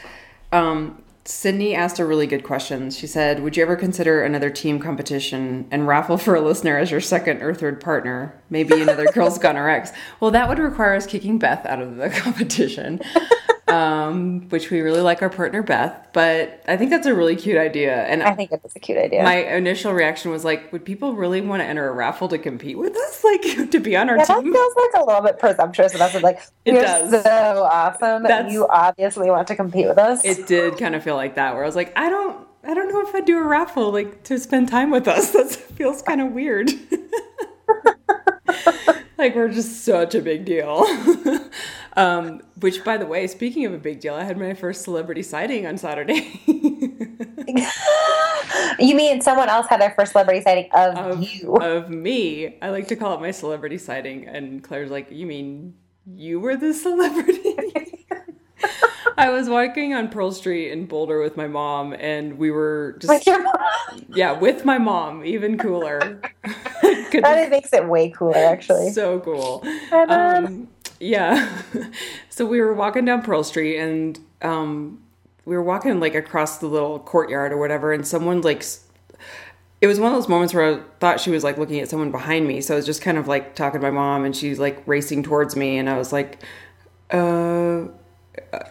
Um, 0.52 1.02
Sydney 1.24 1.74
asked 1.74 1.98
a 1.98 2.06
really 2.06 2.26
good 2.26 2.42
question. 2.42 2.90
She 2.90 3.06
said, 3.06 3.42
Would 3.42 3.56
you 3.56 3.62
ever 3.62 3.76
consider 3.76 4.22
another 4.22 4.50
team 4.50 4.80
competition 4.80 5.68
and 5.70 5.86
raffle 5.86 6.16
for 6.16 6.34
a 6.34 6.40
listener 6.40 6.78
as 6.78 6.90
your 6.90 7.00
second 7.00 7.42
or 7.42 7.54
third 7.54 7.80
partner? 7.80 8.34
Maybe 8.48 8.80
another 8.80 9.04
Girls 9.14 9.38
Gone 9.38 9.56
RX. 9.56 9.92
Well, 10.18 10.30
that 10.30 10.48
would 10.48 10.58
require 10.58 10.94
us 10.94 11.06
kicking 11.06 11.38
Beth 11.38 11.66
out 11.66 11.80
of 11.82 11.96
the 11.96 12.10
competition 12.10 13.00
um, 13.70 14.48
which 14.48 14.70
we 14.70 14.80
really 14.80 15.00
like 15.00 15.22
our 15.22 15.30
partner 15.30 15.62
Beth. 15.62 16.08
But 16.12 16.62
I 16.66 16.76
think 16.76 16.90
that's 16.90 17.06
a 17.06 17.14
really 17.14 17.36
cute 17.36 17.56
idea. 17.56 18.04
And 18.04 18.22
I 18.22 18.34
think 18.34 18.50
it's 18.52 18.74
a 18.74 18.80
cute 18.80 18.98
idea. 18.98 19.22
My 19.22 19.36
initial 19.36 19.92
reaction 19.92 20.30
was 20.30 20.44
like, 20.44 20.72
would 20.72 20.84
people 20.84 21.14
really 21.14 21.40
want 21.40 21.62
to 21.62 21.66
enter 21.66 21.88
a 21.88 21.92
raffle 21.92 22.28
to 22.28 22.38
compete 22.38 22.78
with 22.78 22.96
us? 22.96 23.18
Like 23.30 23.70
to 23.70 23.78
be 23.78 23.96
on 23.96 24.10
our 24.10 24.16
yeah, 24.16 24.24
team? 24.24 24.50
That 24.50 24.52
feels 24.52 24.74
like 24.74 25.02
a 25.02 25.06
little 25.06 25.22
bit 25.22 25.38
presumptuous 25.38 25.94
of 25.94 26.00
us. 26.00 26.20
Like 26.20 26.40
It 26.64 26.74
you're 26.74 26.82
does. 26.82 27.22
so 27.22 27.68
awesome 27.70 28.24
that 28.24 28.50
you 28.50 28.66
obviously 28.66 29.30
want 29.30 29.46
to 29.48 29.54
compete 29.54 29.86
with 29.86 29.98
us. 29.98 30.24
It 30.24 30.48
did 30.48 30.78
kind 30.78 30.96
of 30.96 31.04
feel 31.04 31.14
like 31.14 31.36
that, 31.36 31.54
where 31.54 31.62
I 31.62 31.66
was 31.66 31.76
like, 31.76 31.96
I 31.96 32.08
don't. 32.08 32.44
I 32.64 32.74
don't 32.74 32.92
know 32.92 33.06
if 33.06 33.14
I'd 33.14 33.24
do 33.24 33.38
a 33.38 33.42
raffle 33.42 33.92
like 33.92 34.24
to 34.24 34.38
spend 34.38 34.68
time 34.68 34.90
with 34.90 35.06
us. 35.06 35.32
That 35.32 35.54
feels 35.54 36.02
kind 36.02 36.20
of 36.20 36.32
weird. 36.32 36.70
like 39.20 39.36
we're 39.36 39.48
just 39.48 39.84
such 39.84 40.14
a 40.14 40.20
big 40.20 40.44
deal. 40.44 40.86
um, 41.96 42.40
which, 42.58 42.82
by 42.84 42.96
the 42.96 43.06
way, 43.06 43.26
speaking 43.26 43.66
of 43.66 43.74
a 43.74 43.78
big 43.78 44.00
deal, 44.00 44.14
I 44.14 44.24
had 44.24 44.38
my 44.38 44.54
first 44.54 44.82
celebrity 44.82 45.22
sighting 45.22 45.66
on 45.66 45.76
Saturday. 45.78 46.40
you 48.78 48.94
mean 48.94 49.20
someone 49.20 49.48
else 49.48 49.66
had 49.68 49.80
their 49.80 49.92
first 49.92 50.12
celebrity 50.12 50.40
sighting 50.40 50.70
of, 50.72 50.96
of, 50.96 51.22
you? 51.22 51.54
of 51.56 51.90
me. 51.90 52.58
I 52.62 52.70
like 52.70 52.88
to 52.88 52.96
call 52.96 53.14
it 53.14 53.20
my 53.20 53.30
celebrity 53.30 53.78
sighting. 53.78 54.26
And 54.26 54.64
Claire's 54.64 54.90
like, 54.90 55.10
You 55.10 55.26
mean 55.26 55.74
you 56.06 56.40
were 56.40 56.56
the 56.56 56.72
celebrity? 56.86 57.56
I 59.16 59.28
was 59.28 59.50
walking 59.50 59.92
on 59.92 60.08
Pearl 60.08 60.32
Street 60.32 60.70
in 60.72 60.86
Boulder 60.86 61.20
with 61.20 61.36
my 61.36 61.46
mom, 61.46 61.92
and 61.92 62.38
we 62.38 62.50
were 62.50 62.96
just, 63.00 63.10
with 63.10 63.26
your 63.26 63.42
mom. 63.42 63.54
yeah, 64.08 64.32
with 64.32 64.64
my 64.64 64.78
mom, 64.78 65.26
even 65.26 65.58
cooler. 65.58 66.22
Couldn't- 67.10 67.22
That 67.22 67.50
makes 67.50 67.72
it 67.72 67.86
way 67.86 68.10
cooler, 68.10 68.36
actually. 68.36 68.90
so 68.90 69.20
cool. 69.20 69.64
Um, 69.92 70.68
yeah. 71.00 71.50
so 72.30 72.46
we 72.46 72.60
were 72.60 72.72
walking 72.74 73.04
down 73.04 73.22
Pearl 73.22 73.42
Street 73.44 73.78
and 73.78 74.18
um, 74.42 75.00
we 75.44 75.56
were 75.56 75.62
walking 75.62 75.98
like 76.00 76.14
across 76.14 76.58
the 76.58 76.66
little 76.66 76.98
courtyard 76.98 77.52
or 77.52 77.58
whatever, 77.58 77.92
and 77.92 78.06
someone 78.06 78.40
like. 78.42 78.64
It 79.82 79.86
was 79.86 79.98
one 79.98 80.12
of 80.12 80.18
those 80.18 80.28
moments 80.28 80.52
where 80.52 80.74
I 80.76 80.80
thought 80.98 81.20
she 81.20 81.30
was 81.30 81.42
like 81.42 81.56
looking 81.56 81.80
at 81.80 81.88
someone 81.88 82.10
behind 82.10 82.46
me. 82.46 82.60
So 82.60 82.74
I 82.74 82.76
was 82.76 82.84
just 82.84 83.00
kind 83.00 83.16
of 83.16 83.26
like 83.26 83.54
talking 83.54 83.80
to 83.80 83.86
my 83.86 83.90
mom, 83.90 84.26
and 84.26 84.36
she's 84.36 84.58
like 84.58 84.82
racing 84.86 85.22
towards 85.22 85.56
me, 85.56 85.78
and 85.78 85.88
I 85.88 85.96
was 85.96 86.12
like, 86.12 86.42
uh, 87.10 87.84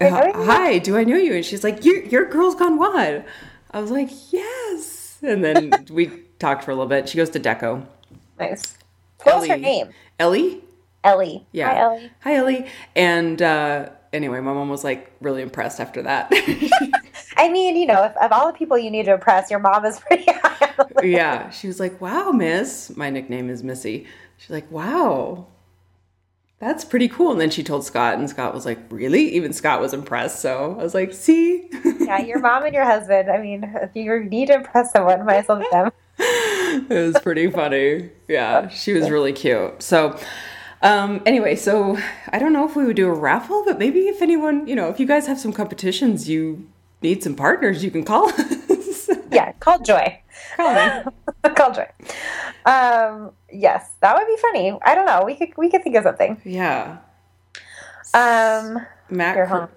Hi. 0.01 0.31
hi, 0.35 0.77
do 0.77 0.95
I 0.97 1.03
know 1.03 1.15
you? 1.17 1.33
And 1.33 1.43
she's 1.45 1.63
like, 1.63 1.83
you're, 1.83 2.03
you're 2.05 2.25
Gone 2.25 2.77
Wild. 2.77 3.23
I 3.71 3.81
was 3.81 3.89
like, 3.91 4.09
yes. 4.31 5.17
And 5.23 5.43
then 5.43 5.71
we 5.89 6.07
talked 6.37 6.63
for 6.63 6.71
a 6.71 6.75
little 6.75 6.87
bit. 6.87 7.09
She 7.09 7.17
goes 7.17 7.29
to 7.31 7.39
Deco. 7.39 7.85
Nice. 8.39 8.77
What 9.23 9.39
was 9.41 9.47
her 9.47 9.57
name? 9.57 9.89
Ellie? 10.17 10.63
Ellie. 11.03 11.45
Yeah. 11.51 11.69
Hi, 11.69 11.79
Ellie. 11.79 12.11
Hi, 12.21 12.35
Ellie. 12.35 12.65
And 12.95 13.41
uh, 13.41 13.89
anyway, 14.13 14.39
my 14.39 14.53
mom 14.53 14.69
was 14.69 14.83
like 14.83 15.11
really 15.21 15.41
impressed 15.41 15.79
after 15.79 16.01
that. 16.03 16.29
I 17.37 17.49
mean, 17.49 17.75
you 17.75 17.85
know, 17.85 18.03
if, 18.03 18.15
of 18.17 18.31
all 18.31 18.47
the 18.47 18.57
people 18.57 18.77
you 18.77 18.91
need 18.91 19.05
to 19.05 19.13
impress, 19.13 19.49
your 19.49 19.59
mom 19.59 19.85
is 19.85 19.99
pretty 20.07 20.25
high 20.25 20.73
on 20.77 20.87
the 20.89 20.95
list. 20.95 21.07
yeah. 21.07 21.49
She 21.49 21.67
was 21.67 21.79
like, 21.79 21.99
wow, 22.01 22.31
miss. 22.31 22.95
My 22.95 23.09
nickname 23.09 23.49
is 23.49 23.63
Missy. 23.63 24.07
She's 24.37 24.49
like, 24.49 24.69
wow. 24.71 25.47
That's 26.59 26.83
pretty 26.83 27.07
cool. 27.07 27.31
And 27.31 27.39
then 27.39 27.49
she 27.49 27.63
told 27.63 27.85
Scott, 27.85 28.17
and 28.17 28.29
Scott 28.29 28.53
was 28.53 28.65
like, 28.65 28.79
Really? 28.89 29.33
Even 29.33 29.53
Scott 29.53 29.79
was 29.79 29.93
impressed. 29.93 30.41
So 30.41 30.75
I 30.77 30.83
was 30.83 30.93
like, 30.93 31.13
See? 31.13 31.69
Yeah, 32.01 32.19
your 32.19 32.39
mom 32.39 32.65
and 32.65 32.73
your 32.73 32.83
husband. 32.83 33.29
I 33.31 33.41
mean, 33.41 33.63
if 33.81 33.91
you 33.95 34.25
need 34.25 34.47
to 34.47 34.55
impress 34.55 34.91
someone, 34.91 35.25
might 35.25 35.37
as 35.37 35.47
well 35.47 35.63
them. 35.71 35.91
it 36.89 36.89
was 36.89 37.19
pretty 37.21 37.49
funny. 37.49 38.09
Yeah, 38.27 38.67
she 38.69 38.93
was 38.93 39.09
really 39.09 39.31
cute. 39.33 39.81
So, 39.81 40.19
um, 40.81 41.21
anyway, 41.25 41.55
so 41.55 41.97
I 42.29 42.39
don't 42.39 42.51
know 42.53 42.67
if 42.67 42.75
we 42.75 42.83
would 42.85 42.95
do 42.95 43.07
a 43.07 43.13
raffle, 43.13 43.63
but 43.65 43.79
maybe 43.79 44.01
if 44.01 44.21
anyone, 44.21 44.67
you 44.67 44.75
know, 44.75 44.89
if 44.89 44.99
you 44.99 45.05
guys 45.05 45.27
have 45.27 45.39
some 45.39 45.53
competitions, 45.53 46.27
you 46.27 46.67
need 47.01 47.23
some 47.23 47.35
partners, 47.35 47.83
you 47.83 47.91
can 47.91 48.03
call 48.03 48.29
us. 48.37 49.09
Yeah, 49.31 49.53
call 49.53 49.79
Joy. 49.79 50.21
call 50.57 50.73
me. 50.73 51.11
call 51.55 51.71
Joy. 51.73 51.87
Um, 52.65 53.31
yes, 53.51 53.91
that 54.01 54.17
would 54.17 54.27
be 54.27 54.37
funny. 54.41 54.77
I 54.83 54.95
don't 54.95 55.05
know. 55.05 55.23
We 55.25 55.35
could 55.35 55.55
we 55.57 55.69
could 55.69 55.83
think 55.83 55.95
of 55.95 56.03
something. 56.03 56.41
Yeah. 56.43 56.97
Um, 58.13 58.85
Matt 59.09 59.35
here, 59.35 59.45
hold 59.45 59.61
on. 59.63 59.69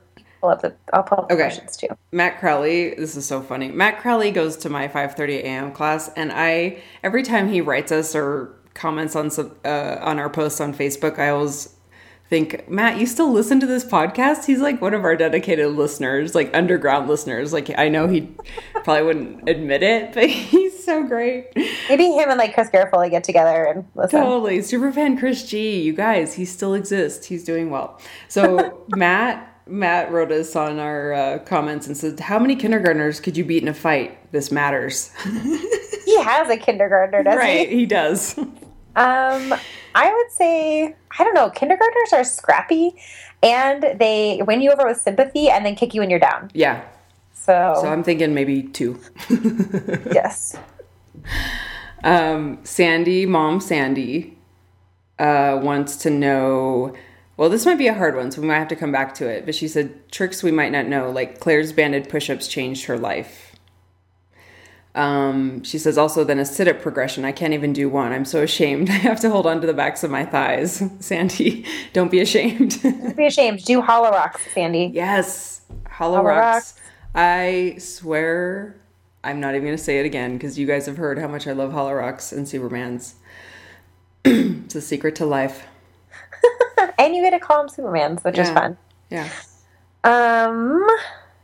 Pull 0.43 0.51
up 0.51 0.61
the. 0.61 0.75
I'll 0.93 1.03
pull 1.05 1.21
up 1.21 1.29
the 1.29 1.35
Okay. 1.35 1.45
questions 1.45 1.77
too. 1.77 1.87
Matt 2.11 2.39
Crowley, 2.41 2.95
this 2.95 3.17
is 3.17 3.25
so 3.25 3.41
funny. 3.41 3.69
Matt 3.69 4.01
Crowley 4.01 4.31
goes 4.31 4.57
to 4.59 4.69
my 4.69 4.89
5:30 4.89 5.39
a.m. 5.39 5.73
class, 5.73 6.11
and 6.17 6.31
I 6.33 6.79
every 7.03 7.23
time 7.23 7.49
he 7.49 7.61
writes 7.61 7.91
us 7.93 8.15
or 8.15 8.51
comments 8.75 9.15
on 9.17 9.31
some 9.31 9.55
uh, 9.65 9.97
on 10.01 10.19
our 10.19 10.29
posts 10.29 10.61
on 10.61 10.75
Facebook, 10.75 11.19
I 11.19 11.29
always 11.29 11.77
think, 12.29 12.67
Matt, 12.69 12.99
you 12.99 13.05
still 13.07 13.31
listen 13.31 13.61
to 13.61 13.67
this 13.67 13.85
podcast? 13.85 14.47
He's 14.47 14.59
like 14.61 14.81
one 14.81 14.95
of 14.95 15.05
our 15.05 15.15
dedicated 15.15 15.71
listeners, 15.73 16.35
like 16.35 16.51
underground 16.57 17.07
listeners. 17.09 17.53
Like 17.53 17.71
I 17.79 17.89
know 17.89 18.09
he 18.09 18.35
probably 18.85 19.03
wouldn't 19.05 19.49
admit 19.49 19.83
it, 19.83 20.13
but 20.15 20.29
he's 20.31 20.83
so 20.85 21.05
great. 21.05 21.53
Maybe 21.89 22.07
him 22.07 22.31
and 22.31 22.39
like 22.39 22.55
Chris 22.55 22.69
Garofoli 22.71 23.11
get 23.11 23.23
together 23.23 23.65
and 23.65 23.85
listen. 23.95 24.21
Totally. 24.23 24.61
super 24.63 24.91
fan 24.91 25.19
Chris 25.19 25.45
G, 25.47 25.83
you 25.83 25.93
guys, 25.93 26.35
he 26.35 26.45
still 26.47 26.75
exists. 26.75 27.27
He's 27.27 27.45
doing 27.45 27.71
well. 27.71 28.01
So 28.29 28.83
Matt 28.97 29.51
Matt 29.67 30.11
wrote 30.11 30.33
us 30.33 30.57
on 30.57 30.79
our 30.79 31.13
uh, 31.13 31.39
comments 31.41 31.87
and 31.87 31.97
said, 31.97 32.19
How 32.21 32.39
many 32.39 32.57
kindergartners 32.57 33.21
could 33.21 33.37
you 33.37 33.45
beat 33.45 33.63
in 33.63 33.69
a 33.69 33.75
fight? 33.75 34.19
This 34.33 34.51
matters. 34.51 35.11
He 36.05 36.21
has 36.21 36.51
a 36.51 36.59
kindergartner, 36.59 37.23
doesn't 37.23 37.39
right, 37.39 37.69
he? 37.71 37.77
he 37.81 37.87
does. 37.87 38.37
Um, 38.37 39.55
I 39.95 40.13
would 40.13 40.31
say 40.31 40.95
I 41.19 41.25
don't 41.25 41.33
know. 41.33 41.49
Kindergartners 41.49 42.13
are 42.13 42.25
scrappy, 42.25 42.93
and 43.43 43.83
they 43.99 44.43
win 44.47 44.61
you 44.61 44.73
over 44.73 44.85
with 44.87 45.01
sympathy, 45.01 45.49
and 45.49 45.65
then 45.65 45.75
kick 45.75 45.95
you 45.95 46.01
when 46.01 46.11
you're 46.11 46.19
down. 46.19 46.51
Yeah. 46.53 46.85
So, 47.33 47.79
So 47.81 47.89
I'm 47.89 48.03
thinking 48.03 48.35
maybe 48.35 48.63
two. 48.65 49.01
yes, 50.13 50.55
Um, 52.05 52.59
Sandy, 52.65 53.25
mom 53.25 53.61
Sandy, 53.61 54.37
uh, 55.19 55.59
wants 55.63 55.97
to 55.99 56.11
know. 56.11 56.95
Well, 57.43 57.51
this 57.51 57.67
might 57.67 57.77
be 57.77 57.89
a 57.89 57.95
hard 57.95 58.15
one, 58.15 58.31
so 58.31 58.41
we 58.41 58.47
might 58.47 58.61
have 58.61 58.69
to 58.69 58.77
come 58.77 58.93
back 58.93 59.15
to 59.15 59.27
it. 59.27 59.45
But 59.45 59.57
she 59.57 59.67
said 59.67 60.13
tricks 60.13 60.45
we 60.45 60.53
might 60.53 60.71
not 60.71 60.87
know, 60.87 61.11
like 61.11 61.41
Claire's 61.41 61.73
banded 61.73 62.09
push-ups 62.09 62.47
changed 62.47 62.85
her 62.85 62.97
life. 62.97 63.57
Um, 64.95 65.65
she 65.65 65.77
says 65.77 65.99
also 65.99 66.23
then 66.23 66.39
a 66.39 66.45
sit-up 66.45 66.81
progression. 66.81 67.25
I 67.25 67.33
can't 67.33 67.53
even 67.53 67.73
do 67.73 67.89
one. 67.89 68.13
I'm 68.13 68.25
so 68.25 68.45
ashamed. 68.45 68.91
I 68.91 68.93
have 68.93 69.19
to 69.23 69.29
hold 69.31 69.47
on 69.47 69.61
to 69.61 69.67
the 69.67 69.75
backs 69.75 70.05
of 70.05 70.11
my 70.13 70.25
thighs. 70.25 70.85
Sandy, 71.01 71.67
don't 71.93 72.13
be 72.13 72.21
ashamed. 72.21 72.81
don't 72.81 73.17
be 73.17 73.27
ashamed. 73.27 73.65
Do 73.65 73.81
hollow 73.81 74.13
rocks, 74.13 74.41
Sandy. 74.55 74.93
yes, 74.95 75.63
hollow, 75.91 76.19
Hollow 76.19 76.29
rocks. 76.29 76.75
rocks. 76.77 76.81
I 77.17 77.75
swear, 77.81 78.77
I'm 79.25 79.41
not 79.41 79.57
even 79.57 79.65
gonna 79.67 79.79
say 79.79 79.99
it 79.99 80.07
again 80.07 80.35
because 80.35 80.61
you 80.61 80.69
guys 80.69 80.87
have 80.87 80.97
heard 80.97 81.19
how 81.19 81.27
much 81.27 81.49
I 81.49 81.55
love 81.55 81.73
hollow 81.73 81.93
rocks 81.95 82.31
and 82.31 82.47
Supermans. 82.47 83.15
it's 84.25 84.77
a 84.77 84.81
secret 84.81 85.17
to 85.17 85.27
life. 85.27 85.67
And 86.99 87.15
you 87.15 87.23
get 87.23 87.31
to 87.31 87.39
call 87.41 87.63
him 87.63 87.69
Superman, 87.69 88.19
which 88.23 88.39
is 88.39 88.49
Yeah. 88.49 88.55
fun. 88.55 88.77
Yeah. 89.11 89.29
Um, 90.05 90.87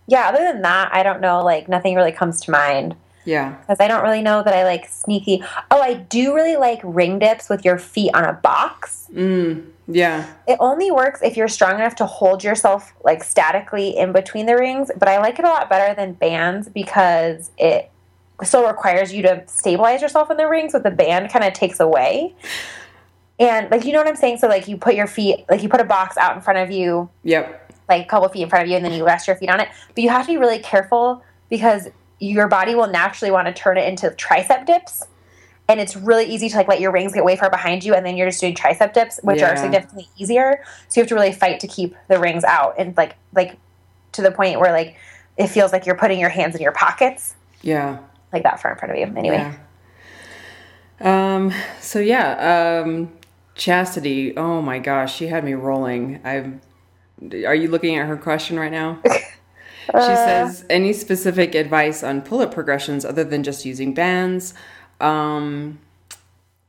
yeah. 0.07 0.29
Other 0.29 0.39
than 0.53 0.63
that, 0.63 0.91
I 0.93 1.03
don't 1.03 1.21
know. 1.21 1.43
Like 1.45 1.69
nothing 1.69 1.95
really 1.95 2.13
comes 2.13 2.41
to 2.43 2.51
mind 2.51 2.97
Yeah. 3.25 3.51
because 3.61 3.79
I 3.81 3.89
don't 3.89 4.03
really 4.03 4.23
know 4.23 4.43
that 4.43 4.55
I 4.55 4.65
like 4.65 4.89
sneaky. 4.89 5.43
Oh, 5.71 5.81
I 5.81 5.95
do 5.95 6.35
really 6.35 6.57
like 6.57 6.81
ring 6.83 7.19
dips 7.19 7.49
with 7.49 7.65
your 7.65 7.79
feet 7.79 8.11
on 8.15 8.25
a 8.25 8.33
box. 8.33 9.09
Mm, 9.15 9.67
yeah. 9.87 10.27
It 10.47 10.57
only 10.61 10.91
works 10.91 11.21
if 11.23 11.37
you're 11.37 11.49
strong 11.49 11.77
enough 11.77 11.95
to 11.97 12.07
hold 12.07 12.43
yourself 12.45 12.93
like 13.05 13.23
statically 13.25 13.97
in 13.97 14.13
between 14.13 14.47
the 14.47 14.57
rings, 14.57 14.91
but 14.97 15.09
I 15.09 15.19
like 15.19 15.39
it 15.39 15.45
a 15.45 15.49
lot 15.49 15.69
better 15.69 15.95
than 15.95 16.13
bands 16.15 16.69
because 16.69 17.51
it 17.59 17.91
still 18.43 18.67
requires 18.67 19.13
you 19.13 19.23
to 19.23 19.43
stabilize 19.47 20.01
yourself 20.03 20.31
in 20.31 20.37
the 20.37 20.47
rings, 20.49 20.73
but 20.73 20.83
the 20.85 20.91
band 20.91 21.31
kind 21.31 21.45
of 21.45 21.53
takes 21.53 21.81
away. 21.81 22.35
And 23.41 23.71
like 23.71 23.85
you 23.85 23.93
know 23.93 23.99
what 23.99 24.09
I'm 24.09 24.17
saying? 24.17 24.39
So 24.39 24.49
like 24.49 24.67
you 24.69 24.77
put 24.77 24.95
your 24.95 25.07
feet 25.07 25.45
like 25.49 25.63
you 25.63 25.69
put 25.69 25.81
a 25.81 25.85
box 25.85 26.17
out 26.17 26.35
in 26.37 26.43
front 26.43 26.59
of 26.59 26.71
you, 26.71 27.09
Yep. 27.23 27.73
like 27.89 28.03
a 28.07 28.09
couple 28.09 28.29
feet 28.31 28.43
in 28.43 28.49
front 28.49 28.65
of 28.65 28.69
you, 28.71 28.77
and 28.77 28.85
then 28.85 28.93
you 28.93 29.05
rest 29.07 29.27
your 29.27 29.37
feet 29.37 29.49
on 29.51 29.61
it. 29.61 29.69
But 29.95 30.03
you 30.03 30.11
have 30.11 30.27
to 30.27 30.33
be 30.33 30.37
really 30.39 30.59
careful 30.59 31.23
because 31.49 31.89
your 32.19 32.49
body 32.49 32.75
will 32.75 32.89
naturally 32.89 33.31
want 33.31 33.47
to 33.47 33.53
turn 33.55 33.79
it 33.79 33.87
into 33.87 34.11
tricep 34.11 34.67
dips. 34.67 35.05
And 35.69 35.79
it's 35.79 35.95
really 35.95 36.25
easy 36.25 36.49
to 36.49 36.57
like 36.57 36.67
let 36.67 36.81
your 36.81 36.91
rings 36.91 37.13
get 37.13 37.25
way 37.25 37.37
far 37.37 37.51
behind 37.51 37.85
you, 37.85 37.95
and 37.95 38.05
then 38.05 38.17
you're 38.17 38.27
just 38.29 38.41
doing 38.41 38.55
tricep 38.55 38.93
dips, 38.93 39.21
which 39.23 39.41
Yeah. 39.41 39.53
are 39.53 39.57
significantly 39.57 40.09
easier. 40.17 40.65
So 40.89 40.99
you 40.99 41.03
have 41.03 41.09
to 41.11 41.15
really 41.15 41.33
fight 41.33 41.61
to 41.61 41.69
keep 41.69 41.95
the 42.09 42.19
rings 42.19 42.43
out, 42.43 42.75
and 42.79 42.97
like 42.97 43.15
like 43.35 43.57
to 44.13 44.23
the 44.23 44.31
point 44.33 44.59
where 44.59 44.73
like 44.73 44.97
it 45.37 45.47
feels 45.49 45.73
like 45.73 45.87
you're 45.87 45.95
putting 45.95 46.19
your 46.19 46.31
hands 46.31 46.57
in 46.57 46.63
your 46.63 46.73
pockets, 46.73 47.35
Yeah. 47.63 47.99
like 48.33 48.43
that 48.43 48.61
far 48.61 48.73
in 48.73 48.79
front 48.79 48.93
of 48.93 48.99
you. 48.99 49.15
Anyway, 49.17 49.37
Yeah. 49.37 49.53
Um, 51.37 51.53
so 51.81 52.01
yeah, 52.01 52.81
um, 52.83 53.13
Chastity, 53.59 54.35
oh 54.37 54.63
my 54.63 54.79
gosh, 54.79 55.15
she 55.15 55.27
had 55.27 55.45
me 55.45 55.53
rolling. 55.53 56.21
I'm. 56.25 56.63
Are 57.45 57.55
you 57.55 57.69
looking 57.69 57.99
at 57.99 58.07
her 58.07 58.17
question 58.17 58.59
right 58.59 58.73
now? 58.73 59.01
She 59.91 60.01
says, 60.01 60.67
any 60.69 60.93
specific 60.93 61.55
advice 61.55 62.03
on 62.03 62.21
pull 62.21 62.43
up 62.43 62.53
progressions 62.53 63.07
other 63.07 63.25
than 63.25 63.43
just 63.43 63.65
using 63.65 63.95
bands? 63.95 64.53
Um, 65.01 65.79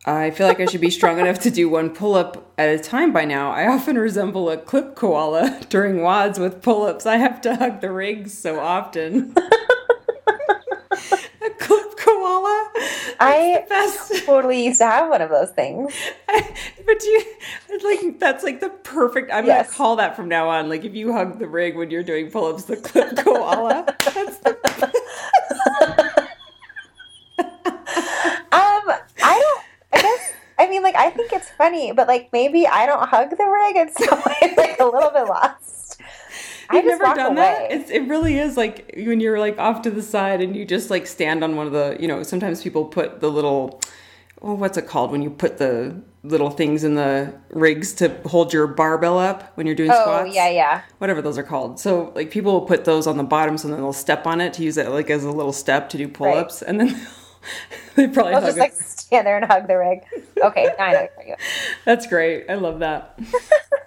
I 0.06 0.32
feel 0.32 0.48
like 0.48 0.62
I 0.62 0.66
should 0.66 0.80
be 0.80 0.90
strong 0.90 1.20
enough 1.20 1.40
to 1.42 1.52
do 1.52 1.68
one 1.68 1.90
pull 1.90 2.16
up 2.16 2.54
at 2.58 2.70
a 2.70 2.80
time 2.80 3.12
by 3.12 3.26
now. 3.26 3.52
I 3.52 3.68
often 3.68 3.98
resemble 3.98 4.50
a 4.50 4.56
clip 4.58 4.96
koala 4.96 5.60
during 5.70 5.98
WODs 5.98 6.40
with 6.40 6.62
pull 6.62 6.84
ups. 6.84 7.06
I 7.06 7.18
have 7.18 7.42
to 7.42 7.58
hug 7.58 7.82
the 7.82 7.92
rigs 7.92 8.38
so 8.38 8.62
often. 8.62 9.34
a 9.38 9.42
clip 11.60 11.98
koala? 11.98 12.72
I 13.20 13.66
totally 14.26 14.66
used 14.66 14.80
to 14.80 14.86
have 14.86 15.10
one 15.10 15.22
of 15.22 15.30
those 15.30 15.52
things. 15.52 15.94
but 16.28 17.04
you, 17.04 17.24
like, 17.84 18.20
that's 18.20 18.44
like 18.44 18.60
the 18.62 18.70
perfect. 18.70 19.32
I'm 19.32 19.46
Yes. 19.46 19.68
gonna 19.68 19.78
call 19.78 19.96
that 19.98 20.16
from 20.16 20.28
now 20.30 20.50
on. 20.50 20.70
Like 20.70 20.86
if 20.86 20.94
you 20.96 21.14
hug 21.14 21.40
the 21.40 21.48
rig 21.48 21.76
when 21.76 21.92
you're 21.92 22.04
doing 22.04 22.32
pull 22.32 22.46
ups, 22.46 22.64
the 22.66 22.78
clip 22.78 23.18
koala. 23.18 23.86
That's 24.14 24.38
the 24.38 24.58
Um, 28.52 28.84
I 29.24 29.40
don't. 29.40 29.64
I 29.94 30.02
guess. 30.02 30.34
I 30.58 30.68
mean, 30.70 30.84
like, 30.84 30.96
I 30.96 31.10
think 31.10 31.32
it's 31.32 31.50
funny, 31.52 31.92
but 31.94 32.08
like, 32.08 32.30
maybe 32.34 32.68
I 32.68 32.86
don't 32.86 33.08
hug 33.08 33.30
the 33.32 33.46
rig, 33.46 33.76
and 33.78 33.92
so 33.92 34.06
I'm 34.42 34.56
like 34.56 34.80
a 34.80 34.86
little 34.86 35.12
bit 35.12 35.24
lost. 35.28 35.79
I 36.70 36.76
You've 36.76 36.86
never 36.86 37.04
done 37.16 37.20
away. 37.32 37.36
that? 37.36 37.72
It's, 37.72 37.90
it 37.90 38.02
really 38.08 38.38
is 38.38 38.56
like 38.56 38.94
when 38.96 39.20
you're 39.20 39.40
like 39.40 39.58
off 39.58 39.82
to 39.84 39.92
the 39.92 40.04
side 40.04 40.42
and 40.42 40.56
you 40.56 40.66
just 40.66 40.90
like 40.90 41.08
stand 41.08 41.44
on 41.44 41.56
one 41.56 41.66
of 41.66 41.74
the, 41.74 41.98
you 42.00 42.08
know, 42.08 42.22
sometimes 42.22 42.62
people 42.62 42.86
put 42.86 43.22
the 43.22 43.30
little, 43.30 43.82
oh, 44.42 44.54
what's 44.54 44.78
it 44.78 44.88
called 44.88 45.12
when 45.12 45.24
you 45.24 45.32
put 45.32 45.58
the 45.58 46.00
little 46.24 46.50
things 46.50 46.84
in 46.84 46.96
the 46.96 47.34
rigs 47.50 47.94
to 47.94 48.10
hold 48.26 48.54
your 48.54 48.68
barbell 48.68 49.18
up 49.18 49.52
when 49.58 49.66
you're 49.66 49.76
doing 49.76 49.90
oh 49.92 50.02
squats? 50.02 50.36
yeah, 50.36 50.50
yeah. 50.50 50.82
Whatever 51.00 51.22
those 51.22 51.38
are 51.40 51.44
called. 51.44 51.80
So 51.80 52.12
like 52.14 52.30
people 52.30 52.52
will 52.54 52.68
put 52.68 52.86
those 52.86 53.08
on 53.08 53.18
the 53.18 53.24
bottom 53.24 53.58
so 53.58 53.68
then 53.68 53.78
they'll 53.78 53.92
step 53.94 54.28
on 54.28 54.40
it 54.40 54.54
to 54.54 54.64
use 54.64 54.78
it 54.78 54.90
like 54.90 55.10
as 55.10 55.24
a 55.24 55.32
little 55.32 55.54
step 55.54 55.90
to 55.90 55.98
do 55.98 56.08
pull 56.08 56.34
ups 56.34 56.62
and 56.62 56.80
then 56.80 57.08
they 57.96 58.08
probably 58.08 58.34
I'll 58.34 58.42
just 58.42 58.58
it. 58.58 58.60
like 58.60 58.74
stand 58.74 59.26
there 59.28 59.38
and 59.38 59.46
hug 59.46 59.68
the 59.68 59.78
rig. 59.78 60.00
Okay, 60.44 60.66
now 60.78 60.86
I 60.86 60.92
know 60.94 61.08
you're. 61.26 61.38
That's 61.86 62.08
great. 62.08 62.50
I 62.50 62.56
love 62.56 62.80
that. 62.80 63.20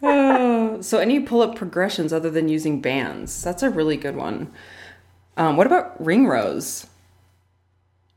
Oh, 0.05 0.80
so, 0.80 0.98
any 0.98 1.20
pull 1.20 1.42
up 1.42 1.55
progressions 1.55 2.12
other 2.12 2.28
than 2.28 2.48
using 2.48 2.80
bands? 2.80 3.40
That's 3.44 3.62
a 3.62 3.70
really 3.70 3.96
good 3.96 4.16
one. 4.16 4.50
Um, 5.36 5.57
what 5.57 5.68
about 5.68 6.05
ring 6.05 6.26
rows? 6.26 6.88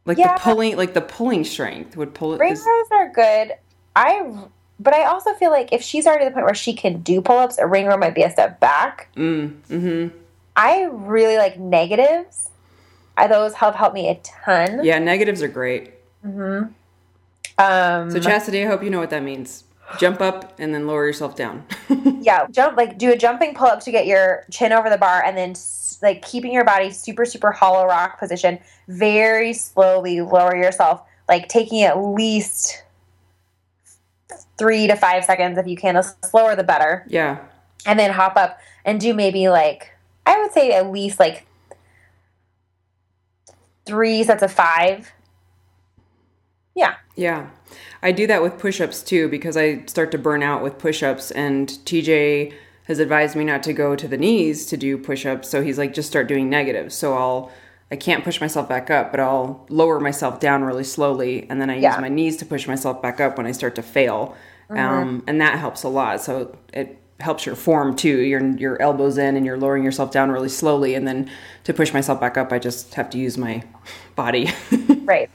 Like 0.05 0.17
Yeah. 0.17 0.33
the 0.33 0.39
pulling, 0.39 0.77
like 0.77 0.95
the 0.95 1.01
pulling 1.01 1.43
strength 1.43 1.95
would 1.95 2.15
pull 2.15 2.33
it. 2.33 2.39
Ring 2.39 2.53
is- 2.53 2.65
rows 2.65 2.87
are 2.91 3.09
good. 3.13 3.53
I, 3.95 4.27
but 4.79 4.95
I 4.95 5.03
also 5.05 5.33
feel 5.35 5.51
like 5.51 5.69
if 5.71 5.83
she's 5.83 6.07
already 6.07 6.25
to 6.25 6.29
the 6.31 6.33
point 6.33 6.45
where 6.47 6.55
she 6.55 6.73
can 6.73 7.01
do 7.01 7.21
pull 7.21 7.37
ups, 7.37 7.59
a 7.59 7.67
ring 7.67 7.85
row 7.85 7.97
might 7.97 8.15
be 8.15 8.23
a 8.23 8.31
step 8.31 8.59
back. 8.59 9.09
Mm, 9.15 9.53
mm-hmm. 9.69 10.17
I 10.55 10.85
really 10.91 11.37
like 11.37 11.59
negatives. 11.59 12.49
I, 13.17 13.27
those 13.27 13.53
have 13.55 13.75
helped 13.75 13.93
me 13.95 14.09
a 14.09 14.15
ton. 14.23 14.83
Yeah, 14.83 14.99
negatives 14.99 15.41
are 15.41 15.47
great. 15.47 15.93
Um, 16.23 18.11
So, 18.11 18.19
Chastity, 18.19 18.63
I 18.63 18.67
hope 18.67 18.83
you 18.83 18.89
know 18.89 18.99
what 18.99 19.09
that 19.11 19.23
means. 19.23 19.63
Jump 19.99 20.19
up 20.19 20.55
and 20.59 20.73
then 20.73 20.87
lower 20.87 21.05
yourself 21.05 21.35
down. 21.35 21.63
yeah, 22.21 22.47
jump 22.51 22.75
like 22.75 22.97
do 22.97 23.11
a 23.11 23.15
jumping 23.17 23.53
pull 23.53 23.67
up 23.67 23.79
to 23.81 23.91
get 23.91 24.07
your 24.07 24.45
chin 24.51 24.73
over 24.73 24.89
the 24.89 24.97
bar, 24.97 25.23
and 25.23 25.37
then 25.37 25.53
like 26.01 26.23
keeping 26.25 26.51
your 26.51 26.65
body 26.65 26.89
super 26.89 27.23
super 27.23 27.51
hollow 27.51 27.85
rock 27.85 28.19
position. 28.19 28.57
Very 28.87 29.53
slowly 29.53 30.21
lower 30.21 30.55
yourself, 30.55 31.01
like 31.29 31.47
taking 31.49 31.83
at 31.83 31.99
least 31.99 32.83
three 34.57 34.87
to 34.87 34.95
five 34.95 35.23
seconds 35.23 35.57
if 35.59 35.67
you 35.67 35.77
can. 35.77 35.93
The 35.93 36.01
slower 36.25 36.55
the 36.55 36.63
better. 36.63 37.05
yeah. 37.07 37.39
and 37.85 37.99
then 37.99 38.09
hop 38.11 38.35
up 38.37 38.59
and 38.85 38.99
do 38.99 39.13
maybe 39.13 39.49
like 39.49 39.91
I 40.25 40.41
would 40.41 40.51
say 40.51 40.71
at 40.71 40.91
least 40.91 41.19
like 41.19 41.45
three 43.85 44.23
sets 44.23 44.43
of 44.43 44.51
five. 44.51 45.11
Yeah. 46.75 46.95
Yeah. 47.15 47.49
I 48.03 48.11
do 48.11 48.27
that 48.27 48.41
with 48.43 48.59
push 48.59 48.81
ups 48.81 49.01
too 49.01 49.29
because 49.29 49.55
I 49.57 49.85
start 49.85 50.11
to 50.11 50.17
burn 50.17 50.43
out 50.43 50.61
with 50.61 50.77
push 50.77 51.01
ups, 51.03 51.31
and 51.31 51.67
TJ 51.69 52.53
has 52.85 52.99
advised 52.99 53.35
me 53.35 53.43
not 53.43 53.63
to 53.63 53.73
go 53.73 53.95
to 53.95 54.07
the 54.07 54.17
knees 54.17 54.65
to 54.67 54.77
do 54.77 54.97
push 54.97 55.25
ups. 55.25 55.49
So 55.49 55.63
he's 55.63 55.77
like, 55.77 55.93
just 55.93 56.07
start 56.09 56.27
doing 56.27 56.49
negatives. 56.49 56.93
So 56.93 57.15
I'll, 57.15 57.51
I 57.89 57.95
can't 57.95 58.23
push 58.23 58.39
myself 58.39 58.69
back 58.69 58.91
up, 58.91 59.09
but 59.11 59.19
I'll 59.19 59.65
lower 59.69 59.99
myself 59.99 60.39
down 60.39 60.63
really 60.63 60.83
slowly. 60.83 61.47
And 61.49 61.59
then 61.59 61.69
I 61.71 61.77
Yeah. 61.77 61.93
use 61.93 62.01
my 62.01 62.09
knees 62.09 62.37
to 62.37 62.45
push 62.45 62.67
myself 62.67 63.01
back 63.01 63.19
up 63.19 63.37
when 63.37 63.47
I 63.47 63.53
start 63.53 63.73
to 63.75 63.81
fail. 63.81 64.35
Um, 64.69 65.23
and 65.27 65.39
that 65.41 65.57
helps 65.59 65.83
a 65.83 65.89
lot. 65.89 66.21
So 66.21 66.57
it 66.73 66.99
helps 67.19 67.45
your 67.45 67.55
form 67.55 67.95
too. 67.95 68.19
Your, 68.19 68.45
your 68.57 68.81
elbows 68.81 69.17
in 69.17 69.35
and 69.37 69.45
you're 69.45 69.57
lowering 69.57 69.83
yourself 69.83 70.11
down 70.11 70.31
really 70.31 70.49
slowly. 70.49 70.95
And 70.95 71.07
then 71.07 71.29
to 71.63 71.73
push 71.73 71.93
myself 71.93 72.19
back 72.19 72.37
up, 72.37 72.51
I 72.51 72.59
just 72.59 72.93
have 72.95 73.09
to 73.11 73.17
use 73.17 73.37
my 73.37 73.63
body. 74.15 74.49
Right. 75.05 75.29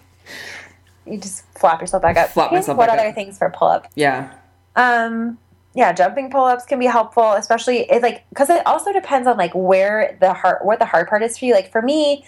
You 1.06 1.18
just 1.18 1.44
flop 1.56 1.80
yourself 1.80 2.02
back 2.02 2.16
up. 2.16 2.30
Flop 2.30 2.50
myself 2.52 2.76
what 2.76 2.88
back 2.88 2.98
other 2.98 3.10
up. 3.10 3.14
things 3.14 3.38
for 3.38 3.50
pull 3.50 3.68
up? 3.68 3.86
yeah. 3.94 4.34
Um 4.74 5.38
yeah, 5.74 5.92
jumping 5.92 6.28
pull 6.30 6.44
ups 6.44 6.64
can 6.64 6.80
be 6.80 6.86
helpful, 6.86 7.34
especially 7.34 7.88
it's 7.88 8.02
like 8.02 8.24
because 8.30 8.50
it 8.50 8.66
also 8.66 8.92
depends 8.92 9.28
on 9.28 9.36
like 9.36 9.52
where 9.54 10.18
the 10.20 10.32
hard 10.32 10.58
what 10.62 10.80
the 10.80 10.86
hard 10.86 11.06
part 11.06 11.22
is 11.22 11.38
for 11.38 11.44
you. 11.44 11.54
Like 11.54 11.70
for 11.70 11.82
me, 11.82 12.24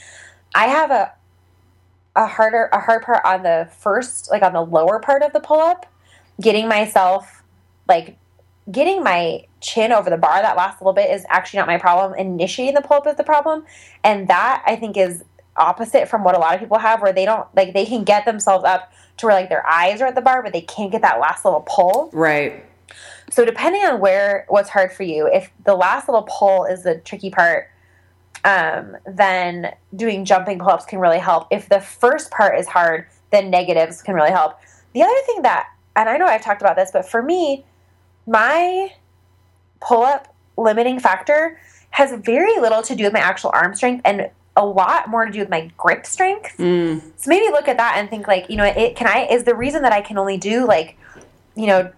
I 0.55 0.66
have 0.68 0.92
a 0.92 1.12
a 2.14 2.26
harder 2.28 2.68
a 2.72 2.78
hard 2.78 3.03
part 3.03 3.24
on 3.24 3.42
the 3.42 3.68
first 3.76 4.30
like 4.30 4.42
on 4.42 4.53
the 4.53 4.64
lower 4.64 5.00
part 5.00 5.22
of 5.22 5.32
the 5.32 5.40
pull 5.40 5.59
up, 5.61 5.86
getting 6.40 6.68
myself 6.68 7.42
like 7.88 8.16
getting 8.71 9.03
my 9.03 9.45
chin 9.61 9.93
over 9.93 10.11
the 10.11 10.17
bar 10.17 10.43
that 10.43 10.57
last 10.57 10.81
little 10.81 10.93
bit 10.93 11.11
is 11.11 11.25
actually 11.29 11.59
not 11.59 11.67
my 11.67 11.79
problem. 11.79 12.19
Initiating 12.19 12.75
the 12.75 12.81
pull 12.81 12.99
up 12.99 13.07
is 13.07 13.17
the 13.17 13.25
problem, 13.25 13.65
and 14.05 14.29
that 14.29 14.63
I 14.67 14.77
think 14.77 14.97
is 14.97 15.25
opposite 15.57 16.09
from 16.09 16.25
what 16.25 16.35
a 16.35 16.39
lot 16.39 16.55
of 16.55 16.61
people 16.61 16.79
have, 16.79 17.03
where 17.03 17.13
they 17.13 17.25
don't 17.25 17.47
like 17.57 17.75
they 17.75 17.87
can 17.87 18.05
get 18.05 18.25
themselves 18.25 18.65
up 18.65 18.93
to 19.19 19.27
where 19.27 19.35
like 19.35 19.49
their 19.49 19.67
eyes 19.67 20.01
are 20.01 20.07
at 20.07 20.15
the 20.15 20.21
bar, 20.21 20.43
but 20.43 20.53
they 20.53 20.63
can't 20.63 20.93
get 20.93 21.03
that 21.03 21.21
last 21.21 21.45
little 21.45 21.65
pull. 21.67 22.11
Right. 22.13 22.65
So 23.31 23.45
depending 23.45 23.83
on 23.83 24.01
where 24.01 24.45
what's 24.49 24.69
hard 24.69 24.93
for 24.93 25.03
you, 25.03 25.27
if 25.27 25.51
the 25.65 25.75
last 25.75 26.09
little 26.09 26.29
pull 26.29 26.67
is 26.67 26.83
the 26.83 26.97
tricky 26.99 27.31
part, 27.31 27.71
um, 28.45 28.97
then 29.07 29.75
doing 29.95 30.25
jumping 30.25 30.59
pull-ups 30.59 30.85
can 30.85 30.99
really 30.99 31.19
help. 31.19 31.47
If 31.51 31.69
the 31.69 31.81
first 31.81 32.31
part 32.31 32.59
is 32.59 32.67
hard, 32.67 33.07
then 33.31 33.51
negatives 33.51 34.03
can 34.03 34.15
really 34.15 34.31
help. 34.31 34.59
The 34.93 35.03
other 35.03 35.15
thing 35.27 35.43
that, 35.43 35.69
and 35.97 36.09
I 36.09 36.17
know 36.17 36.27
I've 36.27 36.43
talked 36.43 36.61
about 36.61 36.77
this, 36.77 36.91
but 36.93 37.09
for 37.09 37.23
me, 37.23 37.65
my 38.27 38.93
pull-up 39.81 40.35
limiting 40.57 41.01
factor 41.01 41.59
has 41.91 42.12
very 42.25 42.59
little 42.61 42.83
to 42.83 42.95
do 42.95 43.05
with 43.05 43.12
my 43.12 43.18
actual 43.20 43.51
arm 43.53 43.75
strength 43.75 44.03
and 44.05 44.31
a 44.57 44.64
lot 44.64 45.09
more 45.09 45.25
to 45.27 45.33
do 45.33 45.39
with 45.41 45.49
my 45.49 45.70
grip 45.77 46.05
strength. 46.07 46.57
Mm, 46.59 47.01
So 47.16 47.29
maybe 47.29 47.51
look 47.51 47.68
at 47.68 47.79
that 47.79 47.95
and 47.97 48.09
think 48.11 48.29
like, 48.29 48.49
you 48.51 48.57
know, 48.57 48.64
it 48.64 48.97
can 48.97 49.07
I 49.07 49.27
is 49.31 49.45
the 49.45 49.55
reason 49.55 49.83
that 49.83 49.93
I 49.93 50.01
can 50.03 50.18
only 50.18 50.37
do 50.37 50.66
like, 50.66 50.97
you 51.55 51.66
know, 51.66 51.91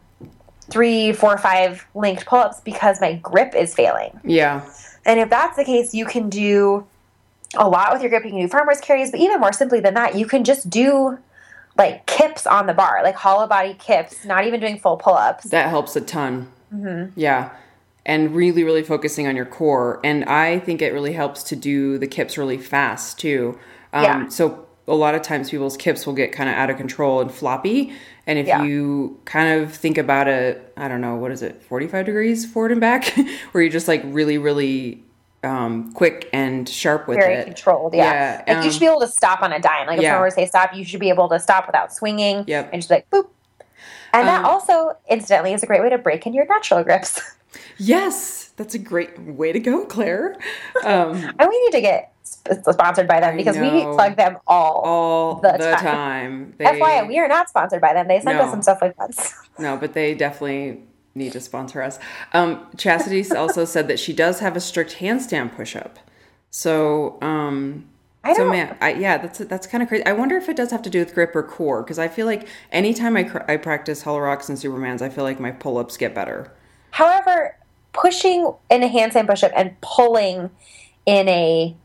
three, 0.71 1.13
four, 1.13 1.37
five 1.37 1.87
linked 1.95 2.27
pull 2.27 2.39
ups 2.39 2.61
because 2.61 3.01
my 3.01 3.15
grip 3.15 3.55
is 3.55 3.75
failing. 3.75 4.19
yeah. 4.25 4.69
And 5.07 5.21
if 5.21 5.29
that's 5.29 5.57
the 5.57 5.65
case, 5.65 5.93
you 5.93 6.07
can 6.07 6.31
do 6.31 6.87
a 7.57 7.69
lot 7.69 7.93
with 7.93 8.01
your 8.01 8.09
grip. 8.09 8.25
You 8.25 8.31
can 8.31 8.41
do 8.41 8.49
farmers 8.49 8.81
carries, 8.81 9.11
but 9.11 9.21
even 9.21 9.39
more 9.39 9.53
simply 9.53 9.79
than 9.81 9.93
that, 9.95 10.15
you 10.15 10.25
can 10.27 10.45
just 10.45 10.71
do 10.71 11.19
like 11.77 12.07
kips 12.07 12.47
on 12.47 12.67
the 12.67 12.75
bar, 12.75 13.01
like 13.03 13.15
hollow 13.17 13.47
body 13.47 13.75
kips, 13.79 14.25
not 14.25 14.47
even 14.47 14.61
doing 14.61 14.79
full 14.79 14.97
pull 14.97 15.15
ups. 15.15 15.45
That 15.51 15.69
helps 15.71 15.97
a 15.97 16.01
ton. 16.01 16.51
Mm-hmm. 16.73 17.19
Yeah. 17.19 17.51
And 18.07 18.35
really, 18.35 18.65
really 18.65 18.83
focusing 18.83 19.27
on 19.27 19.35
your 19.37 19.47
core. 19.47 20.01
And 20.05 20.25
I 20.27 20.59
think 20.59 20.83
it 20.83 20.93
really 20.93 21.13
helps 21.15 21.43
to 21.45 21.57
do 21.57 21.99
the 21.99 22.07
kips 22.07 22.37
really 22.37 22.59
fast 22.59 23.19
too. 23.19 23.59
Um, 23.93 24.03
Yeah. 24.05 24.29
So 24.29 24.67
a 24.87 24.95
lot 24.95 25.15
of 25.15 25.23
times 25.23 25.51
people's 25.51 25.77
kips 25.79 26.07
will 26.07 26.13
get 26.13 26.31
kind 26.33 26.51
of 26.51 26.57
out 26.57 26.69
of 26.69 26.77
control 26.77 27.21
and 27.23 27.33
floppy. 27.33 27.93
And 28.27 28.39
if 28.39 28.47
Yeah. 28.47 28.63
you 28.63 29.19
kind 29.25 29.63
of 29.63 29.73
think 29.73 29.97
about 29.99 30.29
it, 30.29 30.73
I 30.77 30.89
don't 30.89 31.01
know, 31.01 31.17
what 31.17 31.31
is 31.31 31.43
it, 31.43 31.63
45 31.63 32.05
degrees 32.07 32.45
forward 32.45 32.73
and 32.73 32.81
back, 32.81 33.07
where 33.53 33.63
you're 33.63 33.73
just 33.73 33.89
like 33.89 34.03
really, 34.05 34.37
really 34.39 35.04
um, 35.45 35.93
quick 35.93 36.29
and 36.33 36.69
sharp 36.69 37.07
with 37.07 37.19
Very 37.19 37.35
it. 37.35 37.45
controlled, 37.45 37.95
yeah. 37.95 38.43
Yeah, 38.47 38.55
like 38.55 38.65
you 38.65 38.69
um, 38.69 38.71
should 38.73 38.81
be 38.81 38.87
able 38.87 39.01
to 39.01 39.09
stop 39.09 39.43
on 39.43 39.53
a 39.53 39.61
dime. 39.61 39.87
Like 39.87 39.99
if 39.99 40.03
yeah. 40.03 40.11
someone 40.13 40.23
were 40.23 40.31
to 40.31 40.35
say 40.35 40.47
stop, 40.47 40.75
you 40.75 40.85
should 40.85 41.01
be 41.01 41.09
able 41.11 41.29
to 41.29 41.39
stop 41.39 41.67
without 41.67 41.93
swinging. 41.93 42.45
Yep. 42.47 42.71
And 42.73 42.81
just 42.83 42.91
like 42.91 43.09
boop. 43.11 43.29
And 44.13 44.27
that 44.29 44.45
Um, 44.45 44.51
also, 44.51 44.97
incidentally, 45.09 45.53
is 45.55 45.63
a 45.63 45.67
great 45.67 45.83
way 45.83 45.91
to 45.91 45.99
break 45.99 46.27
in 46.27 46.33
your 46.35 46.47
natural 46.47 46.83
grips. 46.83 47.21
Yes, 47.79 48.53
that's 48.57 48.75
a 48.75 48.79
great 48.79 49.17
way 49.21 49.53
to 49.53 49.61
go, 49.61 49.85
Claire. 49.85 50.37
Um, 50.85 51.13
And 51.39 51.49
we 51.49 51.63
need 51.65 51.73
to 51.73 51.81
get 51.81 52.13
sponsored 52.25 53.07
by 53.09 53.21
them 53.21 53.37
because 53.37 53.57
we 53.57 53.69
plug 53.83 54.17
them 54.17 54.39
all. 54.47 54.81
all 54.85 55.35
The 55.37 55.53
the, 55.53 55.71
time. 55.71 55.79
time. 55.83 56.55
They, 56.59 56.65
FYI, 56.65 57.07
we 57.07 57.19
are 57.19 57.29
not 57.29 57.49
sponsored 57.49 57.81
by 57.81 57.93
them. 57.93 58.09
They 58.09 58.21
sent 58.21 58.39
No. 58.39 58.45
us 58.45 58.51
some 58.51 58.63
stuff 58.63 58.79
like 58.83 58.99
once. 58.99 59.35
No, 59.59 59.77
but 59.77 59.93
they 59.93 60.15
definitely 60.15 60.83
need 61.15 61.33
to 61.33 61.41
sponsor 61.41 61.83
us. 61.83 61.99
Um, 62.33 62.67
Chastity 62.77 63.25
also 63.37 63.65
said 63.75 63.89
that 63.89 63.99
she 63.99 64.13
does 64.13 64.41
have 64.41 64.57
a 64.57 64.61
strict 64.61 64.97
handstand 64.97 65.55
push 65.55 65.77
up. 65.77 65.99
So 66.51 67.19
um, 67.23 67.87
I 68.23 68.33
So 68.33 68.43
don't- 68.45 68.51
man, 68.53 68.77
I, 68.81 68.93
yeah, 68.95 69.19
that's 69.19 69.39
that's 69.41 69.67
kind 69.67 69.83
of 69.83 69.89
crazy. 69.89 70.05
I 70.07 70.13
wonder 70.13 70.37
if 70.37 70.49
it 70.49 70.57
does 70.57 70.71
have 70.71 70.83
to 70.83 70.91
do 70.91 71.01
with 71.01 71.15
grip 71.15 71.35
or 71.35 71.43
core 71.43 71.83
because 71.83 71.99
I 71.99 72.09
feel 72.09 72.27
like 72.27 72.47
anytime 72.73 73.17
I 73.17 73.25
cr- 73.25 73.43
I 73.49 73.57
practice 73.57 74.03
hollow 74.03 74.21
rocks 74.21 74.49
and 74.49 74.57
supermans, 74.59 75.03
I 75.03 75.09
feel 75.09 75.25
like 75.25 75.41
my 75.41 75.51
pull 75.51 75.79
ups 75.79 75.97
get 75.97 76.15
better. 76.15 76.53
However, 76.93 77.57
pushing 77.93 78.53
in 78.71 78.83
a 78.83 78.89
handstand 78.89 79.27
push 79.29 79.43
up 79.43 79.53
and 79.57 79.81
pulling 79.81 80.51
in 81.07 81.29
a 81.29 81.77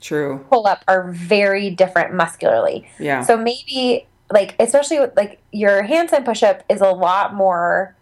True. 0.00 0.44
pull 0.50 0.66
up 0.66 0.84
are 0.86 1.10
very 1.10 1.70
different 1.70 2.14
muscularly. 2.14 2.88
Yeah. 2.98 3.22
So 3.22 3.36
maybe 3.36 4.06
like 4.30 4.54
especially 4.60 5.00
with 5.00 5.16
like 5.16 5.40
your 5.52 5.82
handstand 5.84 6.24
push 6.26 6.42
up 6.42 6.62
is 6.68 6.80
a 6.82 6.90
lot 6.90 7.34
more 7.34 7.96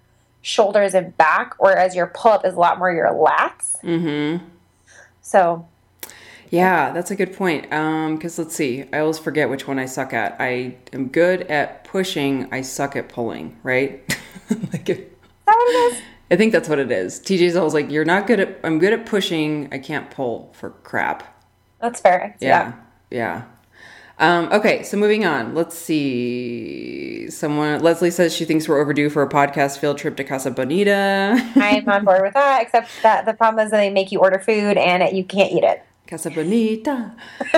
shoulders 0.47 0.95
and 0.95 1.17
back, 1.17 1.55
whereas 1.59 1.97
your 1.97 2.07
pull 2.07 2.31
up 2.31 2.47
is 2.47 2.55
a 2.55 2.59
lot 2.59 2.79
more 2.79 2.93
your 2.93 3.09
lats. 3.09 3.81
mm-hmm. 3.83 4.45
So 5.21 5.67
Yeah, 6.51 6.93
that's 6.93 7.11
a 7.11 7.17
good 7.17 7.37
point. 7.37 7.73
Um, 7.73 8.15
because 8.15 8.39
let's 8.39 8.55
see, 8.55 8.85
I 8.93 9.01
always 9.01 9.19
forget 9.19 9.51
which 9.51 9.67
one 9.67 9.81
I 9.81 9.87
suck 9.87 10.13
at. 10.13 10.37
I 10.39 10.77
am 10.93 11.09
good 11.09 11.43
at 11.43 11.83
pushing. 11.83 12.49
I 12.53 12.61
suck 12.61 12.95
at 12.95 13.09
pulling. 13.09 13.59
Right? 13.65 14.05
like, 14.73 14.89
if- 14.89 14.99
is 15.01 15.07
that 15.47 15.57
what 15.57 15.69
it 15.69 15.95
is? 15.95 16.03
I 16.31 16.37
think 16.37 16.53
that's 16.53 16.69
what 16.69 16.79
it 16.79 16.91
is. 16.93 17.21
TJ's 17.21 17.55
always 17.57 17.75
like, 17.75 17.91
"You're 17.91 18.05
not 18.05 18.27
good 18.27 18.41
at. 18.41 18.59
I'm 18.65 18.79
good 18.79 18.93
at 18.93 19.07
pushing. 19.07 19.69
I 19.73 19.79
can't 19.79 20.11
pull 20.11 20.53
for 20.55 20.71
crap." 20.71 21.23
That's 21.81 22.01
fair. 22.01 22.37
Yeah, 22.41 22.73
yeah. 23.11 23.43
Um, 24.19 24.49
okay, 24.51 24.83
so 24.83 24.97
moving 24.97 25.27
on. 25.27 25.55
Let's 25.55 25.77
see. 25.77 27.29
Someone 27.29 27.83
Leslie 27.83 28.11
says 28.11 28.35
she 28.35 28.45
thinks 28.45 28.69
we're 28.69 28.81
overdue 28.81 29.11
for 29.11 29.23
a 29.23 29.29
podcast 29.29 29.79
field 29.79 29.99
trip 29.99 30.17
to 30.17 30.25
Casa 30.25 30.51
Bonita. 30.51 31.37
I'm 31.57 31.89
on 31.89 32.05
board 32.05 32.23
with 32.23 32.35
that, 32.35 32.63
except 32.63 32.91
that 33.03 33.27
the 33.27 33.35
problem 33.35 33.65
is 33.65 33.71
that 33.71 33.79
they 33.79 33.91
make 33.91 34.11
you 34.11 34.21
order 34.21 34.39
food 34.39 34.79
and 34.79 35.03
it, 35.03 35.13
you 35.13 35.25
can't 35.25 35.53
eat 35.53 35.65
it. 35.65 35.83
Casa 36.07 36.31
Bonita. 36.31 37.15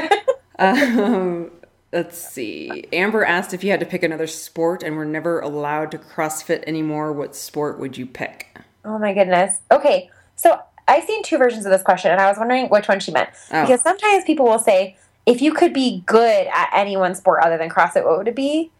um, 0.58 1.50
let's 1.92 2.18
see. 2.18 2.86
Amber 2.92 3.24
asked 3.24 3.54
if 3.54 3.62
you 3.62 3.70
had 3.70 3.80
to 3.80 3.86
pick 3.86 4.02
another 4.02 4.26
sport 4.26 4.82
and 4.82 4.96
were 4.96 5.04
never 5.04 5.38
allowed 5.38 5.92
to 5.92 5.98
CrossFit 5.98 6.64
anymore. 6.66 7.12
What 7.12 7.36
sport 7.36 7.78
would 7.78 7.96
you 7.96 8.06
pick? 8.06 8.58
Oh 8.84 8.98
my 8.98 9.14
goodness. 9.14 9.58
Okay, 9.70 10.10
so 10.34 10.60
I've 10.88 11.04
seen 11.04 11.22
two 11.22 11.38
versions 11.38 11.66
of 11.66 11.70
this 11.70 11.82
question, 11.82 12.10
and 12.10 12.20
I 12.20 12.28
was 12.28 12.38
wondering 12.38 12.68
which 12.68 12.88
one 12.88 12.98
she 12.98 13.12
meant. 13.12 13.28
Oh. 13.52 13.62
Because 13.62 13.82
sometimes 13.82 14.24
people 14.24 14.46
will 14.46 14.58
say, 14.58 14.96
if 15.28 15.42
you 15.42 15.52
could 15.52 15.72
be 15.74 16.02
good 16.06 16.46
at 16.46 16.70
any 16.74 16.96
one 16.96 17.14
sport 17.14 17.42
other 17.44 17.58
than 17.58 17.68
CrossFit, 17.68 18.04
what 18.04 18.16
would 18.18 18.28
it 18.28 18.34
be? 18.36 18.70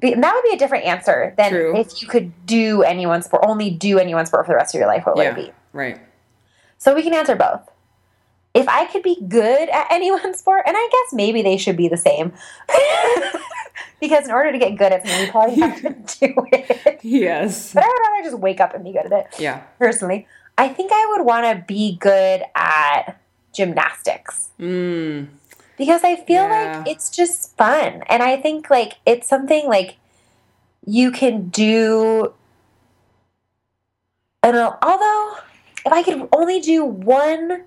Be- 0.00 0.12
And 0.12 0.22
that 0.22 0.32
would 0.34 0.44
be 0.48 0.54
a 0.54 0.58
different 0.58 0.84
answer 0.84 1.34
than 1.36 1.50
True. 1.50 1.76
if 1.76 2.00
you 2.00 2.06
could 2.08 2.32
do 2.46 2.82
any 2.82 3.04
one 3.06 3.22
sport, 3.22 3.44
only 3.46 3.70
do 3.70 3.98
any 3.98 4.14
one 4.14 4.24
sport 4.26 4.46
for 4.46 4.52
the 4.52 4.56
rest 4.56 4.74
of 4.74 4.78
your 4.78 4.86
life. 4.88 5.04
What 5.06 5.16
would 5.16 5.22
yeah, 5.24 5.30
it 5.32 5.36
be? 5.36 5.52
right. 5.72 6.00
So 6.78 6.94
we 6.94 7.02
can 7.02 7.14
answer 7.14 7.34
both. 7.36 7.68
If 8.54 8.68
I 8.68 8.84
could 8.86 9.02
be 9.02 9.20
good 9.28 9.68
at 9.70 9.86
any 9.90 10.10
one 10.18 10.34
sport, 10.34 10.62
and 10.66 10.76
I 10.76 10.88
guess 10.90 11.12
maybe 11.14 11.42
they 11.42 11.56
should 11.56 11.76
be 11.76 11.88
the 11.88 11.96
same, 11.96 12.32
because 14.00 14.24
in 14.26 14.30
order 14.32 14.52
to 14.52 14.58
get 14.58 14.76
good 14.76 14.92
at 14.92 15.06
something, 15.06 15.26
you 15.26 15.30
probably 15.32 15.60
have 15.60 15.80
to 15.80 15.90
do 16.26 16.34
it. 16.52 17.00
Yes. 17.02 17.72
But 17.72 17.84
I 17.84 17.86
would 17.88 18.08
rather 18.12 18.24
just 18.30 18.38
wake 18.40 18.60
up 18.60 18.74
and 18.74 18.84
be 18.84 18.92
good 18.92 19.06
at 19.06 19.12
it 19.12 19.26
Yeah. 19.38 19.62
personally. 19.78 20.26
I 20.58 20.68
think 20.68 20.90
I 20.92 21.14
would 21.16 21.24
want 21.24 21.44
to 21.46 21.64
be 21.66 21.96
good 21.96 22.42
at 22.54 23.18
gymnastics 23.54 24.48
Mm. 24.60 25.28
Because 25.82 26.04
I 26.04 26.14
feel 26.14 26.44
Yeah. 26.48 26.78
like 26.78 26.88
it's 26.92 27.10
just 27.10 27.56
fun. 27.56 28.04
And 28.08 28.22
I 28.22 28.36
think 28.36 28.70
like 28.70 28.98
it's 29.04 29.26
something 29.26 29.66
like 29.66 29.96
you 30.86 31.10
can 31.10 31.48
do. 31.48 32.32
I 34.44 34.52
don't 34.52 34.60
know. 34.60 34.76
Although, 34.80 35.38
if 35.84 35.92
I 35.92 36.04
could 36.04 36.28
only 36.32 36.60
do 36.60 36.84
one, 36.84 37.64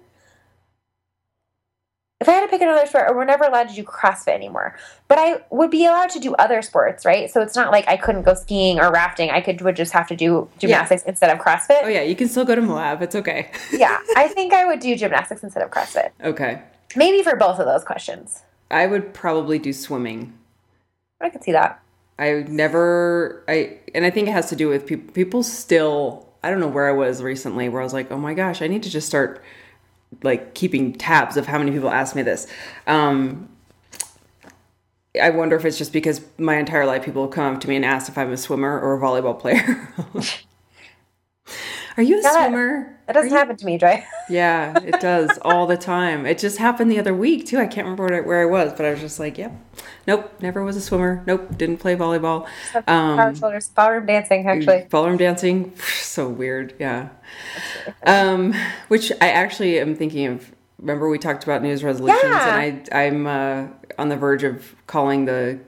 if 2.22 2.30
I 2.30 2.32
had 2.32 2.42
to 2.42 2.48
pick 2.48 2.62
another 2.62 2.86
sport, 2.88 3.14
we're 3.14 3.26
never 3.26 3.44
allowed 3.44 3.68
to 3.68 3.76
do 3.76 3.84
CrossFit 3.84 4.30
anymore. 4.34 4.78
But 5.10 5.18
I 5.20 5.42
would 5.50 5.70
be 5.70 5.86
allowed 5.86 6.10
to 6.12 6.20
do 6.20 6.34
other 6.36 6.62
sports, 6.62 7.06
right? 7.06 7.30
So 7.30 7.42
it's 7.42 7.56
not 7.58 7.70
like 7.72 7.86
I 7.90 7.98
couldn't 7.98 8.22
go 8.24 8.34
skiing 8.34 8.80
or 8.80 8.92
rafting. 8.94 9.30
I 9.30 9.42
could 9.42 9.60
would 9.62 9.76
just 9.76 9.92
have 9.92 10.08
to 10.08 10.16
do 10.16 10.48
gymnastics 10.58 11.04
instead 11.04 11.30
of 11.32 11.40
CrossFit. 11.40 11.82
Oh 11.84 11.88
yeah, 11.90 12.02
you 12.04 12.16
can 12.16 12.30
still 12.30 12.46
go 12.46 12.56
to 12.56 12.62
Moab. 12.62 13.02
It's 13.02 13.16
okay. 13.16 13.52
yeah, 13.74 14.00
I 14.16 14.30
think 14.30 14.54
I 14.54 14.64
would 14.64 14.80
do 14.80 14.96
gymnastics 14.96 15.44
instead 15.44 15.64
of 15.64 15.70
CrossFit. 15.72 16.12
okay. 16.24 16.62
Maybe 16.96 17.24
for 17.24 17.36
both 17.36 17.60
of 17.60 17.66
those 17.66 17.84
questions. 17.84 18.44
I 18.72 18.88
would 18.88 19.14
probably 19.14 19.60
do 19.60 19.74
swimming. 19.74 20.34
I 21.22 21.30
could 21.30 21.44
see 21.44 21.52
that. 21.52 21.82
I 22.18 22.46
never 22.48 23.44
I 23.48 23.80
and 23.94 24.06
I 24.06 24.10
think 24.10 24.28
it 24.28 24.32
has 24.32 24.50
to 24.50 24.56
do 24.56 24.70
with 24.70 24.86
people 24.86 25.14
people 25.14 25.44
still 25.44 26.30
I 26.44 26.50
don't 26.50 26.60
know 26.60 26.68
where 26.68 26.88
I 26.88 26.92
was 26.94 27.22
recently 27.22 27.70
where 27.70 27.82
I 27.82 27.84
was 27.84 27.94
like, 27.94 28.12
"Oh 28.12 28.18
my 28.18 28.34
gosh, 28.34 28.62
I 28.62 28.68
need 28.68 28.84
to 28.84 28.90
just 28.90 29.08
start 29.08 29.44
like 30.24 30.54
keeping 30.54 30.94
tabs 30.94 31.36
of 31.38 31.48
how 31.48 31.58
many 31.58 31.72
people 31.72 31.90
ask 31.90 32.16
me 32.16 32.22
this." 32.22 32.48
Um 32.88 33.50
I 35.22 35.30
wonder 35.30 35.56
if 35.56 35.66
it's 35.66 35.78
just 35.78 35.94
because 35.94 36.22
my 36.38 36.58
entire 36.58 36.86
life 36.86 37.04
people 37.06 37.28
come 37.28 37.56
up 37.56 37.62
to 37.62 37.70
me 37.70 37.76
and 37.78 37.86
ask 37.86 38.10
if 38.10 38.18
I'm 38.18 38.32
a 38.32 38.38
swimmer 38.38 38.80
or 38.80 38.96
a 38.96 39.00
volleyball 39.02 39.40
player. 39.40 39.90
Are 41.98 42.04
you 42.04 42.20
a 42.20 42.22
Yeah, 42.22 42.32
swimmer? 42.38 42.95
That 43.08 43.14
doesn't 43.14 43.32
happen 43.32 43.56
to 43.56 43.66
me, 43.66 43.78
Joy. 43.78 44.04
Yeah, 44.28 44.80
it 44.80 45.00
does 45.02 45.38
all 45.44 45.68
the 45.68 45.78
time. 45.78 46.26
It 46.26 46.40
just 46.40 46.58
happened 46.58 46.90
the 46.90 46.98
other 46.98 47.14
week 47.14 47.46
too. 47.46 47.60
I 47.60 47.68
can't 47.68 47.86
remember 47.86 48.24
where 48.24 48.42
I- 48.42 48.46
was, 48.46 48.74
but 48.74 48.84
I 48.84 48.90
was 48.90 49.00
just 49.00 49.20
like, 49.20 49.38
"Yep, 49.38 49.52
nope, 50.08 50.32
never 50.42 50.64
was 50.64 50.76
a 50.76 50.82
swimmer. 50.82 51.22
Nope, 51.28 51.56
didn't 51.56 51.78
play 51.78 51.96
volleyball." 51.96 52.48
Power 52.74 52.84
Um, 53.30 53.36
shoulders, 53.36 53.70
ballroom 53.70 54.08
dancing, 54.08 54.48
actually. 54.48 54.88
ballroom 54.90 55.18
dancing, 55.18 55.74
so 56.02 56.28
weird. 56.28 56.74
Yeah. 56.80 57.10
Um, 58.06 58.54
which 58.88 59.12
I 59.22 59.30
actually 59.30 59.80
am 59.80 59.96
thinking 59.96 60.26
of. 60.26 60.52
Remember 60.80 61.08
we 61.08 61.20
talked 61.20 61.44
about 61.44 61.62
news 61.62 61.84
resolutions, 61.84 62.22
Yeah. 62.24 62.58
and 62.58 62.90
I 62.92 63.04
I'm 63.06 63.28
uh, 63.28 63.68
on 64.00 64.10
the 64.10 64.18
verge 64.18 64.44
of 64.44 64.76
calling 64.88 65.26
the 65.26 65.60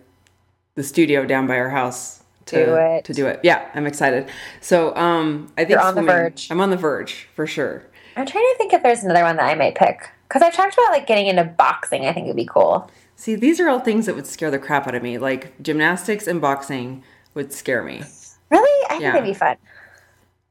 the 0.74 0.84
studio 0.84 1.26
down 1.26 1.46
by 1.48 1.58
our 1.60 1.70
house 1.70 2.17
to 2.48 2.66
Do 2.66 2.76
it. 2.76 3.04
to 3.06 3.14
do 3.14 3.28
it. 3.28 3.40
Yeah, 3.44 3.70
I'm 3.76 3.86
excited. 3.88 4.30
So 4.62 4.96
um, 4.96 5.52
I 5.58 5.62
think 5.62 5.72
You're 5.72 5.82
on 5.82 5.96
the 5.96 6.02
verge. 6.04 6.48
I'm 6.52 6.60
on 6.62 6.70
the 6.70 6.78
verge 6.78 7.28
for 7.36 7.46
sure. 7.48 7.84
I'm 8.16 8.26
trying 8.26 8.44
to 8.52 8.56
think 8.58 8.74
if 8.74 8.82
there's 8.84 9.04
another 9.04 9.24
one 9.24 9.36
that 9.38 9.46
I 9.46 9.56
might 9.56 9.76
pick. 9.76 10.10
Because 10.28 10.42
I've 10.42 10.54
talked 10.54 10.74
about 10.74 10.92
like 10.92 11.08
getting 11.08 11.28
into 11.28 11.44
boxing. 11.44 12.06
I 12.06 12.14
think 12.14 12.26
it 12.26 12.30
would 12.30 12.36
be 12.36 12.46
cool. 12.46 12.90
See, 13.16 13.36
these 13.36 13.60
are 13.60 13.70
all 13.70 13.80
things 13.80 14.06
that 14.08 14.16
would 14.16 14.28
scare 14.28 14.52
the 14.52 14.60
crap 14.60 14.88
out 14.88 14.94
of 14.96 15.02
me. 15.04 15.18
Like 15.18 15.62
gymnastics 15.62 16.28
and 16.28 16.42
boxing 16.42 17.04
would 17.34 17.54
scare 17.54 17.82
me. 17.84 18.02
Really? 18.50 18.86
I 18.88 18.90
think 18.92 19.02
Yeah. 19.04 19.14
it'd 19.16 19.24
be 19.24 19.34
fun. 19.34 19.56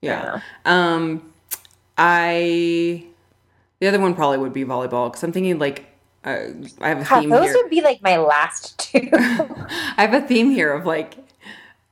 Yeah. 0.00 0.40
Um, 0.64 1.32
I 1.98 3.04
the 3.80 3.86
other 3.88 4.00
one 4.00 4.14
probably 4.14 4.38
would 4.38 4.52
be 4.52 4.64
volleyball 4.64 5.10
because 5.10 5.22
I'm 5.22 5.32
thinking 5.32 5.58
like 5.58 5.86
uh, 6.24 6.38
I 6.80 6.88
have 6.88 7.00
a 7.02 7.04
God, 7.08 7.20
theme 7.20 7.30
those 7.30 7.46
here. 7.46 7.54
would 7.62 7.70
be 7.70 7.82
like 7.82 8.02
my 8.02 8.16
last 8.16 8.78
two. 8.78 9.08
I 9.12 9.94
have 9.98 10.14
a 10.14 10.20
theme 10.26 10.50
here 10.50 10.72
of 10.72 10.84
like 10.86 11.14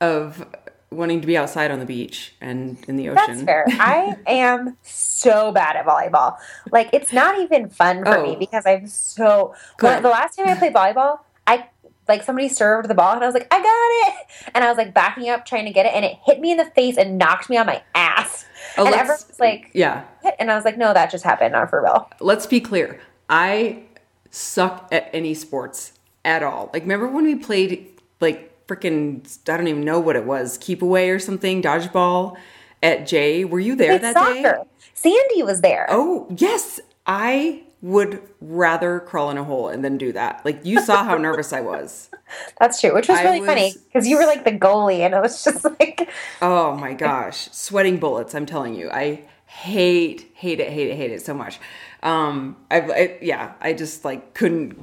of 0.01 0.45
wanting 0.91 1.19
to 1.21 1.27
be 1.27 1.35
outside 1.35 1.71
on 1.71 1.79
the 1.79 1.85
beach 1.85 2.33
and 2.39 2.77
in 2.87 2.95
the 2.95 3.09
ocean. 3.09 3.23
That's 3.27 3.41
fair. 3.43 3.65
I 3.69 4.15
am 4.27 4.77
so 4.83 5.51
bad 5.51 5.75
at 5.75 5.85
volleyball. 5.85 6.37
Like 6.71 6.89
it's 6.93 7.11
not 7.11 7.39
even 7.39 7.69
fun 7.69 8.03
for 8.05 8.17
Oh. 8.17 8.23
me 8.23 8.35
because 8.39 8.65
I'm 8.65 8.87
so. 8.87 9.53
When, 9.79 10.01
the 10.03 10.09
last 10.09 10.37
time 10.37 10.47
I 10.47 10.55
played 10.55 10.73
volleyball, 10.73 11.19
I 11.47 11.67
like 12.07 12.23
somebody 12.23 12.47
served 12.47 12.87
the 12.87 12.93
ball 12.93 13.13
and 13.15 13.23
I 13.23 13.25
was 13.25 13.33
like, 13.33 13.47
I 13.51 13.57
got 13.57 14.09
it, 14.13 14.49
and 14.53 14.63
I 14.63 14.69
was 14.69 14.77
like 14.77 14.93
backing 14.93 15.27
up 15.29 15.45
trying 15.45 15.65
to 15.65 15.71
get 15.71 15.85
it, 15.85 15.93
and 15.93 16.05
it 16.05 16.17
hit 16.25 16.39
me 16.39 16.51
in 16.51 16.57
the 16.57 16.65
face 16.65 16.97
and 16.97 17.17
knocked 17.17 17.49
me 17.49 17.57
on 17.57 17.65
my 17.65 17.81
ass. 17.95 18.45
Oh, 18.77 18.85
and 18.85 18.93
everyone 18.93 19.17
was 19.27 19.39
like, 19.39 19.71
Yeah. 19.73 20.03
"What?" 20.21 20.35
and 20.39 20.51
I 20.51 20.55
was 20.55 20.65
like, 20.65 20.77
no, 20.77 20.93
that 20.93 21.09
just 21.11 21.23
happened, 21.23 21.53
not 21.53 21.69
for 21.69 21.81
real. 21.81 22.09
Let's 22.19 22.45
be 22.45 22.59
clear. 22.59 22.99
I 23.29 23.83
suck 24.29 24.87
at 24.91 25.09
any 25.13 25.33
sports 25.33 25.93
at 26.23 26.43
all. 26.43 26.69
Like 26.73 26.83
remember 26.83 27.07
when 27.07 27.25
we 27.25 27.35
played 27.35 27.87
like 28.21 28.54
freaking 28.67 29.37
I 29.49 29.57
don't 29.57 29.67
even 29.67 29.83
know 29.83 29.99
what 29.99 30.15
it 30.15 30.25
was, 30.25 30.57
keep 30.57 30.81
away 30.81 31.09
or 31.09 31.19
something, 31.19 31.61
dodgeball 31.61 32.35
at 32.83 33.07
Jay. 33.07 33.45
Were 33.45 33.59
you 33.59 33.75
there 33.75 33.93
It's 33.93 34.01
that 34.01 34.13
soccer. 34.15 34.41
day? 34.41 34.55
Sandy 34.93 35.43
was 35.43 35.61
there. 35.61 35.85
Oh, 35.89 36.27
yes. 36.37 36.79
I 37.05 37.61
would 37.81 38.19
rather 38.41 38.99
crawl 39.01 39.29
in 39.29 39.37
a 39.37 39.43
hole 39.43 39.67
and 39.69 39.83
then 39.85 39.97
do 39.97 40.11
that. 40.13 40.43
Like 40.43 40.65
you 40.65 40.81
saw 40.81 41.03
how 41.03 41.17
nervous 41.17 41.53
I 41.53 41.61
was. 41.61 42.09
That's 42.59 42.81
true, 42.81 42.93
which 42.95 43.07
was 43.07 43.19
I 43.19 43.23
really 43.23 43.41
was- 43.41 43.47
funny 43.47 43.73
because 43.87 44.07
you 44.07 44.17
were 44.17 44.25
like 44.25 44.43
the 44.43 44.51
goalie, 44.53 44.99
and 45.01 45.13
it 45.13 45.21
was 45.21 45.43
just 45.43 45.63
like, 45.63 46.09
Oh 46.41 46.75
my 46.77 46.93
gosh, 46.93 47.47
sweating 47.51 47.97
bullets, 47.97 48.33
I'm 48.33 48.47
telling 48.47 48.73
you. 48.73 48.89
I 48.89 49.21
hate 49.45 50.31
hate 50.33 50.59
it, 50.59 50.69
hate 50.71 50.89
it, 50.89 50.95
hate 50.95 51.11
it 51.11 51.23
so 51.23 51.33
much. 51.35 51.59
Um 52.01 52.57
I, 52.71 52.79
I 52.81 53.17
yeah, 53.21 53.53
I 53.61 53.73
just 53.73 54.03
like 54.03 54.33
couldn't 54.33 54.75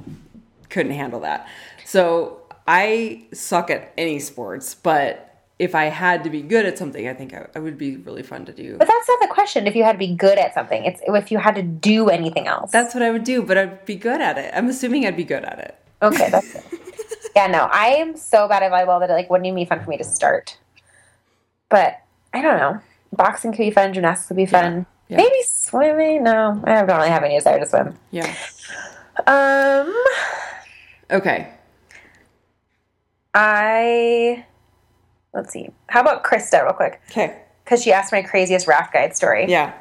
couldn't 0.69 0.93
handle 0.93 1.19
that. 1.21 1.47
So, 1.85 2.39
I 2.67 3.25
suck 3.33 3.69
at 3.69 3.93
any 3.97 4.19
sports, 4.19 4.75
but 4.75 5.29
if 5.59 5.75
I 5.75 5.85
had 5.85 6.23
to 6.23 6.29
be 6.29 6.41
good 6.41 6.65
at 6.65 6.77
something, 6.77 7.07
I 7.07 7.13
think 7.13 7.33
I, 7.33 7.47
I 7.55 7.59
would 7.59 7.77
be 7.77 7.97
really 7.97 8.23
fun 8.23 8.45
to 8.45 8.53
do. 8.53 8.77
but 8.77 8.87
that's 8.87 9.07
not 9.07 9.19
the 9.21 9.27
question. 9.27 9.67
If 9.67 9.75
you 9.75 9.83
had 9.83 9.93
to 9.93 9.97
be 9.97 10.15
good 10.15 10.37
at 10.37 10.53
something, 10.53 10.83
it's 10.83 11.01
if 11.05 11.31
you 11.31 11.37
had 11.37 11.55
to 11.55 11.61
do 11.61 12.09
anything 12.09 12.47
else. 12.47 12.71
That's 12.71 12.93
what 12.93 13.03
I 13.03 13.11
would 13.11 13.23
do, 13.23 13.41
but 13.43 13.57
I'd 13.57 13.85
be 13.85 13.95
good 13.95 14.21
at 14.21 14.37
it. 14.37 14.51
I'm 14.55 14.67
assuming 14.69 15.05
I'd 15.05 15.17
be 15.17 15.23
good 15.23 15.43
at 15.43 15.59
it. 15.59 15.75
Okay, 16.01 16.29
that's 16.29 16.55
it. 16.55 16.65
yeah, 17.35 17.47
no, 17.47 17.69
I 17.71 17.87
am 17.87 18.17
so 18.17 18.47
bad 18.47 18.63
at 18.63 18.71
volleyball 18.71 18.99
that 18.99 19.09
it 19.09 19.13
like 19.13 19.29
wouldn't 19.29 19.45
even 19.47 19.55
be 19.55 19.65
fun 19.65 19.81
for 19.83 19.89
me 19.89 19.97
to 19.97 20.03
start. 20.03 20.57
But 21.69 22.01
I 22.33 22.41
don't 22.41 22.57
know. 22.57 22.79
Boxing 23.13 23.51
could 23.51 23.59
be 23.59 23.71
fun. 23.71 23.93
Gymnastics 23.93 24.27
could 24.27 24.37
be 24.37 24.45
fun. 24.45 24.85
Yeah. 25.07 25.17
Maybe 25.17 25.41
swimming. 25.45 26.23
No, 26.23 26.61
I 26.63 26.75
don't 26.75 26.87
really 26.87 27.09
have 27.09 27.23
any 27.23 27.35
desire 27.37 27.59
to 27.59 27.65
swim. 27.65 27.95
Yeah. 28.11 28.33
Um, 29.27 29.93
Okay. 31.11 31.53
I 33.33 34.45
let's 35.33 35.51
see. 35.51 35.69
How 35.87 36.01
about 36.01 36.23
Krista, 36.23 36.63
real 36.63 36.73
quick? 36.73 37.01
Okay. 37.09 37.41
Because 37.63 37.81
she 37.83 37.91
asked 37.91 38.11
my 38.11 38.21
craziest 38.21 38.67
raft 38.67 38.93
guide 38.93 39.15
story. 39.15 39.45
Yeah. 39.47 39.73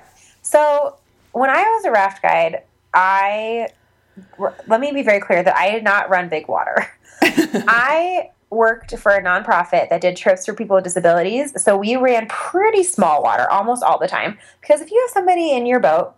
So 0.42 0.96
when 1.32 1.50
I 1.50 1.62
was 1.62 1.84
a 1.84 1.90
raft 1.90 2.22
guide, 2.22 2.62
I 2.94 3.68
let 4.66 4.80
me 4.80 4.92
be 4.92 5.02
very 5.02 5.20
clear 5.20 5.42
that 5.42 5.56
I 5.56 5.70
did 5.70 5.84
not 5.84 6.10
run 6.10 6.28
big 6.28 6.48
water. 6.48 6.86
I 7.22 8.30
worked 8.50 8.96
for 8.98 9.12
a 9.12 9.22
nonprofit 9.22 9.88
that 9.88 10.00
did 10.00 10.16
trips 10.16 10.44
for 10.44 10.54
people 10.54 10.76
with 10.76 10.84
disabilities. 10.84 11.60
So 11.62 11.76
we 11.76 11.96
ran 11.96 12.26
pretty 12.28 12.82
small 12.82 13.22
water 13.22 13.50
almost 13.50 13.82
all 13.82 13.98
the 13.98 14.06
time. 14.06 14.38
Because 14.60 14.82
if 14.82 14.90
you 14.90 15.00
have 15.00 15.10
somebody 15.10 15.52
in 15.52 15.64
your 15.64 15.80
boat 15.80 16.14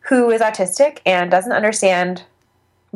who 0.00 0.30
is 0.30 0.40
autistic 0.40 0.98
and 1.06 1.30
doesn't 1.30 1.52
understand 1.52 2.24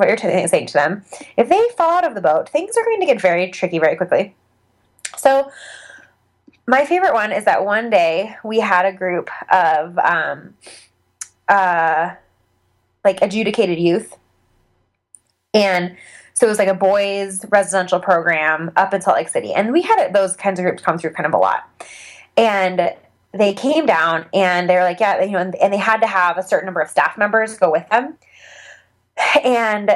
what 0.01 0.09
you're 0.09 0.17
t- 0.17 0.47
saying 0.47 0.67
to 0.67 0.73
them, 0.73 1.03
if 1.37 1.47
they 1.47 1.67
fall 1.77 1.91
out 1.91 2.05
of 2.05 2.15
the 2.15 2.21
boat, 2.21 2.49
things 2.49 2.75
are 2.77 2.83
going 2.83 2.99
to 2.99 3.05
get 3.05 3.21
very 3.21 3.49
tricky 3.51 3.79
very 3.79 3.95
quickly. 3.95 4.35
So 5.17 5.51
my 6.67 6.85
favorite 6.85 7.13
one 7.13 7.31
is 7.31 7.45
that 7.45 7.65
one 7.65 7.89
day 7.89 8.35
we 8.43 8.59
had 8.59 8.85
a 8.85 8.93
group 8.93 9.29
of 9.51 9.97
um, 9.99 10.53
uh, 11.47 12.15
like 13.03 13.21
adjudicated 13.21 13.79
youth. 13.79 14.17
And 15.53 15.97
so 16.33 16.47
it 16.47 16.49
was 16.49 16.59
like 16.59 16.67
a 16.67 16.73
boys 16.73 17.45
residential 17.49 17.99
program 17.99 18.71
up 18.75 18.93
in 18.93 19.01
Salt 19.01 19.17
Lake 19.17 19.29
City. 19.29 19.53
And 19.53 19.71
we 19.71 19.81
had 19.81 20.13
those 20.13 20.35
kinds 20.35 20.59
of 20.59 20.63
groups 20.63 20.81
come 20.81 20.97
through 20.97 21.11
kind 21.11 21.25
of 21.25 21.33
a 21.33 21.37
lot. 21.37 21.69
And 22.37 22.93
they 23.33 23.53
came 23.53 23.85
down 23.85 24.25
and 24.33 24.69
they 24.69 24.75
were 24.75 24.83
like, 24.83 24.99
yeah, 24.99 25.21
you 25.23 25.31
know, 25.31 25.39
and, 25.39 25.55
and 25.55 25.73
they 25.73 25.77
had 25.77 26.01
to 26.01 26.07
have 26.07 26.37
a 26.37 26.43
certain 26.43 26.65
number 26.65 26.81
of 26.81 26.89
staff 26.89 27.17
members 27.17 27.57
go 27.57 27.71
with 27.71 27.87
them. 27.89 28.17
And 29.43 29.91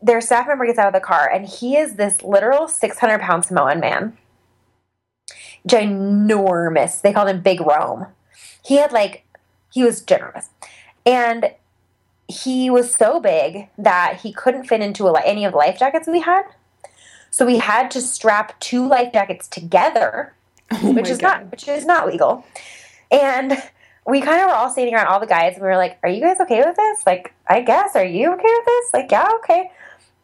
their 0.00 0.20
staff 0.20 0.46
member 0.48 0.66
gets 0.66 0.78
out 0.78 0.88
of 0.88 0.92
the 0.92 1.00
car 1.00 1.30
and 1.30 1.46
he 1.46 1.76
is 1.76 1.94
this 1.94 2.22
literal 2.22 2.68
600 2.68 3.20
pound 3.20 3.44
Samoan 3.44 3.80
man. 3.80 4.16
Ginormous. 5.68 7.00
They 7.00 7.12
called 7.12 7.28
him 7.28 7.40
Big 7.40 7.60
Rome. 7.60 8.06
He 8.64 8.76
had 8.76 8.92
like, 8.92 9.24
he 9.72 9.84
was 9.84 10.02
ginormous. 10.02 10.48
And 11.06 11.52
he 12.28 12.70
was 12.70 12.94
so 12.94 13.20
big 13.20 13.68
that 13.78 14.20
he 14.22 14.32
couldn't 14.32 14.64
fit 14.64 14.80
into 14.80 15.06
a, 15.06 15.20
any 15.22 15.44
of 15.44 15.52
the 15.52 15.58
life 15.58 15.78
jackets 15.78 16.08
we 16.08 16.20
had. 16.20 16.42
So 17.30 17.46
we 17.46 17.58
had 17.58 17.90
to 17.92 18.00
strap 18.00 18.58
two 18.60 18.86
life 18.86 19.12
jackets 19.12 19.48
together, 19.48 20.34
Oh 20.72 20.92
which 20.92 21.08
is 21.08 21.18
God. 21.18 21.42
not 21.42 21.50
which 21.50 21.68
is 21.68 21.84
not 21.84 22.06
legal. 22.06 22.44
And 23.10 23.62
we 24.06 24.20
kind 24.20 24.40
of 24.40 24.48
were 24.48 24.54
all 24.54 24.70
standing 24.70 24.94
around 24.94 25.06
all 25.06 25.20
the 25.20 25.26
guys 25.26 25.54
and 25.54 25.62
we 25.62 25.68
were 25.68 25.76
like, 25.76 25.98
"Are 26.02 26.08
you 26.08 26.20
guys 26.20 26.40
okay 26.40 26.62
with 26.64 26.76
this?" 26.76 27.06
Like, 27.06 27.32
"I 27.48 27.60
guess. 27.60 27.94
Are 27.96 28.04
you 28.04 28.32
okay 28.32 28.42
with 28.58 28.64
this?" 28.66 28.94
Like, 28.94 29.10
"Yeah, 29.10 29.28
okay." 29.36 29.70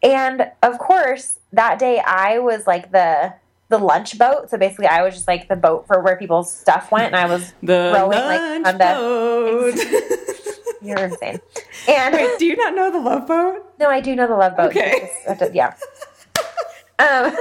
And 0.03 0.51
of 0.63 0.79
course, 0.79 1.39
that 1.53 1.79
day 1.79 2.01
I 2.01 2.39
was 2.39 2.67
like 2.67 2.91
the 2.93 3.35
the 3.69 3.79
lunch 3.79 4.19
boat. 4.19 4.51
So 4.51 4.57
basically, 4.59 4.87
I 4.87 5.03
was 5.03 5.15
just 5.15 5.29
like 5.29 5.49
the 5.49 5.57
boat 5.57 5.87
for 5.87 6.01
where 6.01 6.17
people's 6.17 6.53
stuff 6.53 6.91
went, 6.91 7.07
and 7.07 7.17
I 7.17 7.27
was 7.27 7.53
The 7.63 7.93
rowing 7.95 8.19
like 8.19 8.67
on 8.67 8.79
the. 8.79 8.85
boat. 8.85 10.75
You're 10.83 10.99
insane. 10.99 11.41
And 11.89 12.15
Wait, 12.15 12.39
do 12.39 12.47
you 12.47 12.57
not 12.57 12.75
know 12.77 12.91
the 12.93 13.01
love 13.01 13.27
boat? 13.27 13.65
No, 13.81 13.89
I 13.91 14.01
do 14.01 14.15
know 14.15 14.29
the 14.29 14.37
love 14.37 14.57
boat. 14.57 14.71
Okay. 14.71 15.11
You 15.27 15.35
just 15.35 15.39
to- 15.41 15.51
yeah. 15.53 15.75
um, 17.01 17.35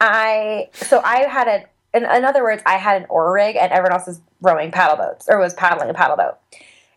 I 0.00 0.68
so 0.72 1.00
I 1.04 1.20
had 1.24 1.48
a. 1.48 1.64
In, 1.94 2.04
in 2.04 2.24
other 2.24 2.42
words, 2.42 2.62
I 2.66 2.76
had 2.76 3.00
an 3.00 3.06
oar 3.08 3.32
rig, 3.32 3.56
and 3.56 3.72
everyone 3.72 3.92
else 3.92 4.06
was 4.06 4.20
rowing 4.42 4.70
paddle 4.70 4.96
boats 4.96 5.26
or 5.28 5.38
was 5.38 5.54
paddling 5.54 5.88
a 5.88 5.94
paddle 5.94 6.16
boat. 6.16 6.38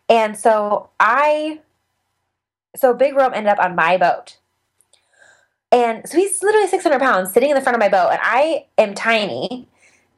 And 0.08 0.36
so 0.36 0.90
I, 0.98 1.60
so 2.76 2.92
Big 2.92 3.14
Rome 3.14 3.32
ended 3.34 3.52
up 3.52 3.58
on 3.58 3.74
my 3.76 3.96
boat, 3.96 4.38
and 5.70 6.08
so 6.08 6.16
he's 6.16 6.42
literally 6.42 6.66
six 6.68 6.82
hundred 6.82 7.00
pounds 7.00 7.32
sitting 7.32 7.50
in 7.50 7.54
the 7.54 7.60
front 7.60 7.76
of 7.76 7.80
my 7.80 7.88
boat, 7.88 8.10
and 8.10 8.20
I 8.22 8.66
am 8.76 8.94
tiny 8.94 9.68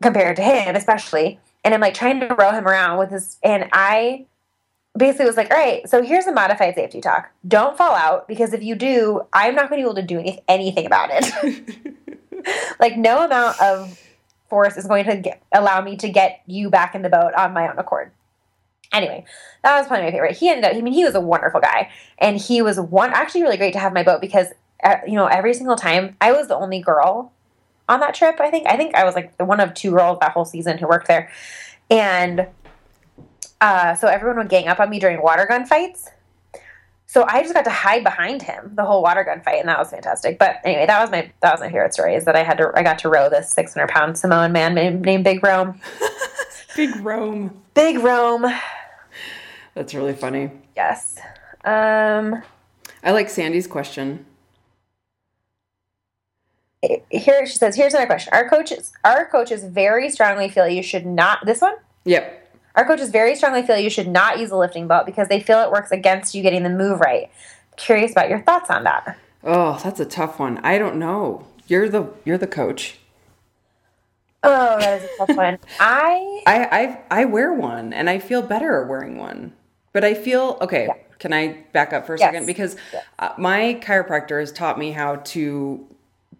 compared 0.03 0.37
to 0.37 0.43
him, 0.43 0.75
especially. 0.77 1.39
And 1.63 1.75
I'm 1.75 1.81
like 1.81 1.95
trying 1.95 2.21
to 2.21 2.35
row 2.35 2.53
him 2.53 2.67
around 2.67 2.99
with 2.99 3.11
this, 3.11 3.39
and 3.43 3.69
I 3.73 4.27
basically 4.97 5.27
was 5.27 5.37
like, 5.37 5.51
all 5.51 5.57
right, 5.57 5.89
so 5.89 6.03
here's 6.03 6.27
a 6.27 6.33
modified 6.33 6.75
safety 6.75 7.01
talk. 7.01 7.31
Don't 7.47 7.77
fall 7.77 7.95
out 7.95 8.27
because 8.27 8.53
if 8.53 8.63
you 8.63 8.75
do, 8.75 9.23
I'm 9.33 9.55
not 9.55 9.69
going 9.69 9.81
to 9.81 9.85
be 9.85 9.91
able 9.91 10.01
to 10.01 10.03
do 10.03 10.19
any- 10.19 10.41
anything 10.49 10.87
about 10.87 11.11
it. 11.13 11.77
like, 12.81 12.97
no 12.97 13.25
amount 13.25 13.61
of 13.61 13.99
force 14.51 14.77
is 14.77 14.87
going 14.87 15.05
to 15.07 15.17
get, 15.17 15.43
allow 15.53 15.81
me 15.81 15.97
to 15.97 16.09
get 16.09 16.43
you 16.47 16.69
back 16.69 16.95
in 16.95 17.03
the 17.03 17.09
boat 17.09 17.33
on 17.35 17.55
my 17.55 17.69
own 17.71 17.79
accord. 17.79 18.11
Anyway, 18.93 19.25
that 19.63 19.79
was 19.79 19.87
probably 19.87 20.07
my 20.07 20.11
favorite. 20.11 20.37
He 20.37 20.49
ended 20.49 20.65
up, 20.65 20.77
I 20.77 20.81
mean, 20.81 20.93
he 20.93 21.05
was 21.05 21.15
a 21.15 21.21
wonderful 21.21 21.61
guy. 21.61 21.91
And 22.19 22.37
he 22.37 22.61
was 22.61 22.79
one, 22.79 23.11
actually 23.13 23.43
really 23.43 23.57
great 23.57 23.73
to 23.75 23.79
have 23.79 23.93
my 23.93 24.03
boat 24.03 24.21
because, 24.21 24.49
uh, 24.83 24.97
you 25.07 25.15
know, 25.15 25.27
every 25.27 25.55
single 25.55 25.77
time 25.77 26.17
I 26.21 26.33
was 26.33 26.49
the 26.49 26.57
only 26.57 26.81
girl 26.81 27.33
on 27.89 28.01
that 28.01 28.15
trip, 28.15 28.41
I 28.41 28.51
think. 28.51 28.67
I 28.67 28.77
think 28.77 28.95
I 28.95 29.05
was 29.05 29.15
like 29.15 29.37
the 29.37 29.45
one 29.45 29.61
of 29.61 29.75
two 29.75 29.93
girls 29.93 30.19
that 30.21 30.33
whole 30.33 30.45
season 30.45 30.79
who 30.79 30.89
worked 30.89 31.07
there. 31.07 31.31
And 31.89 32.49
uh, 33.61 33.95
so 33.95 34.09
everyone 34.09 34.39
would 34.39 34.49
gang 34.49 34.69
up 34.69 34.81
on 34.81 34.91
me 34.91 34.99
during 34.99 35.23
water 35.23 35.47
gun 35.47 35.67
fights. 35.67 36.09
So 37.11 37.25
I 37.27 37.43
just 37.43 37.55
got 37.55 37.65
to 37.65 37.71
hide 37.71 38.05
behind 38.05 38.41
him 38.41 38.71
the 38.77 38.85
whole 38.85 39.03
water 39.03 39.25
gun 39.25 39.41
fight, 39.41 39.59
and 39.59 39.69
that 39.69 39.81
was 39.81 39.91
fantastic. 39.91 40.39
But 40.39 40.59
anyway, 40.63 40.87
that 40.87 41.01
was 41.01 41.11
my 41.11 41.29
that 41.41 41.51
was 41.51 41.59
my 41.61 41.67
favorite 41.67 41.93
story 41.93 42.15
is 42.15 42.25
that 42.25 42.37
I 42.37 42.45
had 42.45 42.57
to 42.59 42.71
I 42.77 42.85
got 42.85 43.01
to 43.01 43.09
row 43.09 43.29
this 43.29 43.51
600 43.51 43.89
pound 43.89 44.17
Samoan 44.17 44.53
man 44.53 44.75
named, 44.75 45.03
named 45.03 45.25
Big 45.25 45.43
Rome. 45.43 45.81
Big 46.77 46.95
Rome. 47.01 47.63
Big 47.75 47.99
Rome, 47.99 48.47
That's 49.75 49.93
really 49.93 50.13
funny. 50.13 50.53
yes. 50.77 51.19
Um, 51.65 52.45
I 53.03 53.11
like 53.11 53.29
Sandy's 53.29 53.67
question. 53.67 54.25
here 57.11 57.45
she 57.45 57.57
says, 57.59 57.75
here's 57.75 57.93
another 57.93 58.07
question. 58.07 58.33
Our 58.33 58.49
coaches 58.49 58.93
our 59.05 59.27
coaches 59.29 59.65
very 59.65 60.11
strongly 60.11 60.49
feel 60.49 60.69
you 60.69 60.85
should 60.85 61.07
not 61.07 61.45
this 61.45 61.61
one. 61.61 61.75
Yep. 62.05 62.40
Our 62.75 62.87
coaches 62.87 63.11
very 63.11 63.35
strongly 63.35 63.63
feel 63.63 63.77
you 63.79 63.91
should 63.91 64.09
not 64.09 64.39
use 64.39 64.51
a 64.51 64.57
lifting 64.57 64.87
belt 64.87 65.07
because 65.07 65.29
they 65.29 65.41
feel 65.41 65.61
it 65.61 65.71
works 65.73 65.91
against 65.91 66.35
you 66.35 66.43
getting 66.43 66.63
the 66.63 66.71
move 66.71 67.01
right. 67.01 67.31
Curious 67.77 68.13
about 68.13 68.29
your 68.29 68.41
thoughts 68.43 68.71
on 68.71 68.85
that. 68.85 69.19
Oh, 69.43 69.81
that's 69.83 69.99
a 70.01 70.05
tough 70.05 70.39
one. 70.39 70.59
I 70.59 70.79
don't 70.79 70.97
know. 70.97 71.47
You're 71.67 71.89
the 71.89 72.09
you're 72.25 72.39
the 72.39 72.47
coach. 72.47 72.99
Oh, 74.43 74.79
that 74.79 75.03
is 75.03 75.09
a 75.11 75.17
tough 75.27 75.37
one. 75.37 75.59
I 75.81 76.43
I 76.47 76.99
I 77.11 77.21
I 77.23 77.25
wear 77.27 77.53
one 77.53 77.93
and 77.93 78.09
I 78.09 78.19
feel 78.19 78.43
better 78.43 78.85
wearing 78.87 79.19
one. 79.19 79.53
But 79.93 80.05
I 80.05 80.15
feel 80.15 80.57
okay. 80.61 80.89
Can 81.19 81.33
I 81.33 81.65
back 81.73 81.93
up 81.93 82.07
for 82.07 82.15
a 82.15 82.19
Yes. 82.19 82.29
second 82.33 82.47
because 82.47 82.77
uh, 83.19 83.31
my 83.37 83.79
chiropractor 83.83 84.41
has 84.41 84.53
taught 84.53 84.79
me 84.79 84.93
how 84.93 85.17
to 85.17 85.87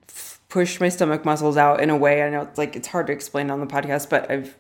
f- 0.09 0.41
push 0.49 0.81
my 0.81 0.89
stomach 0.89 1.25
muscles 1.25 1.57
out 1.59 1.81
in 1.81 1.91
a 1.91 1.97
way. 1.97 2.23
I 2.23 2.31
know 2.31 2.43
it's 2.43 2.57
like 2.57 2.77
it's 2.77 2.89
hard 2.89 3.09
to 3.09 3.13
explain 3.13 3.51
on 3.51 3.61
the 3.61 3.67
podcast, 3.67 4.09
but 4.09 4.31
I've 4.31 4.57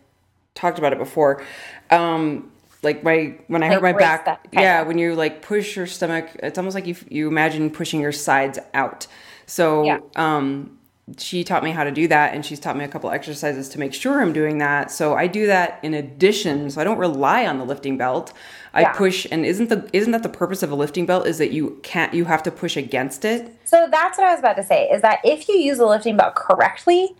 talked 0.55 0.79
about 0.79 0.93
it 0.93 0.99
before. 0.99 1.43
Um, 1.91 2.51
like 2.83 3.03
my 3.05 3.35
when 3.49 3.63
I 3.63 3.69
hurt 3.69 3.83
my 3.83 3.93
Like 3.93 4.25
back, 4.25 4.49
yeah, 4.53 4.83
when 4.83 4.97
you 4.99 5.15
like 5.15 5.43
push 5.43 5.77
your 5.77 5.87
stomach, 5.87 6.31
it's 6.43 6.59
almost 6.59 6.75
like 6.75 6.87
you 6.87 6.97
you 7.09 7.29
imagine 7.29 7.71
pushing 7.71 8.01
your 8.01 8.13
sides 8.13 8.59
out. 8.73 9.07
So 9.47 9.85
Yeah. 9.85 9.99
um, 10.17 10.79
she 11.19 11.43
taught 11.45 11.63
me 11.65 11.73
how 11.73 11.85
to 11.85 11.91
do 11.91 12.07
that, 12.09 12.35
and 12.35 12.47
she's 12.47 12.59
taught 12.61 12.77
me 12.77 12.85
a 12.85 12.89
couple 12.89 13.11
exercises 13.11 13.69
to 13.71 13.79
make 13.81 13.93
sure 13.93 14.23
I'm 14.23 14.33
doing 14.33 14.59
that. 14.59 14.91
So 14.93 15.15
I 15.15 15.27
do 15.27 15.47
that 15.49 15.79
in 15.83 15.93
addition. 15.93 16.71
So 16.71 16.81
I 16.81 16.85
don't 16.85 16.99
rely 16.99 17.47
on 17.47 17.59
the 17.59 17.65
lifting 17.65 17.99
belt. 17.99 18.33
I 18.73 18.83
Yeah. 18.83 18.93
push, 18.93 19.27
and 19.31 19.45
isn't 19.45 19.69
the 19.69 19.87
isn't 19.93 20.13
that 20.13 20.23
the 20.23 20.29
purpose 20.31 20.63
of 20.63 20.71
a 20.71 20.75
lifting 20.75 21.05
belt? 21.05 21.27
Is 21.27 21.37
that 21.39 21.51
you 21.51 21.81
can't 21.83 22.15
you 22.15 22.25
have 22.27 22.43
to 22.45 22.51
push 22.51 22.77
against 22.79 23.25
it? 23.27 23.55
So 23.67 23.89
that's 23.91 24.17
what 24.17 24.27
I 24.27 24.31
was 24.31 24.39
about 24.41 24.57
to 24.57 24.63
say 24.65 24.89
is 24.89 25.03
that 25.03 25.19
if 25.23 25.49
you 25.49 25.57
use 25.57 25.79
a 25.81 25.87
lifting 25.87 26.17
belt 26.17 26.35
correctly, 26.35 27.15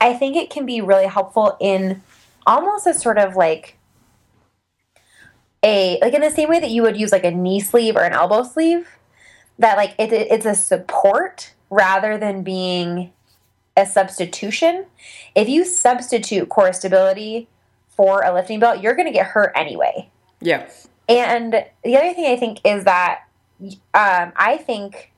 I 0.00 0.14
think 0.14 0.36
it 0.36 0.50
can 0.50 0.66
be 0.66 0.80
really 0.80 1.06
helpful 1.06 1.56
in 1.60 2.02
almost 2.46 2.86
a 2.86 2.94
sort 2.94 3.18
of 3.18 3.36
like 3.36 3.76
a 5.62 5.98
like 6.00 6.14
in 6.14 6.20
the 6.22 6.30
same 6.30 6.48
way 6.48 6.58
that 6.60 6.70
you 6.70 6.82
would 6.82 6.96
use 6.98 7.12
like 7.12 7.24
a 7.24 7.30
knee 7.30 7.60
sleeve 7.60 7.96
or 7.96 8.02
an 8.02 8.12
elbow 8.12 8.42
sleeve 8.42 8.88
that 9.58 9.76
like 9.76 9.94
it, 9.98 10.12
it- 10.12 10.28
it's 10.30 10.46
a 10.46 10.54
support 10.54 11.54
rather 11.68 12.16
than 12.18 12.42
being 12.42 13.12
a 13.76 13.86
substitution. 13.86 14.86
If 15.34 15.48
you 15.48 15.64
substitute 15.64 16.48
core 16.48 16.72
stability 16.72 17.48
for 17.88 18.22
a 18.22 18.32
lifting 18.34 18.58
belt, 18.58 18.82
you're 18.82 18.94
going 18.94 19.06
to 19.06 19.12
get 19.12 19.26
hurt 19.26 19.52
anyway. 19.54 20.08
Yeah. 20.40 20.68
And 21.08 21.52
the 21.84 21.96
other 21.96 22.12
thing 22.14 22.26
I 22.26 22.36
think 22.36 22.58
is 22.64 22.84
that 22.84 23.20
um, 23.94 24.32
I 24.36 24.58
think 24.64 25.12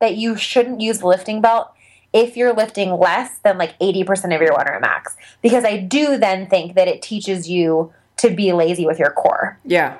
that 0.00 0.16
you 0.16 0.36
shouldn't 0.36 0.80
use 0.80 0.98
the 1.00 1.06
lifting 1.06 1.40
belt 1.40 1.72
if 2.12 2.36
you're 2.36 2.54
lifting 2.54 2.92
less 2.92 3.38
than 3.38 3.58
like 3.58 3.78
80% 3.78 4.34
of 4.34 4.40
your 4.40 4.52
one 4.52 4.66
rep 4.66 4.80
max. 4.80 5.16
Because 5.42 5.64
I 5.64 5.76
do 5.76 6.16
then 6.16 6.48
think 6.48 6.74
that 6.74 6.88
it 6.88 7.02
teaches 7.02 7.48
you 7.48 7.92
to 8.18 8.30
be 8.30 8.52
lazy 8.52 8.86
with 8.86 8.98
your 8.98 9.10
core. 9.10 9.58
Yeah. 9.64 9.96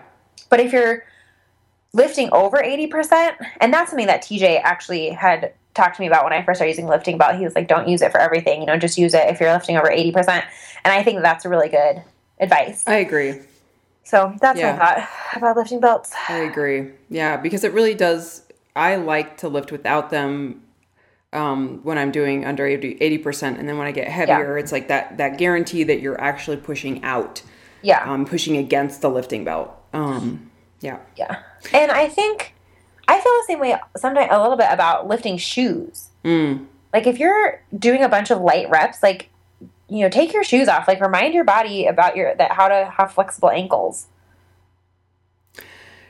But 0.48 0.61
if 0.61 0.72
you're 0.72 1.04
lifting 1.92 2.30
over 2.32 2.56
80%, 2.59 3.34
and 3.61 3.72
that's 3.72 3.90
something 3.90 4.06
that 4.06 4.22
TJ 4.22 4.61
actually 4.62 5.11
had 5.11 5.52
talked 5.74 5.96
to 5.96 6.02
me 6.02 6.09
about 6.09 6.24
when 6.24 6.32
I 6.32 6.42
first 6.42 6.59
started 6.59 6.70
using 6.70 6.88
lifting 6.88 7.18
belt. 7.18 7.36
He 7.36 7.44
was 7.44 7.54
like, 7.54 7.68
don't 7.68 7.88
use 7.88 8.02
it 8.02 8.11
for 8.11 8.18
everything, 8.18 8.61
you 8.61 8.66
know, 8.66 8.76
just 8.76 8.98
use 8.98 9.14
it 9.14 9.28
if 9.28 9.40
you're 9.40 9.52
lifting 9.52 9.76
over 9.76 9.88
80%. 9.88 10.28
And 10.28 10.92
I 10.92 11.02
think 11.04 11.22
that's 11.22 11.46
really 11.46 11.68
good 11.68 12.02
advice. 12.40 12.82
I 12.86 12.96
agree. 12.96 13.40
So 14.02 14.34
that's 14.40 14.59
Yeah. 14.59 14.72
my 14.72 14.78
thought 14.78 15.09
about 15.36 15.56
lifting 15.56 15.80
belts. 15.80 16.12
I 16.28 16.38
agree. 16.38 16.90
Yeah, 17.09 17.36
because 17.36 17.62
it 17.62 17.72
really 17.72 17.94
does. 17.94 18.42
I 18.74 18.96
like 18.96 19.36
to 19.38 19.48
lift 19.48 19.70
without 19.70 20.11
them 20.11 20.62
um, 21.33 21.81
when 21.83 21.99
I'm 21.99 22.11
doing 22.11 22.45
under 22.45 22.66
80 22.66 23.18
percent, 23.18 23.59
and 23.59 23.68
then 23.68 23.79
when 23.79 23.87
I 23.87 23.93
get 23.93 24.09
heavier, 24.09 24.57
it's 24.59 24.72
like 24.72 24.89
that 24.89 25.18
that 25.18 25.39
guarantee 25.39 25.85
that 25.85 26.01
you're 26.01 26.20
actually 26.20 26.57
pushing 26.57 27.03
out, 27.05 27.43
Yeah. 27.83 28.03
um, 28.11 28.24
pushing 28.24 28.57
against 28.57 29.03
the 29.03 29.11
lifting 29.11 29.45
belt. 29.45 29.70
Um, 29.93 30.51
yeah, 30.81 30.99
Yeah. 31.16 31.43
And 31.72 31.91
I 31.91 32.09
think 32.09 32.55
I 33.07 33.14
feel 33.20 33.33
the 33.33 33.45
same 33.47 33.61
way 33.61 33.76
sometimes 33.97 34.29
a 34.31 34.41
little 34.41 34.57
bit 34.57 34.68
about 34.70 35.09
lifting 35.09 35.37
shoes. 35.37 36.09
Mm. 36.24 36.66
Like 36.93 37.07
if 37.07 37.18
you're 37.18 37.62
doing 37.76 38.03
a 38.03 38.09
bunch 38.09 38.31
of 38.31 38.41
light 38.41 38.68
reps, 38.70 39.03
like 39.03 39.31
you 39.91 40.01
know, 40.01 40.09
take 40.11 40.33
your 40.35 40.45
shoes 40.45 40.68
off. 40.68 40.87
Like 40.87 41.01
remind 41.01 41.33
your 41.35 41.45
body 41.45 41.87
about 41.87 42.16
your 42.16 42.35
that 42.37 42.53
how 42.53 42.68
to 42.68 42.93
have 42.97 43.12
flexible 43.12 43.51
ankles. 43.51 44.07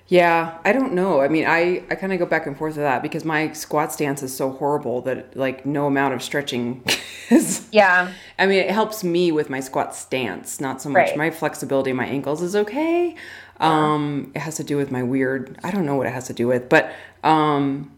Yeah. 0.08 0.58
I 0.64 0.72
don't 0.72 0.94
know. 0.94 1.20
I 1.20 1.28
mean, 1.28 1.44
I 1.46 1.82
I 1.90 1.94
kind 1.94 2.12
of 2.12 2.18
go 2.18 2.26
back 2.26 2.46
and 2.46 2.56
forth 2.56 2.74
with 2.76 2.84
that 2.84 3.02
because 3.02 3.24
my 3.24 3.52
squat 3.52 3.92
stance 3.92 4.22
is 4.22 4.34
so 4.34 4.50
horrible 4.50 5.02
that 5.02 5.36
like 5.36 5.64
no 5.66 5.86
amount 5.86 6.14
of 6.14 6.22
stretching 6.22 6.82
is. 7.30 7.66
Yeah. 7.72 8.12
I 8.38 8.46
mean, 8.46 8.58
it 8.58 8.70
helps 8.70 9.04
me 9.04 9.32
with 9.32 9.50
my 9.50 9.60
squat 9.60 9.94
stance, 9.94 10.60
not 10.60 10.80
so 10.82 10.88
much 10.88 11.08
Right. 11.08 11.16
my 11.16 11.30
flexibility. 11.30 11.92
My 11.92 12.06
ankles 12.06 12.42
is 12.42 12.56
okay. 12.56 13.14
Um, 13.60 14.30
it 14.34 14.40
has 14.40 14.56
to 14.56 14.64
do 14.64 14.76
with 14.76 14.90
my 14.90 15.02
weird. 15.02 15.58
I 15.62 15.70
don't 15.70 15.84
know 15.84 15.96
what 15.96 16.06
it 16.06 16.12
has 16.12 16.26
to 16.28 16.32
do 16.32 16.46
with, 16.46 16.68
but 16.68 16.92
um, 17.24 17.90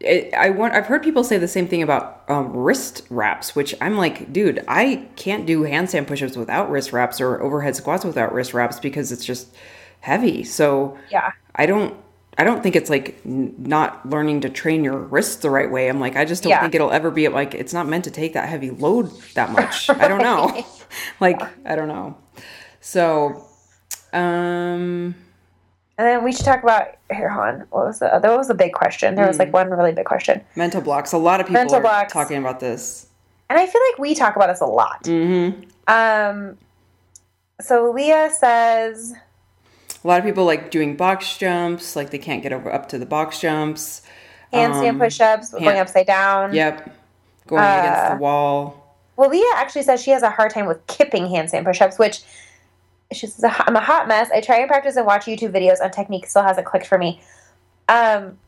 it, 0.00 0.34
I 0.34 0.50
want. 0.50 0.74
I've 0.74 0.86
heard 0.86 1.02
people 1.02 1.22
say 1.24 1.38
the 1.38 1.46
same 1.48 1.68
thing 1.68 1.82
about 1.82 2.24
um, 2.28 2.52
wrist 2.56 3.02
wraps, 3.08 3.54
which 3.54 3.74
I'm 3.80 3.96
like, 3.96 4.32
dude, 4.32 4.64
I 4.66 5.06
can't 5.16 5.46
do 5.46 5.62
handstand 5.62 6.06
push-ups 6.08 6.36
without 6.36 6.70
wrist 6.70 6.92
wraps 6.92 7.20
or 7.20 7.40
overhead 7.40 7.76
squats 7.76 8.04
without 8.04 8.32
wrist 8.34 8.52
wraps 8.52 8.80
because 8.80 9.12
it's 9.12 9.24
just 9.24 9.54
heavy. 10.00 10.44
So 10.44 10.96
Yeah. 11.10 11.32
I 11.54 11.66
don't. 11.66 11.94
I 12.38 12.44
don't 12.44 12.62
think 12.62 12.74
it's 12.74 12.88
like 12.88 13.20
n- 13.26 13.54
not 13.58 14.08
learning 14.08 14.40
to 14.42 14.48
train 14.48 14.82
your 14.82 14.96
wrists 14.96 15.36
the 15.36 15.50
right 15.50 15.70
way. 15.70 15.88
I'm 15.88 16.00
like, 16.00 16.16
I 16.16 16.24
just 16.24 16.42
don't 16.42 16.50
Yeah. 16.50 16.60
think 16.62 16.74
it'll 16.74 16.90
ever 16.92 17.10
be 17.10 17.28
like 17.28 17.54
it's 17.54 17.74
not 17.74 17.86
meant 17.86 18.04
to 18.04 18.10
take 18.10 18.32
that 18.32 18.48
heavy 18.48 18.70
load 18.70 19.10
that 19.34 19.50
much. 19.58 19.90
I 19.90 20.08
don't 20.08 20.22
know. 20.22 20.64
like 21.20 21.40
I 21.66 21.74
don't 21.76 21.88
know. 21.88 22.16
So, 22.80 23.44
um, 24.14 25.14
And 25.98 26.08
then 26.08 26.24
we 26.24 26.32
should 26.32 26.46
talk 26.46 26.62
about 26.62 26.88
here, 27.12 27.28
hon. 27.28 27.66
What 27.70 27.86
was 27.86 27.98
the 27.98 28.06
that 28.22 28.36
was 28.36 28.48
a 28.48 28.54
big 28.54 28.72
question. 28.72 29.16
There 29.16 29.26
was 29.26 29.38
like 29.38 29.52
one 29.52 29.68
really 29.70 29.92
big 29.92 30.06
question. 30.06 30.40
mental 30.56 30.80
blocks. 30.80 31.12
A 31.12 31.18
lot 31.18 31.40
of 31.40 31.46
people 31.46 31.60
Mental 31.60 31.76
are 31.76 31.82
blocks. 31.82 32.12
talking 32.12 32.38
about 32.38 32.60
this. 32.60 33.06
And 33.50 33.58
I 33.58 33.66
feel 33.66 33.82
like 33.90 33.98
we 33.98 34.14
talk 34.14 34.36
about 34.36 34.46
this 34.46 34.60
a 34.60 34.66
lot. 34.66 35.02
Mm-hmm. 35.04 35.62
Um 35.88 36.56
so 37.60 37.90
Leah 37.90 38.30
says 38.32 39.12
A 40.02 40.08
lot 40.08 40.18
of 40.18 40.24
people 40.24 40.44
like 40.44 40.70
doing 40.70 40.96
box 40.96 41.36
jumps. 41.36 41.94
Like 41.96 42.10
they 42.10 42.18
can't 42.18 42.42
get 42.42 42.52
over 42.52 42.72
up 42.72 42.88
to 42.90 42.98
the 42.98 43.06
box 43.06 43.40
jumps. 43.40 44.02
handstand 44.52 44.90
Um, 44.90 44.98
push-ups, 44.98 45.50
going 45.52 45.78
upside 45.78 46.06
down. 46.06 46.54
Yep. 46.54 46.96
Going 47.46 47.62
against 47.62 48.00
Uh, 48.00 48.14
the 48.14 48.20
wall. 48.20 48.96
Well, 49.16 49.28
Leah 49.28 49.52
actually 49.56 49.82
says 49.82 50.02
she 50.02 50.10
has 50.12 50.22
a 50.22 50.30
hard 50.30 50.50
time 50.50 50.66
with 50.66 50.86
kipping 50.86 51.24
handstand 51.24 51.64
push-ups, 51.64 51.98
which 51.98 52.22
she 53.12 53.26
says 53.26 53.44
I'm 53.44 53.76
a 53.76 53.80
hot 53.80 54.08
mess. 54.08 54.30
I 54.32 54.40
try 54.40 54.58
and 54.58 54.68
practice 54.68 54.96
and 54.96 55.04
watch 55.04 55.26
YouTube 55.26 55.52
videos 55.52 55.80
on 55.82 55.90
technique, 55.90 56.26
still 56.26 56.42
hasn't 56.42 56.66
clicked 56.66 56.86
for 56.86 56.96
me. 56.96 57.20
Um, 57.88 58.38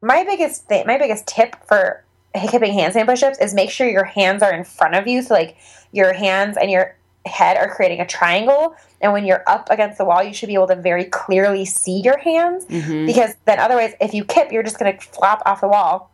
my 0.00 0.24
biggest 0.24 0.64
thing, 0.64 0.86
my 0.86 0.96
biggest 0.96 1.26
tip 1.26 1.56
for 1.66 2.02
kipping 2.34 2.72
handstand 2.72 3.06
push-ups 3.06 3.38
is 3.40 3.52
make 3.52 3.70
sure 3.70 3.88
your 3.88 4.04
hands 4.04 4.42
are 4.42 4.52
in 4.52 4.64
front 4.64 4.94
of 4.94 5.06
you, 5.06 5.20
so 5.22 5.34
like 5.34 5.56
your 5.92 6.12
hands 6.14 6.56
and 6.56 6.70
your 6.70 6.96
head 7.26 7.56
are 7.56 7.72
creating 7.74 8.00
a 8.00 8.06
triangle. 8.06 8.74
And 9.00 9.12
when 9.12 9.24
you're 9.24 9.42
up 9.46 9.68
against 9.70 9.98
the 9.98 10.04
wall, 10.04 10.22
you 10.22 10.32
should 10.34 10.48
be 10.48 10.54
able 10.54 10.66
to 10.68 10.76
very 10.76 11.04
clearly 11.04 11.64
see 11.64 12.00
your 12.00 12.18
hands 12.18 12.64
hmm 12.68 13.06
because 13.06 13.34
then 13.44 13.58
otherwise 13.58 13.92
if 14.00 14.12
you 14.14 14.24
kip 14.24 14.52
you're 14.52 14.62
just 14.62 14.78
going 14.78 14.96
to 14.96 15.06
flop 15.08 15.42
off 15.46 15.60
the 15.60 15.68
wall 15.68 16.10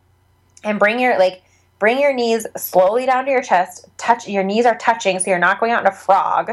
and 0.63 0.77
bring 0.79 0.99
your 0.99 1.17
like 1.19 1.41
bring 1.79 1.99
your 1.99 2.13
knees 2.13 2.45
slowly 2.57 3.05
down 3.05 3.25
to 3.25 3.31
your 3.31 3.41
chest 3.41 3.87
touch 3.97 4.27
your 4.27 4.43
knees 4.43 4.65
are 4.65 4.77
touching 4.77 5.17
so 5.19 5.29
you're 5.29 5.39
not 5.39 5.59
going 5.59 5.71
out 5.71 5.81
in 5.81 5.87
a 5.87 5.91
frog 5.91 6.51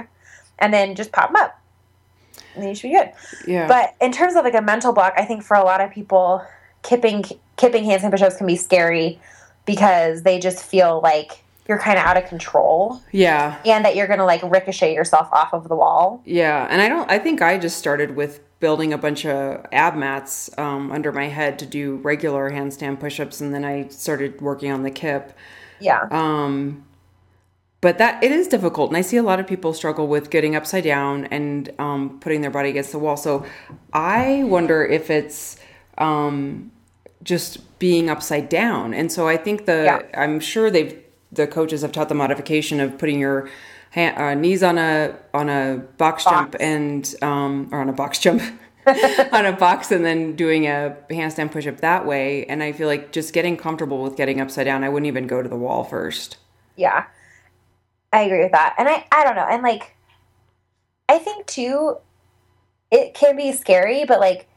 and 0.59 0.73
then 0.73 0.95
just 0.95 1.11
pop 1.13 1.29
them 1.31 1.37
up 1.37 1.61
and 2.55 2.63
then 2.63 2.69
you 2.71 2.75
should 2.75 2.89
be 2.91 2.95
good 2.97 3.11
Yeah. 3.47 3.67
but 3.67 3.95
in 4.01 4.13
terms 4.13 4.37
of 4.37 4.45
like 4.45 4.55
a 4.55 4.63
mental 4.63 4.93
block 4.93 5.15
i 5.17 5.25
think 5.25 5.43
for 5.43 5.57
a 5.57 5.65
lot 5.65 5.81
of 5.81 5.91
people 5.91 6.45
kipping 6.83 7.25
kipping 7.57 7.85
handstand 7.85 8.11
push-ups 8.13 8.37
can 8.37 8.47
be 8.47 8.57
scary 8.57 9.19
because 9.65 10.23
they 10.23 10.39
just 10.39 10.65
feel 10.65 11.01
like 11.03 11.43
you're 11.69 11.79
kind 11.79 11.99
of 11.99 12.05
out 12.05 12.17
of 12.17 12.27
control 12.27 13.03
yeah. 13.11 13.59
and 13.65 13.85
that 13.85 13.97
you're 13.97 14.07
going 14.07 14.19
to 14.19 14.25
like 14.25 14.43
ricochet 14.43 14.95
yourself 14.95 15.29
off 15.33 15.53
of 15.53 15.69
the 15.69 15.77
wall 15.77 16.23
Yeah, 16.25 16.67
and 16.71 16.81
I 16.81 16.89
don't. 16.89 17.11
I 17.11 17.19
think 17.19 17.43
I 17.43 17.59
just 17.59 17.79
started 17.79 18.17
with 18.17 18.41
building 18.61 18.93
a 18.93 18.99
bunch 18.99 19.27
of 19.27 19.67
ab 19.73 19.97
mats 19.97 20.51
um, 20.59 20.91
under 20.91 21.13
my 21.13 21.27
head 21.27 21.59
to 21.59 21.67
do 21.67 21.97
regular 21.97 22.51
handstand 22.51 23.01
push-ups, 23.01 23.41
and 23.41 23.55
then 23.55 23.65
I 23.65 23.89
started 23.89 24.41
working 24.41 24.71
on 24.73 24.83
the 24.83 24.91
kip. 24.91 25.37
yeah 25.81 26.09
Um, 26.11 26.85
but 27.81 27.99
that 27.99 28.23
it 28.25 28.33
is 28.33 28.49
difficult, 28.49 28.91
and 28.91 28.97
I 28.97 29.03
see 29.03 29.17
a 29.17 29.23
lot 29.23 29.41
of 29.41 29.47
people 29.47 29.73
struggle 29.75 30.07
with 30.09 30.31
getting 30.31 30.57
upside 30.57 30.85
down 30.85 31.27
and 31.27 31.71
um, 31.79 32.19
putting 32.21 32.41
their 32.41 32.51
body 32.51 32.71
against 32.71 32.93
the 32.93 32.99
wall. 32.99 33.17
So 33.17 33.45
I 33.93 34.45
wonder 34.45 34.85
if 34.85 35.11
it's 35.11 35.59
um, 35.99 36.73
just 37.23 37.79
being 37.79 38.09
upside 38.09 38.49
down, 38.49 38.95
and 38.95 39.13
so 39.13 39.29
I 39.29 39.37
think 39.37 39.67
the 39.67 39.85
Yeah. 39.85 40.21
I'm 40.21 40.41
sure 40.41 40.71
they've 40.71 41.03
the 41.37 41.47
coaches 41.47 41.83
have 41.83 41.93
taught 41.93 42.09
the 42.09 42.15
modification 42.15 42.81
of 42.81 42.99
putting 42.99 43.21
your 43.21 43.49
ha- 43.95 44.15
uh, 44.17 44.35
knees 44.35 44.63
on 44.63 44.79
a 44.79 45.17
on 45.33 45.49
a 45.49 45.83
box, 45.99 46.25
jump 46.25 46.57
and 46.61 47.15
um, 47.23 47.69
or 47.73 47.81
on 47.81 47.89
a 47.89 47.93
box 47.93 48.19
jump. 48.19 48.43
on 49.33 49.45
a 49.45 49.53
box 49.53 49.91
and 49.91 50.05
then 50.05 50.37
doing 50.37 50.67
a 50.67 50.97
handstand 51.11 51.51
push 51.51 51.67
up 51.67 51.81
that 51.81 52.07
way. 52.07 52.47
And 52.47 52.63
I 52.63 52.71
feel 52.71 52.87
like 52.87 53.11
just 53.11 53.33
getting 53.33 53.57
comfortable 53.57 54.01
with 54.01 54.17
getting 54.17 54.41
upside 54.41 54.67
down, 54.67 54.85
I 54.85 54.89
wouldn't 54.89 55.09
even 55.09 55.27
go 55.27 55.43
to 55.43 55.49
the 55.49 55.57
wall 55.57 55.83
first. 55.83 56.37
Yeah. 56.77 57.07
I 58.13 58.21
agree 58.23 58.45
with 58.45 58.53
that. 58.53 58.77
And 58.79 58.89
I 58.89 59.05
I 59.11 59.25
don't 59.25 59.35
know. 59.35 59.47
And 59.51 59.65
like 59.65 59.97
I 61.09 61.19
think 61.19 61.47
too 61.47 61.97
it 62.93 63.15
can 63.15 63.37
be 63.37 63.51
scary, 63.53 64.05
but 64.05 64.21
like 64.21 64.49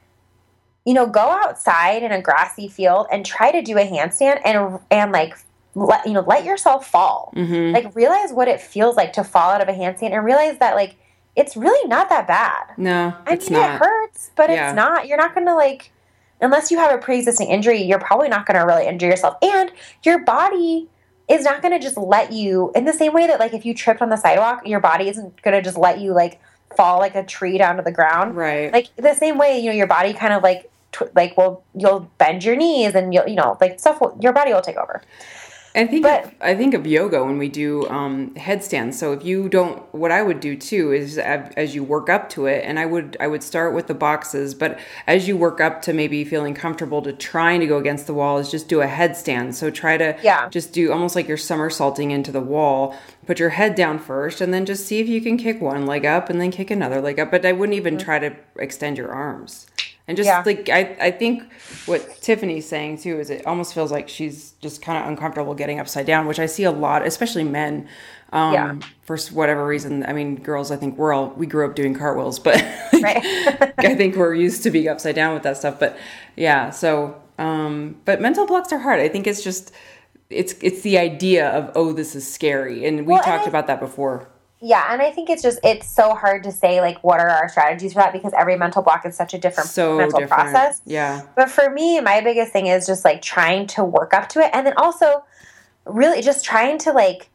you 0.86 0.93
know, 0.93 1.07
go 1.07 1.21
outside 1.21 2.03
in 2.03 2.11
a 2.11 2.21
grassy 2.21 2.67
field 2.67 3.07
and 3.11 3.25
try 3.25 3.51
to 3.51 3.61
do 3.61 3.77
a 3.77 3.86
handstand 3.86 4.41
and 4.45 4.80
and 4.91 5.11
like 5.11 5.38
let 5.86 6.05
you 6.05 6.13
know, 6.13 6.21
let 6.27 6.43
yourself 6.45 6.88
fall. 6.88 7.34
Mm-hmm. 7.36 7.73
Like 7.73 7.95
realize 7.95 8.32
what 8.32 8.47
it 8.47 8.59
feels 8.61 8.95
like 8.95 9.13
to 9.13 9.23
fall 9.23 9.51
out 9.51 9.61
of 9.61 9.67
a 9.67 9.73
handstand 9.73 10.11
and 10.13 10.23
realize 10.23 10.57
that 10.59 10.75
like 10.75 10.95
it's 11.36 11.55
really 11.55 11.88
not 11.88 12.09
that 12.09 12.27
bad. 12.27 12.75
No, 12.77 13.13
I 13.25 13.34
it's 13.34 13.49
mean, 13.49 13.59
not. 13.59 13.75
it 13.75 13.80
hurts, 13.80 14.32
but 14.36 14.49
Yeah. 14.49 14.69
it's 14.69 14.75
not. 14.75 15.07
You're 15.07 15.17
not 15.17 15.34
going 15.34 15.47
to 15.47 15.55
like, 15.55 15.91
unless 16.41 16.69
you 16.71 16.77
have 16.80 16.91
a 16.91 16.97
pre-existing 16.97 17.47
injury, 17.49 17.82
you're 17.82 17.99
probably 17.99 18.27
not 18.30 18.45
going 18.45 18.59
to 18.59 18.65
really 18.65 18.86
injure 18.88 19.07
yourself, 19.07 19.36
and 19.41 19.71
your 20.03 20.19
body 20.19 20.89
is 21.30 21.43
not 21.45 21.61
going 21.61 21.71
to 21.71 21.80
just 21.80 21.97
let 21.97 22.32
you. 22.34 22.71
In 22.75 22.86
the 22.86 22.93
same 22.93 23.13
way 23.13 23.27
that 23.27 23.39
like 23.39 23.53
if 23.53 23.65
you 23.65 23.73
tripped 23.73 24.01
on 24.01 24.09
the 24.09 24.17
sidewalk, 24.17 24.65
your 24.67 24.80
body 24.80 25.07
isn't 25.07 25.41
going 25.43 25.55
to 25.55 25.61
just 25.61 25.77
let 25.77 25.99
you 25.99 26.11
like 26.13 26.41
fall 26.75 26.97
like 26.99 27.15
a 27.15 27.23
tree 27.23 27.57
down 27.57 27.77
to 27.77 27.84
the 27.84 27.91
ground. 27.91 28.36
Right. 28.36 28.73
Like 28.73 28.88
the 28.97 29.13
same 29.13 29.38
way, 29.38 29.59
you 29.59 29.67
know, 29.69 29.75
your 29.75 29.88
body 29.88 30.13
kind 30.13 30.34
of 30.34 30.41
like 30.43 30.69
tw- 30.91 31.15
like 31.15 31.38
will 31.38 31.63
you'll 31.75 32.09
bend 32.17 32.43
your 32.43 32.55
knees 32.55 32.95
and 32.95 33.13
you'll 33.13 33.27
you 33.27 33.36
know 33.36 33.57
like 33.61 33.80
stuff. 33.80 34.01
Will, 34.01 34.17
your 34.19 34.34
body 34.34 34.51
will 34.51 34.61
take 34.61 34.77
over. 34.77 35.01
I 35.76 35.86
think 35.86 36.03
But- 36.03 36.26
of, 36.26 36.32
I 36.41 36.55
think 36.55 36.74
of 36.74 36.88
yoga 36.88 37.24
when 37.24 37.38
we 37.38 37.47
do 37.47 37.88
um, 37.89 38.34
headstands. 38.36 38.97
So 38.97 39.13
if 39.13 39.24
you 39.24 39.47
don't, 39.49 39.84
what 39.93 40.11
I 40.11 40.22
would 40.24 40.39
do 40.39 40.55
too 40.55 40.91
is 40.91 41.17
as 41.20 41.51
as 41.55 41.76
you 41.76 41.84
work 41.84 42.09
up 42.09 42.28
to 42.30 42.47
it, 42.47 42.63
and 42.65 42.80
I 42.80 42.86
would 42.86 43.15
I 43.20 43.28
would 43.28 43.43
start 43.43 43.74
with 43.76 43.88
the 43.88 43.93
boxes, 43.93 44.53
but 44.55 44.80
as 45.05 45.28
you 45.28 45.38
work 45.38 45.61
up 45.61 45.82
to 45.84 45.93
maybe 45.93 46.24
feeling 46.26 46.55
comfortable 46.55 47.01
to 47.03 47.13
trying 47.13 47.59
to 47.59 47.67
go 47.67 47.78
against 47.78 48.07
the 48.07 48.13
wall, 48.13 48.39
is 48.39 48.49
just 48.49 48.67
do 48.67 48.82
a 48.82 48.88
headstand. 48.88 49.53
So 49.53 49.70
try 49.70 49.95
to 49.97 50.15
Yeah. 50.24 50.49
just 50.49 50.74
do 50.74 50.91
almost 50.91 51.15
like 51.15 51.28
you're 51.28 51.38
somersaulting 51.38 52.11
into 52.11 52.32
the 52.32 52.41
wall. 52.41 52.95
Put 53.28 53.39
your 53.39 53.49
head 53.49 53.76
down 53.76 53.99
first, 53.99 54.41
and 54.41 54.51
then 54.53 54.65
just 54.65 54.88
see 54.88 54.99
if 54.99 55.07
you 55.07 55.22
can 55.22 55.38
kick 55.38 55.61
one 55.61 55.86
leg 55.86 56.03
up, 56.05 56.30
and 56.32 56.41
then 56.41 56.49
kick 56.49 56.72
another 56.72 56.99
leg 56.99 57.20
up. 57.20 57.30
But 57.30 57.45
I 57.45 57.51
wouldn't 57.51 57.78
even 57.78 57.97
try 57.99 58.17
to 58.17 58.34
extend 58.57 58.97
your 58.97 59.11
arms. 59.11 59.67
And 60.10 60.18
just 60.18 60.28
Yeah. 60.28 60.43
like 60.45 60.68
I, 60.70 60.97
I 60.99 61.12
think 61.12 61.43
what 61.86 62.20
Tiffany's 62.22 62.68
saying 62.68 62.97
too 62.97 63.20
is 63.20 63.30
it 63.30 63.45
almost 63.45 63.74
feels 63.76 63.91
like 63.91 64.10
she's 64.10 64.53
just 64.60 64.82
kind 64.82 64.97
of 65.01 65.07
uncomfortable 65.07 65.53
getting 65.53 65.80
upside 65.80 66.05
down, 66.07 66.26
which 66.26 66.39
I 66.39 66.47
see 66.47 66.64
a 66.64 66.72
lot, 66.72 67.05
especially 67.05 67.43
men. 67.43 67.88
Um, 68.34 68.53
Yeah. 68.53 68.76
For 69.03 69.18
whatever 69.34 69.66
reason, 69.66 70.03
I 70.05 70.14
mean, 70.14 70.36
girls. 70.36 70.72
I 70.72 70.76
think 70.78 70.97
we're 70.97 71.14
all 71.14 71.30
we 71.38 71.45
grew 71.47 71.66
up 71.68 71.76
doing 71.76 71.93
cartwheels, 71.93 72.39
but. 72.39 72.55
I 72.93 73.95
think 73.95 74.16
we're 74.16 74.34
used 74.36 74.64
to 74.64 74.72
being 74.72 74.88
upside 74.89 75.16
down 75.16 75.34
with 75.34 75.43
that 75.43 75.57
stuff. 75.57 75.80
But 75.80 75.97
yeah, 76.36 76.70
so 76.72 77.16
um, 77.38 77.95
but 78.05 78.20
mental 78.20 78.45
blocks 78.45 78.74
are 78.74 78.80
hard. 78.80 78.99
I 78.99 79.07
think 79.10 79.26
it's 79.28 79.43
just 79.43 79.72
it's 80.30 80.53
it's 80.62 80.82
the 80.82 80.97
idea 80.97 81.49
of 81.49 81.72
oh 81.76 81.93
this 81.93 82.16
is 82.16 82.32
scary, 82.32 82.86
and 82.86 83.05
we 83.05 83.14
Well, 83.14 83.24
talked 83.24 83.45
I- 83.45 83.49
about 83.49 83.68
that 83.68 83.80
before. 83.80 84.28
Yeah, 84.62 84.91
and 84.91 85.01
I 85.01 85.10
think 85.12 85.30
it's 85.30 85.41
just 85.41 85.60
it's 85.64 85.89
so 85.89 86.14
hard 86.14 86.43
to 86.43 86.51
say 86.51 86.82
like 86.82 87.01
what 87.03 87.20
are 87.20 87.30
our 87.30 87.47
strategies 87.47 87.93
for 87.93 87.99
that 87.99 88.12
because 88.12 88.34
every 88.34 88.57
mental 88.57 88.82
block 88.82 89.05
is 89.05 89.16
such 89.16 89.34
a 89.34 89.38
different 89.38 89.70
So 89.70 89.97
mental 89.97 90.20
different. 90.20 90.51
process. 90.51 90.82
Yeah. 90.86 91.22
But 91.36 91.49
for 91.49 91.70
me, 91.70 92.01
my 92.01 92.20
biggest 92.22 92.51
thing 92.51 92.68
is 92.68 92.86
just 92.86 93.05
like 93.05 93.22
trying 93.22 93.68
to 93.68 93.84
work 93.84 94.14
up 94.14 94.28
to 94.30 94.41
it 94.41 94.49
and 94.53 94.68
then 94.68 94.74
also 94.76 95.24
really 95.86 96.22
just 96.22 96.43
trying 96.43 96.78
to 96.80 96.91
like 96.91 97.30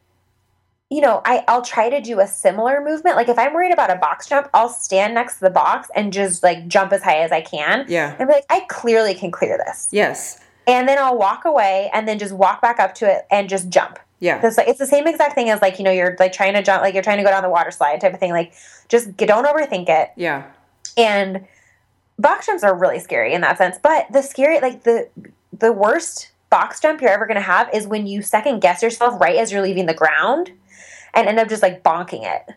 you 0.90 1.00
know, 1.00 1.22
I, 1.24 1.42
I'll 1.48 1.62
try 1.62 1.88
to 1.88 2.00
do 2.00 2.20
a 2.20 2.26
similar 2.26 2.80
movement. 2.84 3.16
Like 3.16 3.28
if 3.28 3.38
I'm 3.38 3.52
worried 3.54 3.72
about 3.72 3.90
a 3.90 3.96
box 3.96 4.28
jump, 4.28 4.48
I'll 4.54 4.68
stand 4.68 5.14
next 5.14 5.36
to 5.36 5.40
the 5.40 5.50
box 5.50 5.90
and 5.96 6.12
just 6.12 6.42
like 6.42 6.68
jump 6.68 6.92
as 6.92 7.02
high 7.02 7.20
as 7.20 7.32
I 7.32 7.40
can. 7.40 7.86
Yeah. 7.88 8.14
And 8.18 8.28
be 8.28 8.34
like, 8.34 8.44
I 8.50 8.60
clearly 8.68 9.14
can 9.14 9.30
clear 9.32 9.58
this. 9.66 9.88
Yes. 9.90 10.40
And 10.68 10.86
then 10.86 10.98
I'll 10.98 11.18
walk 11.18 11.46
away 11.46 11.90
and 11.92 12.06
then 12.06 12.18
just 12.18 12.32
walk 12.32 12.62
back 12.62 12.78
up 12.78 12.94
to 12.96 13.10
it 13.10 13.26
and 13.30 13.48
just 13.48 13.70
jump. 13.70 13.98
Yeah. 14.20 14.36
Because 14.36 14.56
like, 14.56 14.68
it's 14.68 14.78
the 14.78 14.86
same 14.86 15.06
exact 15.06 15.34
thing 15.34 15.50
as 15.50 15.60
like, 15.60 15.78
you 15.78 15.84
know, 15.84 15.90
you're 15.90 16.16
like 16.18 16.32
trying 16.32 16.54
to 16.54 16.62
jump, 16.62 16.82
like 16.82 16.94
you're 16.94 17.02
trying 17.02 17.18
to 17.18 17.24
go 17.24 17.30
down 17.30 17.42
the 17.42 17.50
water 17.50 17.70
slide 17.70 18.00
type 18.00 18.14
of 18.14 18.20
thing. 18.20 18.32
Like 18.32 18.54
just 18.88 19.16
get, 19.16 19.28
don't 19.28 19.46
overthink 19.46 19.88
it. 19.88 20.10
Yeah. 20.16 20.44
And 20.96 21.46
box 22.18 22.46
jumps 22.46 22.62
are 22.62 22.74
really 22.74 23.00
scary 23.00 23.34
in 23.34 23.40
that 23.42 23.58
sense. 23.58 23.76
But 23.82 24.06
the 24.12 24.22
scary, 24.22 24.60
like 24.60 24.84
the 24.84 25.08
the 25.58 25.72
worst 25.72 26.30
box 26.50 26.80
jump 26.80 27.00
you're 27.00 27.10
ever 27.10 27.26
going 27.26 27.36
to 27.36 27.40
have 27.40 27.68
is 27.74 27.86
when 27.86 28.06
you 28.06 28.22
second 28.22 28.60
guess 28.60 28.82
yourself 28.82 29.20
right 29.20 29.36
as 29.36 29.50
you're 29.50 29.62
leaving 29.62 29.86
the 29.86 29.94
ground 29.94 30.52
and 31.12 31.28
end 31.28 31.38
up 31.38 31.48
just 31.48 31.62
like 31.62 31.82
bonking 31.82 32.22
it. 32.24 32.54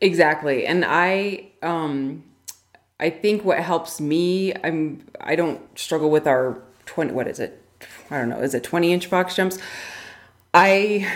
Exactly. 0.00 0.66
And 0.66 0.84
I 0.86 1.46
um 1.62 2.22
I 3.00 3.10
think 3.10 3.44
what 3.44 3.58
helps 3.60 4.00
me 4.00 4.52
I'm 4.62 5.04
I 5.20 5.36
don't 5.36 5.60
struggle 5.78 6.10
with 6.10 6.26
our 6.26 6.60
20 6.86 7.12
what 7.12 7.26
is 7.26 7.40
it? 7.40 7.62
I 8.10 8.18
don't 8.18 8.28
know. 8.28 8.40
Is 8.40 8.54
it 8.54 8.62
20 8.62 8.92
inch 8.92 9.10
box 9.10 9.34
jumps? 9.34 9.58
I 10.54 11.10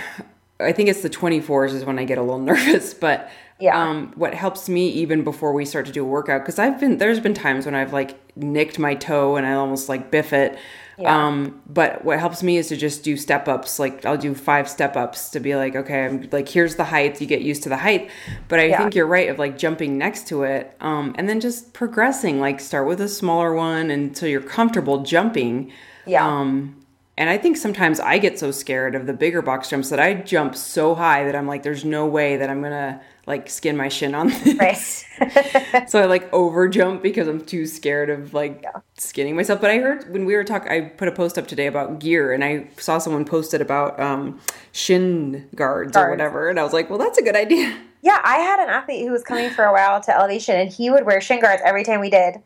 I 0.60 0.72
think 0.72 0.88
it's 0.88 1.02
the 1.02 1.10
24s 1.10 1.70
is 1.72 1.84
when 1.84 1.98
I 1.98 2.04
get 2.04 2.18
a 2.18 2.22
little 2.22 2.38
nervous, 2.52 2.94
but 2.94 3.30
Yeah. 3.58 3.80
um 3.80 4.12
what 4.16 4.34
helps 4.34 4.68
me 4.68 4.88
even 4.90 5.24
before 5.24 5.52
we 5.52 5.64
start 5.64 5.86
to 5.86 5.92
do 5.92 6.02
a 6.02 6.06
workout 6.06 6.44
cuz 6.44 6.58
I've 6.58 6.78
been 6.80 6.98
there's 6.98 7.20
been 7.20 7.34
times 7.34 7.66
when 7.66 7.74
I've 7.74 7.92
like 7.92 8.16
nicked 8.36 8.78
my 8.78 8.94
toe 8.94 9.36
and 9.36 9.46
I 9.46 9.54
almost 9.54 9.88
like 9.88 10.10
biff 10.10 10.32
it. 10.32 10.56
Yeah. 10.98 11.26
Um 11.26 11.60
but 11.66 12.04
what 12.04 12.18
helps 12.20 12.42
me 12.42 12.58
is 12.58 12.68
to 12.68 12.76
just 12.76 13.02
do 13.02 13.16
step 13.16 13.48
ups 13.48 13.78
like 13.78 14.04
I'll 14.04 14.16
do 14.18 14.34
five 14.34 14.68
step 14.68 14.96
ups 14.96 15.30
to 15.30 15.40
be 15.40 15.56
like 15.56 15.74
okay 15.74 16.04
I'm 16.04 16.28
like 16.30 16.48
here's 16.48 16.76
the 16.76 16.84
height 16.84 17.20
you 17.20 17.26
get 17.26 17.40
used 17.40 17.62
to 17.64 17.68
the 17.70 17.78
height 17.78 18.10
but 18.48 18.58
I 18.60 18.64
Yeah. 18.66 18.78
think 18.78 18.94
you're 18.94 19.06
right 19.06 19.28
of 19.30 19.38
like 19.38 19.56
jumping 19.58 19.96
next 19.98 20.26
to 20.28 20.42
it 20.44 20.76
um 20.80 21.14
and 21.18 21.28
then 21.28 21.40
just 21.40 21.72
progressing 21.72 22.40
like 22.40 22.60
start 22.60 22.86
with 22.86 23.00
a 23.00 23.08
smaller 23.08 23.54
one 23.54 23.90
until 23.90 24.28
you're 24.28 24.42
comfortable 24.42 24.98
jumping 25.02 25.72
Yeah. 26.06 26.26
um 26.26 26.76
and 27.16 27.28
I 27.28 27.36
think 27.36 27.56
sometimes 27.56 28.00
I 28.00 28.18
get 28.18 28.38
so 28.38 28.50
scared 28.50 28.94
of 28.94 29.06
the 29.06 29.12
bigger 29.12 29.42
box 29.42 29.68
jumps 29.68 29.90
that 29.90 30.00
I 30.00 30.14
jump 30.14 30.56
so 30.56 30.94
high 30.94 31.24
that 31.24 31.36
I'm 31.36 31.46
like 31.46 31.62
there's 31.62 31.84
no 31.84 32.06
way 32.06 32.36
that 32.38 32.48
I'm 32.48 32.60
going 32.60 32.72
to 32.72 33.00
like 33.26 33.48
skin 33.48 33.76
my 33.76 33.88
shin 33.88 34.14
on 34.14 34.28
this 34.44 35.04
right. 35.20 35.88
so 35.88 36.02
I 36.02 36.06
like 36.06 36.32
over 36.32 36.68
jump 36.68 37.02
because 37.02 37.28
I'm 37.28 37.44
too 37.44 37.66
scared 37.66 38.10
of 38.10 38.34
like 38.34 38.64
skinning 38.96 39.36
myself. 39.36 39.60
But 39.60 39.70
I 39.70 39.78
heard 39.78 40.12
when 40.12 40.24
we 40.24 40.34
were 40.34 40.44
talking, 40.44 40.70
I 40.70 40.80
put 40.80 41.08
a 41.08 41.12
post 41.12 41.38
up 41.38 41.46
today 41.46 41.66
about 41.66 41.98
gear, 41.98 42.32
and 42.32 42.42
I 42.42 42.68
saw 42.78 42.98
someone 42.98 43.24
posted 43.24 43.60
about 43.60 44.00
um, 44.00 44.40
shin 44.72 45.48
guards, 45.54 45.96
or 45.96 46.10
whatever, 46.10 46.48
and 46.48 46.58
I 46.58 46.64
was 46.64 46.72
like, 46.72 46.90
well, 46.90 46.98
that's 46.98 47.18
a 47.18 47.22
good 47.22 47.36
idea. 47.36 47.78
yeah, 48.02 48.20
I 48.24 48.38
had 48.38 48.58
an 48.60 48.68
athlete 48.68 49.06
who 49.06 49.12
was 49.12 49.22
coming 49.22 49.50
for 49.50 49.64
a 49.64 49.72
while 49.72 50.00
to 50.00 50.16
elevation 50.16 50.56
and 50.56 50.70
he 50.70 50.90
would 50.90 51.06
wear 51.06 51.20
shin 51.20 51.40
guards 51.40 51.62
every 51.64 51.84
time 51.84 52.00
we 52.00 52.10
did 52.10 52.36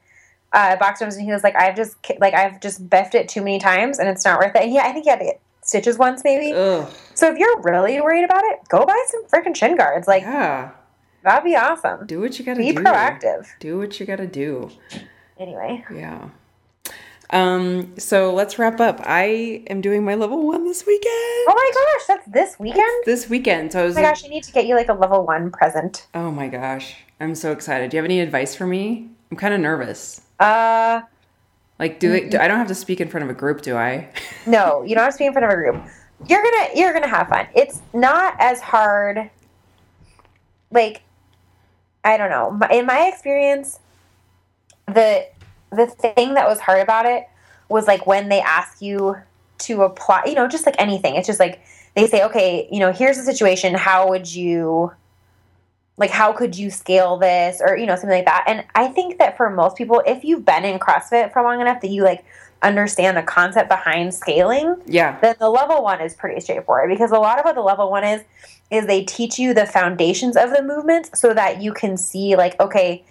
uh, 0.53 0.76
box 0.76 1.01
jumps 1.01 1.16
and 1.16 1.24
he 1.24 1.32
was 1.32 1.42
like, 1.44 1.57
I've 1.57 1.76
just 1.76 1.97
like 2.20 2.34
I've 2.34 2.61
just 2.61 2.88
biffed 2.88 3.14
it 3.14 3.28
too 3.28 3.40
many 3.42 3.59
times 3.59 3.99
and 3.99 4.09
it's 4.09 4.24
not 4.24 4.38
worth 4.38 4.55
it. 4.55 4.62
And 4.62 4.72
yeah, 4.72 4.84
I 4.86 4.92
think 4.92 5.05
he 5.05 5.11
had 5.11 5.18
to 5.18 5.24
get 5.24 5.40
stitches 5.62 5.99
once 5.99 6.22
maybe. 6.24 6.53
Ugh, 6.53 6.88
So 7.14 7.30
if 7.30 7.38
you're 7.38 7.61
really 7.62 8.01
worried 8.01 8.24
about 8.24 8.44
it, 8.44 8.61
go 8.68 8.84
buy 8.86 9.05
some 9.09 9.24
freaking 9.26 9.55
shin 9.57 9.76
guards. 9.76 10.07
Like 10.09 10.22
yeah, 10.22 10.70
that'd 11.24 11.44
be 11.44 11.57
awesome. 11.57 12.07
do 12.07 12.20
what 12.20 12.38
you 12.38 12.44
gotta 12.44 12.61
Be 12.61 12.72
do. 12.72 12.78
Be 12.78 12.84
proactive. 12.84 13.47
Do 13.61 13.78
what 13.78 13.99
you 14.01 14.07
gotta 14.07 14.26
do. 14.26 14.70
Anyway. 15.38 15.84
Yeah. 15.92 16.28
Um. 17.30 17.99
So 17.99 18.32
let's 18.32 18.57
wrap 18.59 18.80
up. 18.80 19.01
I 19.05 19.64
am 19.68 19.80
doing 19.80 20.05
my 20.05 20.14
level 20.14 20.47
one 20.47 20.64
this 20.64 20.86
weekend. 20.86 21.12
Oh 21.49 21.55
my 21.55 21.70
gosh, 21.74 22.07
that's 22.07 22.32
this 22.32 22.59
weekend? 22.61 23.03
This 23.05 23.28
weekend. 23.28 23.72
So 23.72 23.80
I 23.82 23.84
was. 23.84 23.97
Oh 23.97 24.01
my 24.01 24.09
gosh, 24.09 24.24
I 24.24 24.28
need 24.28 24.44
to 24.44 24.53
get 24.53 24.66
you 24.66 24.76
like 24.76 24.88
a 24.88 24.92
level 24.94 25.26
one 25.26 25.51
present. 25.51 26.07
oh 26.14 26.30
my 26.30 26.47
gosh, 26.47 26.94
I'm 27.18 27.34
so 27.34 27.51
excited. 27.51 27.90
Do 27.90 27.97
you 27.97 27.99
have 27.99 28.05
any 28.05 28.20
advice 28.20 28.55
for 28.55 28.66
me? 28.66 29.09
I'm 29.32 29.36
kind 29.36 29.53
of 29.53 29.59
nervous. 29.61 30.20
Uh 30.39 31.03
Like, 31.78 31.99
do, 32.01 32.11
they, 32.11 32.28
do 32.28 32.39
I 32.39 32.49
don't 32.49 32.59
have 32.59 32.68
to 32.68 32.74
speak 32.74 33.01
in 33.01 33.09
front 33.09 33.24
of 33.24 33.30
a 33.30 33.34
group, 33.34 33.62
do 33.62 33.76
I? 33.76 34.11
no, 34.47 34.82
you 34.82 34.95
don't 34.95 35.05
have 35.05 35.14
to 35.14 35.18
be 35.18 35.26
in 35.26 35.32
front 35.32 35.45
of 35.45 35.51
a 35.51 35.57
group. 35.57 35.82
You're 36.26 36.43
gonna 36.43 36.68
you're 36.74 36.93
gonna 36.93 37.09
have 37.09 37.28
fun. 37.28 37.47
It's 37.55 37.82
not 37.93 38.34
as 38.39 38.61
hard. 38.61 39.30
Like, 40.70 41.03
I 42.05 42.16
don't 42.16 42.30
know. 42.30 42.59
In 42.70 42.87
my 42.87 43.11
experience, 43.12 43.80
the 44.87 45.26
the 45.70 45.87
thing 45.87 46.34
that 46.34 46.49
was 46.49 46.61
hard 46.61 46.80
about 46.80 47.07
it 47.07 47.24
was 47.68 47.87
like 47.87 48.07
when 48.07 48.28
they 48.28 48.41
ask 48.41 48.80
you 48.80 49.16
to 49.59 49.82
apply. 49.82 50.24
You 50.26 50.34
know, 50.34 50.49
just 50.49 50.66
like 50.66 50.76
anything. 50.78 51.16
It's 51.16 51.26
just 51.26 51.41
like 51.41 51.61
they 51.95 52.07
say, 52.07 52.24
okay, 52.24 52.68
you 52.70 52.80
know, 52.80 52.93
here's 52.93 53.16
the 53.16 53.24
situation. 53.24 53.74
How 53.74 54.09
would 54.09 54.32
you? 54.32 54.93
Like, 55.99 56.11
how 56.11 56.32
could 56.32 56.57
you 56.59 56.70
scale 56.70 57.16
this, 57.16 57.61
or 57.64 57.76
you 57.76 57.86
know, 57.86 57.94
something 57.97 58.11
like 58.11 58.26
that? 58.26 58.44
And 58.47 58.64
I 58.74 58.88
think 58.88 59.18
that 59.18 59.36
for 59.36 59.49
most 59.51 59.76
people, 59.76 60.03
if 60.07 60.24
you've 60.24 60.44
been 60.44 60.64
in 60.64 60.78
CrossFit 60.78 61.32
for 61.32 61.42
long 61.42 61.61
enough, 61.61 61.80
that 61.80 61.88
you 61.88 62.03
like 62.05 62.24
understand 62.62 63.16
the 63.16 63.22
concept 63.22 63.68
behind 63.68 64.14
scaling, 64.14 64.76
Yeah. 64.86 65.18
then 65.20 65.36
the 65.38 65.49
level 65.51 65.82
one 65.82 66.01
is 66.01 66.14
pretty 66.14 66.40
straightforward 66.40 66.90
because 66.90 67.11
a 67.12 67.18
lot 67.18 67.38
of 67.38 67.44
what 67.44 67.55
the 67.55 67.61
level 67.62 67.90
one 67.90 68.05
is 68.05 68.22
is 68.70 68.86
they 68.86 69.05
teach 69.05 69.38
you 69.38 69.55
the 69.55 69.64
foundations 69.66 70.36
of 70.36 70.51
the 70.51 70.62
movements 70.62 71.18
so 71.20 71.32
that 71.32 71.62
you 71.62 71.72
can 71.72 71.97
see 71.97 72.34
like 72.34 72.59
okay 72.61 73.05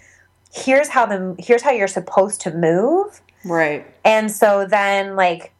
here's 0.52 0.88
how 0.88 1.06
the 1.06 1.34
here's 1.38 1.62
how 1.62 1.70
you're 1.70 1.88
supposed 1.88 2.40
to 2.42 2.50
move 2.52 3.22
Right. 3.44 3.86
and 4.04 4.30
so 4.30 4.66
then 4.66 5.16
like 5.16 5.54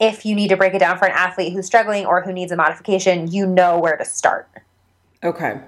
if 0.00 0.26
you 0.26 0.34
need 0.34 0.48
to 0.48 0.56
break 0.56 0.74
it 0.74 0.78
down 0.80 0.98
for 0.98 1.04
an 1.06 1.12
athlete 1.14 1.52
who's 1.52 1.66
struggling 1.66 2.04
or 2.04 2.22
who 2.22 2.32
needs 2.32 2.50
a 2.50 2.56
modification 2.56 3.30
you 3.30 3.46
know 3.46 3.78
where 3.78 3.96
to 3.96 4.04
start 4.04 4.48
Okay. 5.22 5.60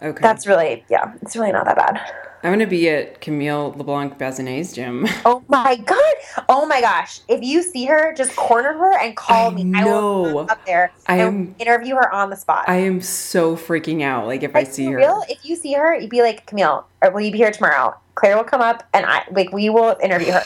Okay. 0.00 0.20
that's 0.22 0.46
really 0.46 0.84
yeah 0.88 1.12
it's 1.22 1.34
really 1.36 1.50
not 1.52 1.64
that 1.64 1.76
bad 1.76 2.00
I'm 2.44 2.52
gonna 2.52 2.68
be 2.68 2.88
at 2.88 3.20
Camille 3.20 3.74
LeBlanc 3.76 4.16
Bazinet's 4.16 4.72
gym. 4.72 5.08
oh 5.24 5.42
my 5.48 5.74
god 5.74 6.14
oh 6.48 6.66
my 6.66 6.80
gosh 6.80 7.18
if 7.28 7.42
you 7.42 7.62
see 7.64 7.84
her 7.86 8.14
just 8.14 8.36
corner 8.36 8.74
her 8.74 8.96
and 9.00 9.16
call 9.16 9.50
I 9.50 9.54
me 9.54 9.72
i 9.74 9.84
will 9.84 10.24
know. 10.24 10.38
come 10.42 10.50
up 10.50 10.64
there 10.64 10.92
I 11.08 11.16
am- 11.16 11.56
interview 11.58 11.96
her 11.96 12.14
on 12.14 12.30
the 12.30 12.36
spot 12.36 12.66
I 12.68 12.76
am 12.76 13.00
so 13.00 13.56
freaking 13.56 14.02
out. 14.02 14.26
Like 14.28 14.44
if 14.44 14.54
I 14.54 14.62
see 14.62 14.86
her. 14.86 14.98
real, 14.98 15.24
if 15.28 15.44
you 15.44 15.56
see 15.56 15.72
her, 15.72 15.96
you'd 15.98 16.10
be 16.10 16.22
like, 16.22 16.46
Camille, 16.46 16.86
or 17.02 17.10
will 17.10 17.22
you 17.22 17.32
be 17.32 17.38
here 17.38 17.50
tomorrow? 17.50 17.96
Claire 18.14 18.36
will 18.36 18.44
come 18.44 18.60
up 18.60 18.84
and 18.94 19.04
I 19.06 19.24
like 19.32 19.50
we 19.52 19.68
will 19.70 19.96
interview 20.02 20.32
her. 20.32 20.44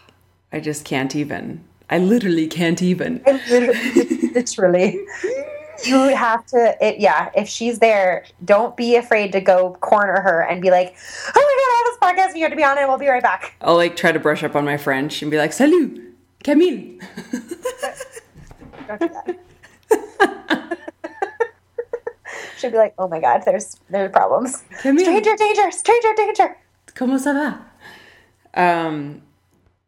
I 0.52 0.60
just 0.60 0.84
can't 0.86 1.14
even. 1.16 1.64
I 1.90 1.98
literally 1.98 2.46
can't 2.46 2.80
even. 2.80 3.22
And 3.26 3.40
literally, 3.50 4.28
literally. 4.34 5.00
You 5.86 6.14
have 6.14 6.44
to 6.46 6.76
it 6.80 6.98
yeah, 7.00 7.30
if 7.34 7.48
she's 7.48 7.78
there, 7.78 8.24
don't 8.44 8.76
be 8.76 8.96
afraid 8.96 9.32
to 9.32 9.40
go 9.40 9.74
corner 9.80 10.20
her 10.20 10.40
and 10.42 10.60
be 10.62 10.70
like, 10.70 10.94
Oh 11.34 11.40
my 11.40 11.54
god, 11.60 11.70
I 11.70 11.76
have 11.78 11.86
this 11.86 11.98
podcast 12.26 12.28
and 12.30 12.38
you 12.38 12.44
have 12.44 12.52
to 12.52 12.56
be 12.56 12.64
on 12.64 12.78
it, 12.78 12.86
we'll 12.88 12.98
be 12.98 13.08
right 13.08 13.22
back. 13.22 13.54
I'll 13.60 13.76
like 13.76 13.96
try 13.96 14.12
to 14.12 14.18
brush 14.20 14.42
up 14.42 14.54
on 14.56 14.64
my 14.64 14.76
French 14.76 15.22
and 15.22 15.30
be 15.30 15.38
like, 15.38 15.52
"Salut, 15.52 16.00
Camille." 16.42 16.98
Don't 18.86 19.00
do 19.00 19.08
that. 19.08 19.36
She'll 22.58 22.70
be 22.70 22.76
like, 22.76 22.94
Oh 22.98 23.08
my 23.08 23.20
god, 23.20 23.42
there's 23.44 23.76
there's 23.90 24.10
problems. 24.10 24.62
Camille, 24.80 25.04
Stranger 25.04 25.36
danger, 25.36 25.70
stranger 25.70 26.12
danger. 26.16 26.56
comment 26.94 27.20
ça 27.20 27.32
va? 27.34 27.58
Um. 28.56 29.22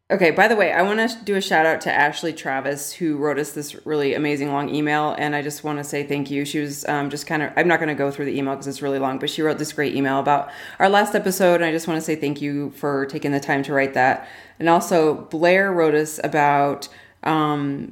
Okay. 0.09 0.31
By 0.31 0.47
the 0.47 0.55
way, 0.55 0.71
I 0.71 0.83
want 0.83 0.99
to 1.09 1.17
do 1.25 1.35
a 1.35 1.41
shout 1.41 1.65
out 1.65 1.81
to 1.81 1.93
Ashley 1.93 2.31
Travis 2.31 2.93
who 2.93 3.17
wrote 3.17 3.37
us 3.37 3.51
this 3.51 3.85
really 3.85 4.13
amazing 4.13 4.53
long 4.53 4.73
email, 4.73 5.13
and 5.17 5.35
I 5.35 5.41
just 5.41 5.65
want 5.65 5.79
to 5.79 5.83
say 5.83 6.03
thank 6.03 6.31
you. 6.31 6.45
She 6.45 6.59
was 6.59 6.85
um, 6.87 7.09
just 7.09 7.27
kind 7.27 7.43
of. 7.43 7.51
I'm 7.57 7.67
not 7.67 7.79
going 7.79 7.89
to 7.89 7.95
go 7.95 8.09
through 8.09 8.25
the 8.25 8.37
email 8.37 8.53
because 8.53 8.67
it's 8.67 8.81
really 8.81 8.99
long, 8.99 9.19
but 9.19 9.29
she 9.29 9.41
wrote 9.41 9.57
this 9.57 9.73
great 9.73 9.95
email 9.95 10.19
about 10.19 10.49
our 10.79 10.87
last 10.87 11.13
episode, 11.13 11.55
and 11.55 11.65
I 11.65 11.71
just 11.71 11.89
want 11.89 11.99
to 11.99 12.05
say 12.05 12.15
thank 12.15 12.41
you 12.41 12.71
for 12.71 13.05
taking 13.07 13.33
the 13.33 13.41
time 13.41 13.63
to 13.63 13.73
write 13.73 13.95
that. 13.95 14.29
And 14.59 14.69
also, 14.69 15.25
Blair 15.25 15.71
wrote 15.73 15.95
us 15.95 16.19
about. 16.23 16.87
Um, 17.23 17.91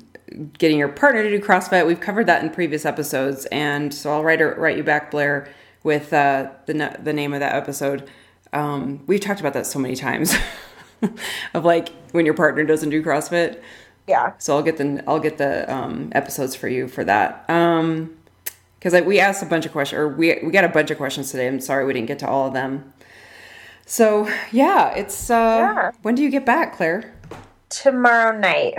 getting 0.57 0.77
your 0.77 0.87
partner 0.87 1.23
to 1.23 1.29
do 1.29 1.39
CrossFit. 1.39 1.85
We've 1.85 1.99
covered 1.99 2.25
that 2.27 2.43
in 2.43 2.49
previous 2.49 2.85
episodes, 2.85 3.45
and 3.47 3.93
so 3.93 4.11
I'll 4.11 4.23
write 4.23 4.39
write 4.57 4.77
you 4.77 4.83
back, 4.83 5.11
Blair, 5.11 5.47
with 5.83 6.13
uh, 6.13 6.49
the 6.65 6.97
the 7.01 7.13
name 7.13 7.33
of 7.33 7.41
that 7.41 7.53
episode. 7.53 8.09
Um, 8.53 9.03
we've 9.07 9.19
talked 9.19 9.39
about 9.39 9.53
that 9.53 9.65
so 9.65 9.79
many 9.79 9.95
times, 9.95 10.35
of 11.53 11.65
like 11.65 11.89
when 12.11 12.25
your 12.25 12.33
partner 12.35 12.63
doesn't 12.63 12.89
do 12.89 13.03
CrossFit. 13.03 13.61
Yeah. 14.07 14.33
So 14.37 14.55
I'll 14.55 14.63
get 14.63 14.77
the 14.77 15.03
I'll 15.07 15.19
get 15.19 15.37
the 15.37 15.71
um, 15.73 16.09
episodes 16.13 16.55
for 16.55 16.67
you 16.67 16.87
for 16.87 17.03
that. 17.03 17.43
Um, 17.49 18.15
because 18.79 18.93
like 18.93 19.05
we 19.05 19.19
asked 19.19 19.41
a 19.41 19.47
bunch 19.47 19.65
of 19.65 19.71
questions, 19.71 19.97
or 19.99 20.07
we 20.07 20.39
we 20.43 20.51
got 20.51 20.63
a 20.63 20.69
bunch 20.69 20.91
of 20.91 20.97
questions 20.97 21.31
today. 21.31 21.47
I'm 21.47 21.59
sorry 21.59 21.85
we 21.85 21.93
didn't 21.93 22.07
get 22.07 22.19
to 22.19 22.27
all 22.27 22.47
of 22.47 22.53
them. 22.53 22.93
So 23.87 24.29
yeah, 24.51 24.93
it's 24.95 25.29
uh, 25.29 25.33
Yeah. 25.75 25.91
when 26.03 26.13
do 26.15 26.21
you 26.23 26.29
get 26.29 26.45
back, 26.45 26.75
Claire? 26.75 27.11
tomorrow 27.69 28.37
night. 28.37 28.75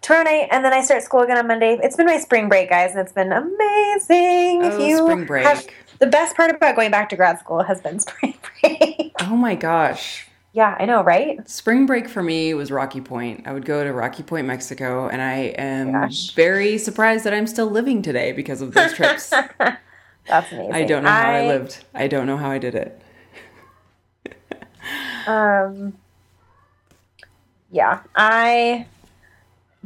Tomorrow 0.00 0.24
night, 0.24 0.48
and 0.50 0.64
then 0.64 0.72
I 0.72 0.82
start 0.82 1.02
school 1.02 1.20
again 1.20 1.36
on 1.38 1.46
Monday. 1.46 1.78
It's 1.82 1.96
been 1.96 2.06
my 2.06 2.18
spring 2.18 2.48
break, 2.48 2.70
guys, 2.70 2.92
and 2.92 3.00
it's 3.00 3.12
been 3.12 3.32
amazing. 3.32 4.62
Oh, 4.62 4.70
if 4.72 4.80
you 4.80 4.96
spring 4.98 5.24
break. 5.26 5.46
have- 5.46 5.66
the 5.98 6.06
best 6.06 6.36
part 6.36 6.50
about 6.50 6.76
going 6.76 6.90
back 6.90 7.08
to 7.10 7.16
grad 7.16 7.38
school 7.38 7.62
has 7.62 7.80
been 7.80 7.98
spring 8.00 8.34
break. 8.60 9.12
Oh 9.20 9.36
my 9.36 9.54
gosh. 9.54 10.26
Yeah, 10.52 10.76
I 10.78 10.86
know, 10.86 11.02
right? 11.04 11.48
Spring 11.48 11.86
break 11.86 12.08
for 12.08 12.22
me 12.22 12.54
was 12.54 12.70
Rocky 12.70 13.00
Point. 13.00 13.46
I 13.46 13.52
would 13.52 13.64
go 13.64 13.84
to 13.84 13.92
Rocky 13.92 14.22
Point, 14.22 14.46
Mexico, 14.46 15.08
and 15.08 15.20
I 15.20 15.34
am 15.58 15.92
Gosh. 15.92 16.32
very 16.34 16.78
surprised 16.78 17.24
that 17.24 17.34
I'm 17.34 17.46
still 17.46 17.68
living 17.70 18.02
today 18.02 18.32
because 18.32 18.62
of 18.62 18.72
those 18.72 18.92
trips. 18.94 19.30
That's 20.26 20.52
amazing. 20.52 20.72
I 20.72 20.84
don't 20.84 21.04
know 21.04 21.10
how 21.10 21.30
I 21.30 21.46
lived. 21.46 21.84
I 21.94 22.08
don't 22.08 22.26
know 22.26 22.36
how 22.36 22.50
I 22.50 22.58
did 22.58 22.74
it. 22.74 23.00
Um, 25.26 25.98
yeah, 27.70 28.00
I 28.16 28.86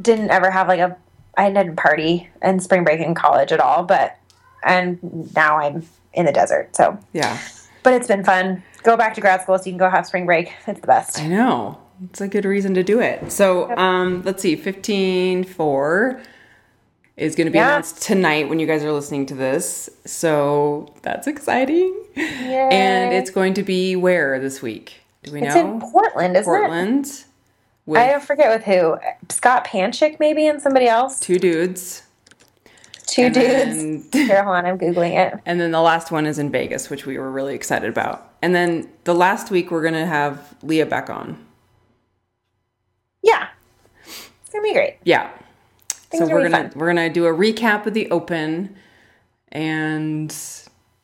didn't 0.01 0.31
ever 0.31 0.49
have 0.49 0.67
like 0.67 0.79
a 0.79 0.97
I 1.37 1.51
didn't 1.51 1.75
party 1.75 2.29
in 2.41 2.59
spring 2.59 2.83
break 2.83 2.99
in 2.99 3.13
college 3.13 3.51
at 3.51 3.59
all, 3.59 3.83
but 3.83 4.17
and 4.63 4.99
now 5.35 5.57
I'm 5.59 5.85
in 6.13 6.25
the 6.25 6.31
desert. 6.31 6.75
So, 6.75 6.97
Yeah, 7.13 7.37
but 7.83 7.93
it's 7.93 8.07
been 8.07 8.23
fun. 8.23 8.63
Go 8.83 8.97
back 8.97 9.13
to 9.15 9.21
grad 9.21 9.41
school 9.41 9.57
so 9.57 9.65
you 9.65 9.71
can 9.71 9.77
go 9.79 9.89
have 9.89 10.05
spring 10.05 10.25
break. 10.25 10.51
It's 10.67 10.79
the 10.81 10.87
best. 10.87 11.19
I 11.19 11.27
know. 11.27 11.77
It's 12.09 12.19
a 12.21 12.27
good 12.27 12.43
reason 12.45 12.73
to 12.73 12.83
do 12.83 12.99
it. 12.99 13.31
So, 13.31 13.69
um, 13.77 14.23
let's 14.25 14.41
see, 14.41 14.57
15-4 14.57 16.21
is 17.15 17.35
going 17.35 17.45
to 17.45 17.51
be 17.51 17.57
Yeah. 17.57 17.67
announced 17.69 18.01
tonight 18.01 18.49
when 18.49 18.59
you 18.59 18.67
guys 18.67 18.83
are 18.83 18.91
listening 18.91 19.25
to 19.27 19.35
this. 19.35 19.89
So 20.05 20.93
that's 21.03 21.27
exciting. 21.27 21.95
Yay. 22.15 22.69
And 22.71 23.13
it's 23.13 23.29
going 23.29 23.53
to 23.55 23.63
be 23.63 23.95
where 23.95 24.39
this 24.39 24.61
week? 24.61 25.01
Do 25.23 25.31
we 25.31 25.41
know 25.41 25.47
it's 25.47 25.55
know? 25.55 25.73
in 25.75 25.81
Portland, 25.81 26.35
isn't 26.37 26.53
it? 26.53 26.57
Portland. 26.57 27.23
With 27.85 27.99
I 27.99 28.19
forget 28.19 28.49
with 28.49 28.63
who. 28.63 28.97
Scott 29.29 29.65
Panchik 29.65 30.19
maybe 30.19 30.47
and 30.47 30.61
somebody 30.61 30.87
else. 30.87 31.19
two 31.19 31.37
dudes. 31.37 32.02
Two 33.13 33.21
And 33.25 33.33
dudes. 33.35 34.09
then- 34.09 34.25
Here, 34.27 34.41
on, 34.41 34.65
I'm 34.65 34.79
googling 34.79 35.15
it. 35.15 35.39
And 35.45 35.61
then 35.61 35.69
the 35.69 35.81
last 35.81 36.09
one 36.11 36.25
is 36.25 36.39
in 36.39 36.49
Vegas, 36.49 36.89
which 36.89 37.05
we 37.05 37.19
were 37.19 37.29
really 37.29 37.53
excited 37.53 37.87
about. 37.87 38.33
And 38.41 38.55
then 38.55 38.89
the 39.03 39.13
last 39.13 39.51
week 39.51 39.69
we're 39.69 39.83
gonna 39.83 40.07
have 40.07 40.55
Leah 40.63 40.87
back 40.87 41.11
on. 41.11 41.37
Yeah, 43.21 43.49
it's 44.07 44.49
gonna 44.51 44.63
be 44.63 44.73
great. 44.73 44.97
Yeah. 45.03 45.29
Things 46.09 46.27
so 46.27 46.33
we're 46.33 46.49
gonna 46.49 46.69
fun. 46.69 46.71
we're 46.75 46.87
gonna 46.87 47.13
do 47.13 47.27
a 47.27 47.31
recap 47.33 47.85
of 47.85 47.93
the 47.93 48.09
Open 48.09 48.75
and 49.51 50.35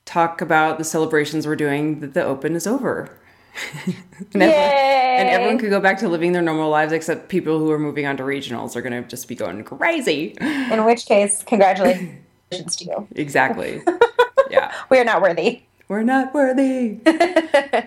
talk 0.05 0.41
about 0.41 0.79
the 0.79 0.83
celebrations 0.83 1.45
we're 1.45 1.55
doing 1.55 1.99
that 1.99 2.15
the 2.15 2.23
Open 2.23 2.55
is 2.55 2.65
over. 2.65 3.18
and, 3.85 3.95
everyone, 4.33 4.51
and 4.51 5.29
everyone 5.29 5.57
could 5.57 5.69
go 5.69 5.79
back 5.79 5.99
to 5.99 6.09
living 6.09 6.31
their 6.31 6.41
normal 6.41 6.69
lives 6.69 6.91
except 6.93 7.29
people 7.29 7.59
who 7.59 7.71
are 7.71 7.79
moving 7.79 8.05
on 8.05 8.17
to 8.17 8.23
regionals 8.23 8.75
are 8.75 8.81
gonna 8.81 9.01
just 9.03 9.27
be 9.27 9.35
going 9.35 9.63
crazy. 9.63 10.35
In 10.39 10.85
which 10.85 11.05
case, 11.05 11.43
congratulations 11.43 12.75
to 12.77 12.85
you. 12.85 13.07
exactly. 13.15 13.81
yeah. 14.51 14.73
We 14.89 14.97
are 14.99 15.03
not 15.03 15.21
worthy. 15.21 15.63
We're 15.87 16.03
not 16.03 16.33
worthy. 16.33 16.99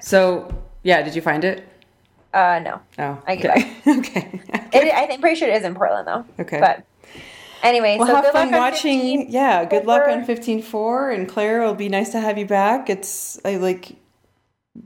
so 0.00 0.52
yeah, 0.82 1.02
did 1.02 1.14
you 1.14 1.22
find 1.22 1.44
it? 1.44 1.68
Uh, 2.34 2.60
no. 2.64 2.80
Oh, 2.98 3.22
I 3.26 3.36
give 3.36 3.50
okay. 3.50 3.76
okay. 3.98 4.40
It, 4.72 4.94
I 4.94 5.06
think 5.06 5.20
pretty 5.20 5.36
sure 5.36 5.48
it 5.48 5.56
is 5.56 5.64
in 5.64 5.74
Portland 5.74 6.08
though. 6.08 6.24
Okay. 6.40 6.60
But 6.60 6.84
anyway, 7.62 7.96
Well, 7.98 8.06
so 8.08 8.14
have 8.14 8.24
good 8.24 8.32
fun 8.32 8.50
luck 8.50 8.60
watching. 8.72 9.18
15. 9.18 9.26
Yeah, 9.30 9.64
good 9.64 9.84
luck 9.84 10.08
on 10.08 10.24
fifteen 10.24 10.62
four. 10.62 11.10
And 11.10 11.28
Claire, 11.28 11.62
it'll 11.62 11.74
be 11.74 11.88
nice 11.88 12.10
to 12.10 12.20
have 12.20 12.38
you 12.38 12.46
back. 12.46 12.88
It's 12.88 13.38
I 13.44 13.56
like. 13.56 13.96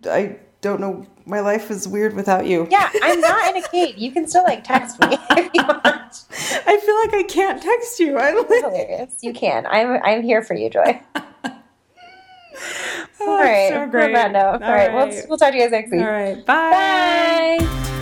I 0.05 0.37
don't 0.67 0.81
know. 0.81 1.07
My 1.25 1.41
life 1.41 1.71
is 1.71 1.89
weird 1.89 2.15
without 2.15 2.47
you. 2.47 2.69
Yeah, 2.71 2.89
I'm 3.03 3.21
not 3.21 3.49
in 3.57 3.63
a 3.63 3.69
cave. 3.69 3.97
You 3.99 4.13
can 4.13 4.27
still 4.29 4.45
like 4.45 4.63
text 4.65 5.01
me 5.01 5.09
if 5.31 5.51
you 5.55 5.63
want. 5.65 5.85
I 6.67 6.77
feel 6.79 6.97
like 7.05 7.15
I 7.15 7.25
can't 7.29 7.63
text 7.63 7.99
you. 7.99 8.17
I'm 8.19 8.37
like, 8.37 8.49
Hilarious. 8.49 9.19
You 9.23 9.33
can. 9.33 9.67
I'm 9.67 10.01
I'm 10.05 10.23
here 10.23 10.43
for 10.43 10.55
you, 10.55 10.71
Joy. 10.71 11.01
oh, 11.15 11.23
All 13.21 13.39
right. 13.39 13.67
Oh, 13.67 13.69
so 13.71 13.81
On 13.83 13.91
great. 13.91 14.13
that 14.15 14.33
note, 14.33 14.63
all 14.63 14.73
right. 14.73 14.93
right. 14.93 14.95
We'll 14.95 15.23
we'll 15.31 15.39
talk 15.39 15.51
to 15.51 15.57
you 15.57 15.63
guys 15.63 15.73
next 15.73 15.91
week. 15.91 16.01
All 16.03 16.07
right. 16.07 16.45
Bye. 16.47 17.59
Bye. 17.61 17.96